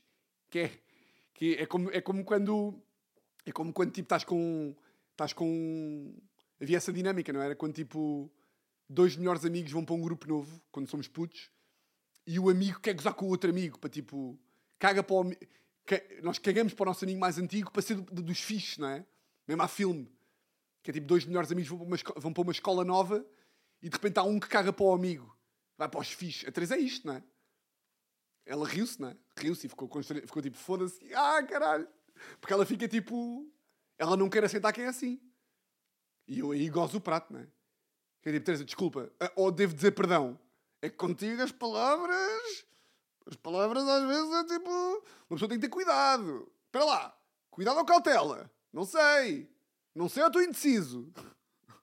que 0.49 0.59
é 0.59 0.71
Que 1.33 1.53
é 1.55 1.65
como, 1.65 1.91
é 1.91 2.01
como 2.01 2.23
quando. 2.23 2.81
É 3.45 3.51
como 3.51 3.71
quando 3.71 3.91
tipo 3.91 4.05
estás 4.05 4.23
com. 4.23 4.75
Estás 5.11 5.33
com. 5.33 6.15
Havia 6.59 6.77
essa 6.77 6.91
dinâmica, 6.91 7.31
não 7.31 7.41
era? 7.41 7.55
Quando 7.55 7.73
tipo. 7.73 8.31
Dois 8.89 9.17
melhores 9.17 9.43
amigos 9.43 9.71
vão 9.71 9.83
para 9.83 9.95
um 9.95 10.01
grupo 10.01 10.25
novo, 10.25 10.61
quando 10.71 10.89
somos 10.89 11.09
putos, 11.09 11.51
e 12.25 12.39
o 12.39 12.49
amigo 12.49 12.79
quer 12.79 12.93
gozar 12.93 13.13
com 13.13 13.25
o 13.25 13.29
outro 13.29 13.49
amigo, 13.49 13.77
para 13.77 13.89
tipo. 13.89 14.39
Caga 14.79 15.03
para 15.03 15.15
o. 15.15 15.31
Nós 16.21 16.38
cagamos 16.39 16.73
para 16.73 16.83
o 16.83 16.85
nosso 16.88 17.05
amigo 17.05 17.19
mais 17.19 17.38
antigo 17.38 17.71
para 17.71 17.81
ser 17.81 17.95
do- 17.95 18.01
do- 18.13 18.21
dos 18.23 18.39
fixes, 18.39 18.77
não 18.77 18.89
é? 18.89 19.05
Mesmo 19.47 19.61
há 19.61 19.67
filme. 19.67 20.11
Que 20.83 20.91
é 20.91 20.93
tipo, 20.93 21.07
dois 21.07 21.25
melhores 21.25 21.51
amigos 21.51 21.69
vão 21.69 21.77
para, 21.79 21.88
uma, 21.88 21.97
vão 22.21 22.33
para 22.33 22.43
uma 22.43 22.51
escola 22.51 22.83
nova 22.85 23.25
e 23.81 23.89
de 23.89 23.95
repente 23.95 24.17
há 24.19 24.23
um 24.23 24.39
que 24.39 24.47
caga 24.47 24.71
para 24.73 24.85
o 24.85 24.93
amigo. 24.93 25.38
Vai 25.77 25.88
para 25.88 25.99
os 25.99 26.11
fixes. 26.11 26.47
A 26.47 26.51
Teresa 26.51 26.75
é 26.75 26.79
isto, 26.79 27.05
não 27.07 27.13
é? 27.15 27.23
Ela 28.45 28.67
riu-se, 28.67 28.99
não 28.99 29.09
é? 29.09 29.17
Riu-se 29.38 29.67
e 29.67 29.69
ficou, 29.69 29.89
ficou 30.01 30.41
tipo, 30.41 30.57
foda-se. 30.57 30.99
Ah, 31.13 31.43
caralho. 31.43 31.88
Porque 32.39 32.53
ela 32.53 32.65
fica 32.65 32.88
tipo... 32.88 33.49
Ela 33.97 34.15
não 34.17 34.29
quer 34.29 34.43
aceitar 34.43 34.71
quem 34.73 34.85
é 34.85 34.88
assim. 34.88 35.19
E 36.27 36.39
eu 36.39 36.51
aí 36.51 36.69
gozo 36.69 36.97
o 36.97 37.01
prato, 37.01 37.31
não 37.33 37.39
é? 37.41 37.47
Que 38.21 38.29
é 38.29 38.31
tipo, 38.33 38.45
Teresa, 38.45 38.63
desculpa. 38.65 39.11
ah, 39.19 39.31
Ou 39.35 39.51
devo 39.51 39.73
dizer 39.73 39.91
perdão. 39.91 40.39
É 40.81 40.89
que 40.89 40.95
contigo 40.95 41.41
as 41.41 41.51
palavras... 41.51 42.65
As 43.28 43.36
palavras 43.36 43.88
às 43.88 44.07
vezes 44.07 44.34
é 44.34 44.43
tipo... 44.45 44.71
Uma 45.30 45.36
pessoa 45.38 45.49
tem 45.49 45.59
que 45.59 45.67
ter 45.67 45.73
cuidado. 45.73 46.51
Espera 46.65 46.86
lá. 46.86 47.17
Cuidado 47.51 47.78
ou 47.78 47.86
cautela? 47.86 48.49
Não 48.71 48.86
sei. 48.86 49.51
Não 49.93 50.07
sei 50.07 50.23
ou 50.23 50.28
estou 50.28 50.41
indeciso. 50.41 51.11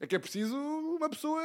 É 0.00 0.06
que 0.06 0.14
é 0.14 0.18
preciso 0.20 0.56
uma 0.56 1.10
pessoa 1.10 1.42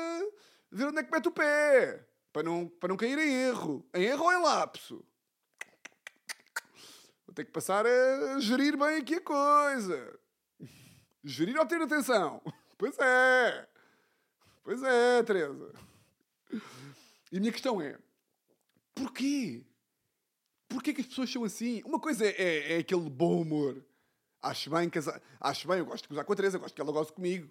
ver 0.71 0.85
onde 0.85 0.99
é 0.99 1.03
que 1.03 1.11
mete 1.11 1.27
o 1.27 1.31
pé. 1.31 2.07
Para 2.31 2.43
não, 2.43 2.67
para 2.67 2.89
não 2.89 2.95
cair 2.95 3.17
em 3.17 3.33
erro. 3.47 3.83
Em 3.91 4.03
erro 4.03 4.25
ou 4.25 4.31
em 4.31 4.43
lapso. 4.43 5.03
Vou 7.25 7.33
ter 7.33 7.45
que 7.45 7.51
passar 7.51 7.83
a 7.83 8.39
gerir 8.39 8.77
bem 8.77 8.97
aqui 8.97 9.15
a 9.15 9.21
coisa. 9.21 10.19
Gerir 11.23 11.57
ou 11.57 11.65
ter 11.65 11.81
atenção? 11.81 12.41
Pois 12.77 12.97
é. 12.99 13.69
Pois 14.63 14.83
é, 14.83 15.23
Teresa. 15.23 15.73
E 17.31 17.37
a 17.37 17.39
minha 17.39 17.51
questão 17.51 17.81
é: 17.81 17.97
porquê? 18.93 19.63
Porquê 20.67 20.93
que 20.93 21.01
as 21.01 21.07
pessoas 21.07 21.31
são 21.31 21.43
assim? 21.43 21.81
Uma 21.85 21.99
coisa 21.99 22.25
é, 22.25 22.73
é, 22.73 22.77
aquele 22.77 23.09
bom 23.09 23.41
humor. 23.41 23.85
Acho 24.41 24.69
bem, 24.69 24.89
casar, 24.89 25.21
acho 25.39 25.67
bem, 25.67 25.77
eu 25.77 25.85
gosto 25.85 26.03
de 26.03 26.09
gozar 26.09 26.25
com 26.25 26.33
a 26.33 26.35
Teresa, 26.35 26.57
gosto 26.57 26.75
que 26.75 26.81
ela 26.81 26.91
goze 26.91 27.13
comigo. 27.13 27.49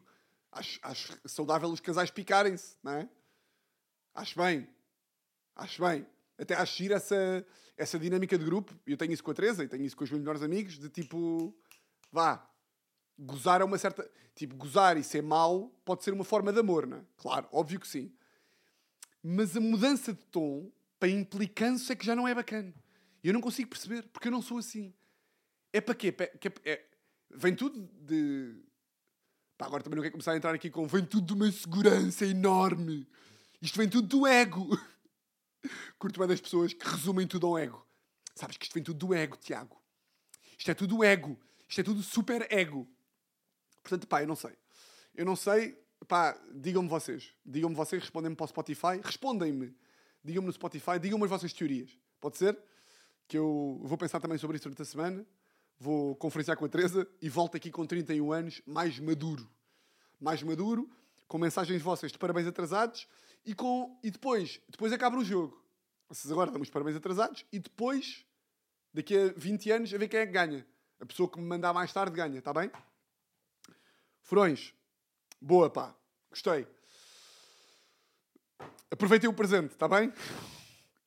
Acho, 0.51 0.78
acho 0.82 1.18
saudável 1.24 1.70
os 1.70 1.80
casais 1.80 2.11
picarem-se, 2.11 2.76
não 2.82 2.93
é? 2.93 3.09
Acho 4.14 4.38
bem. 4.38 4.68
Acho 5.57 5.82
bem. 5.82 6.07
Até 6.38 6.55
acho 6.55 6.76
giro 6.76 6.95
essa, 6.95 7.47
essa 7.76 7.99
dinâmica 7.99 8.36
de 8.36 8.45
grupo. 8.45 8.74
Eu 8.86 8.97
tenho 8.97 9.12
isso 9.12 9.24
com 9.24 9.30
a 9.30 9.34
Teresa 9.34 9.64
e 9.64 9.68
tenho 9.68 9.84
isso 9.84 9.97
com 9.97 10.05
os 10.05 10.11
meus 10.11 10.20
melhores 10.20 10.43
amigos, 10.43 10.78
de 10.78 10.90
tipo, 10.90 11.55
vá, 12.11 12.47
gozar 13.18 13.61
é 13.61 13.64
uma 13.64 13.78
certa. 13.78 14.09
Tipo, 14.34 14.57
gozar 14.57 14.97
e 14.97 15.05
ser 15.05 15.22
mau 15.22 15.70
pode 15.84 16.03
ser 16.03 16.12
uma 16.12 16.24
forma 16.24 16.53
de 16.53 16.61
amor, 16.61 16.86
não 16.86 16.99
é? 16.99 17.05
Claro, 17.18 17.49
óbvio 17.53 17.78
que 17.78 17.86
sim. 17.86 18.12
Mas 19.22 19.57
a 19.57 19.61
mudança 19.61 20.12
de 20.12 20.24
tom 20.24 20.70
para 21.03 21.09
implicância 21.11 21.96
que 21.96 22.07
já 22.07 22.14
não 22.14 22.28
é 22.28 22.32
bacana. 22.32 22.72
Eu 23.24 23.32
não 23.32 23.40
consigo 23.40 23.68
perceber, 23.68 24.05
porque 24.05 24.28
eu 24.28 24.32
não 24.32 24.40
sou 24.40 24.59
assim. 24.59 24.94
É 25.72 25.80
para 25.80 25.96
quê? 25.96 26.14
É- 26.16 26.70
é- 26.70 26.86
vem 27.28 27.57
tudo 27.57 27.90
de. 28.00 28.55
Pá, 29.59 29.66
agora 29.66 29.82
também 29.82 29.96
não 29.96 30.03
quero 30.03 30.12
começar 30.12 30.30
a 30.30 30.36
entrar 30.36 30.55
aqui 30.55 30.70
com. 30.70 30.86
Vem 30.86 31.05
tudo 31.05 31.26
de 31.26 31.32
uma 31.32 31.48
insegurança 31.48 32.24
enorme. 32.24 33.09
Isto 33.61 33.78
vem 33.78 33.88
tudo 33.88 34.07
do 34.07 34.28
ego. 34.28 34.68
Curto 35.98 36.20
bem 36.20 36.28
das 36.28 36.40
pessoas 36.40 36.72
que 36.72 36.86
resumem 36.88 37.26
tudo 37.26 37.48
ao 37.48 37.59
ego. 37.59 37.84
Sabes 38.36 38.57
que 38.57 38.66
isto 38.66 38.74
vem 38.74 38.84
tudo 38.84 39.05
do 39.05 39.12
ego, 39.12 39.36
Tiago. 39.36 39.82
Isto 40.57 40.70
é 40.70 40.74
tudo 40.74 41.03
ego. 41.03 41.36
Isto 41.68 41.80
é 41.80 41.84
tudo 41.84 42.00
super 42.00 42.46
ego. 42.48 42.88
Portanto, 43.82 44.07
pá, 44.07 44.22
eu 44.22 44.28
não 44.28 44.36
sei. 44.36 44.57
Eu 45.16 45.24
não 45.24 45.34
sei. 45.34 45.76
Pá, 46.07 46.40
digam-me 46.55 46.88
vocês. 46.88 47.34
Digam-me 47.44 47.74
vocês, 47.74 48.00
respondem-me 48.03 48.36
para 48.36 48.44
o 48.44 48.48
Spotify. 48.48 49.00
Respondem-me. 49.03 49.74
Digam-me 50.24 50.46
no 50.46 50.52
Spotify. 50.52 50.98
Digam-me 51.00 51.24
as 51.24 51.30
vossas 51.30 51.52
teorias. 51.52 51.90
Pode 52.20 52.36
ser? 52.36 52.58
Que 53.26 53.36
eu 53.36 53.80
vou 53.82 53.98
pensar 53.98 54.20
também 54.20 54.38
sobre 54.38 54.56
isso 54.56 54.64
durante 54.64 54.82
a 54.82 54.84
semana. 54.84 55.26
Vou 55.78 56.14
conferenciar 56.16 56.56
com 56.56 56.64
a 56.64 56.68
Teresa 56.68 57.08
e 57.20 57.28
volto 57.28 57.56
aqui 57.56 57.70
com 57.70 57.84
31 57.84 58.32
anos, 58.32 58.62
mais 58.64 58.98
maduro. 58.98 59.50
Mais 60.20 60.42
maduro, 60.42 60.88
com 61.26 61.38
mensagens 61.38 61.82
vossas 61.82 62.12
de 62.12 62.18
parabéns 62.18 62.46
atrasados 62.46 63.08
e, 63.44 63.54
com, 63.54 63.98
e 64.02 64.10
depois, 64.10 64.60
depois 64.68 64.92
acaba 64.92 65.16
o 65.16 65.24
jogo. 65.24 65.60
Vocês 66.08 66.30
agora 66.30 66.50
dão 66.50 66.60
os 66.60 66.70
parabéns 66.70 66.96
atrasados 66.96 67.44
e 67.50 67.58
depois, 67.58 68.24
daqui 68.94 69.16
a 69.16 69.32
20 69.36 69.70
anos, 69.72 69.94
a 69.94 69.98
ver 69.98 70.08
quem 70.08 70.20
é 70.20 70.26
que 70.26 70.32
ganha. 70.32 70.66
A 71.00 71.06
pessoa 71.06 71.28
que 71.28 71.40
me 71.40 71.46
mandar 71.46 71.72
mais 71.72 71.92
tarde 71.92 72.14
ganha, 72.14 72.38
está 72.38 72.52
bem? 72.52 72.70
Furões. 74.20 74.72
Boa, 75.40 75.68
pá. 75.68 75.96
Gostei. 76.30 76.66
Aproveitem 78.93 79.30
o 79.30 79.32
presente, 79.32 79.70
está 79.72 79.88
bem? 79.88 80.12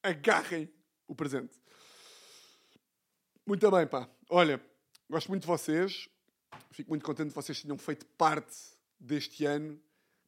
Agarrem 0.02 0.68
o 1.08 1.14
presente. 1.14 1.54
Muito 3.46 3.70
bem, 3.70 3.86
pá. 3.86 4.10
Olha, 4.28 4.60
gosto 5.08 5.28
muito 5.28 5.42
de 5.42 5.48
vocês. 5.48 6.10
Fico 6.72 6.90
muito 6.90 7.06
contente 7.06 7.28
de 7.28 7.36
vocês 7.36 7.62
tenham 7.62 7.78
feito 7.78 8.04
parte 8.18 8.58
deste 9.00 9.46
ano. 9.46 9.80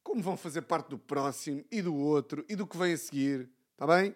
Como 0.04 0.22
vão 0.22 0.36
fazer 0.36 0.62
parte 0.62 0.90
do 0.90 1.00
próximo 1.00 1.64
e 1.68 1.82
do 1.82 1.96
outro 1.96 2.44
e 2.48 2.54
do 2.54 2.64
que 2.64 2.78
vem 2.78 2.92
a 2.92 2.96
seguir. 2.96 3.50
Está 3.72 3.88
bem? 3.88 4.14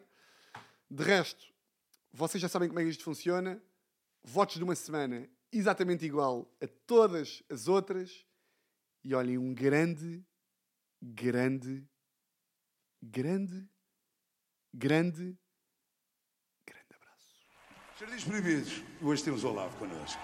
De 0.89 1.03
resto, 1.03 1.53
vocês 2.13 2.41
já 2.41 2.49
sabem 2.49 2.69
como 2.69 2.79
é 2.79 2.85
que 2.85 2.91
isto 2.91 3.03
funciona. 3.03 3.61
Votos 4.23 4.55
de 4.55 4.63
uma 4.63 4.77
semana 4.77 5.29
exatamente 5.51 6.07
igual 6.07 6.49
a 6.63 6.69
todas 6.87 7.43
as 7.51 7.67
outras. 7.67 8.25
E 9.03 9.13
olhem, 9.17 9.37
um 9.37 9.53
grande, 9.53 10.25
grande, 11.03 11.85
grande, 13.03 13.69
grande, 14.73 15.37
grande 16.65 16.95
abraço. 16.95 17.35
Jardins 17.99 18.25
Proibidos, 18.25 18.83
hoje 19.03 19.25
temos 19.25 19.43
o 19.43 19.49
Olavo 19.49 19.77
connosco. 19.77 20.21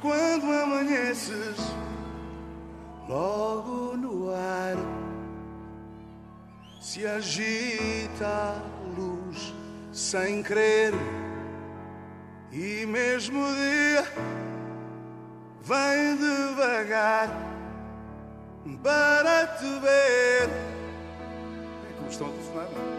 Quando 0.00 0.52
amanheces, 0.52 1.67
se 6.98 7.06
agita 7.06 8.26
a 8.26 8.60
luz 8.98 9.54
sem 9.92 10.42
querer, 10.42 10.92
e 12.50 12.84
mesmo 12.86 13.40
dia 13.54 14.04
vem 15.62 16.16
devagar 16.16 17.28
para 18.82 19.46
te 19.46 19.78
ver. 19.78 20.48
É 21.88 21.92
como 21.98 22.10
estão 22.10 22.26
a 22.26 22.30
telefonar, 22.30 22.68
não 22.70 22.82
é? 22.82 22.98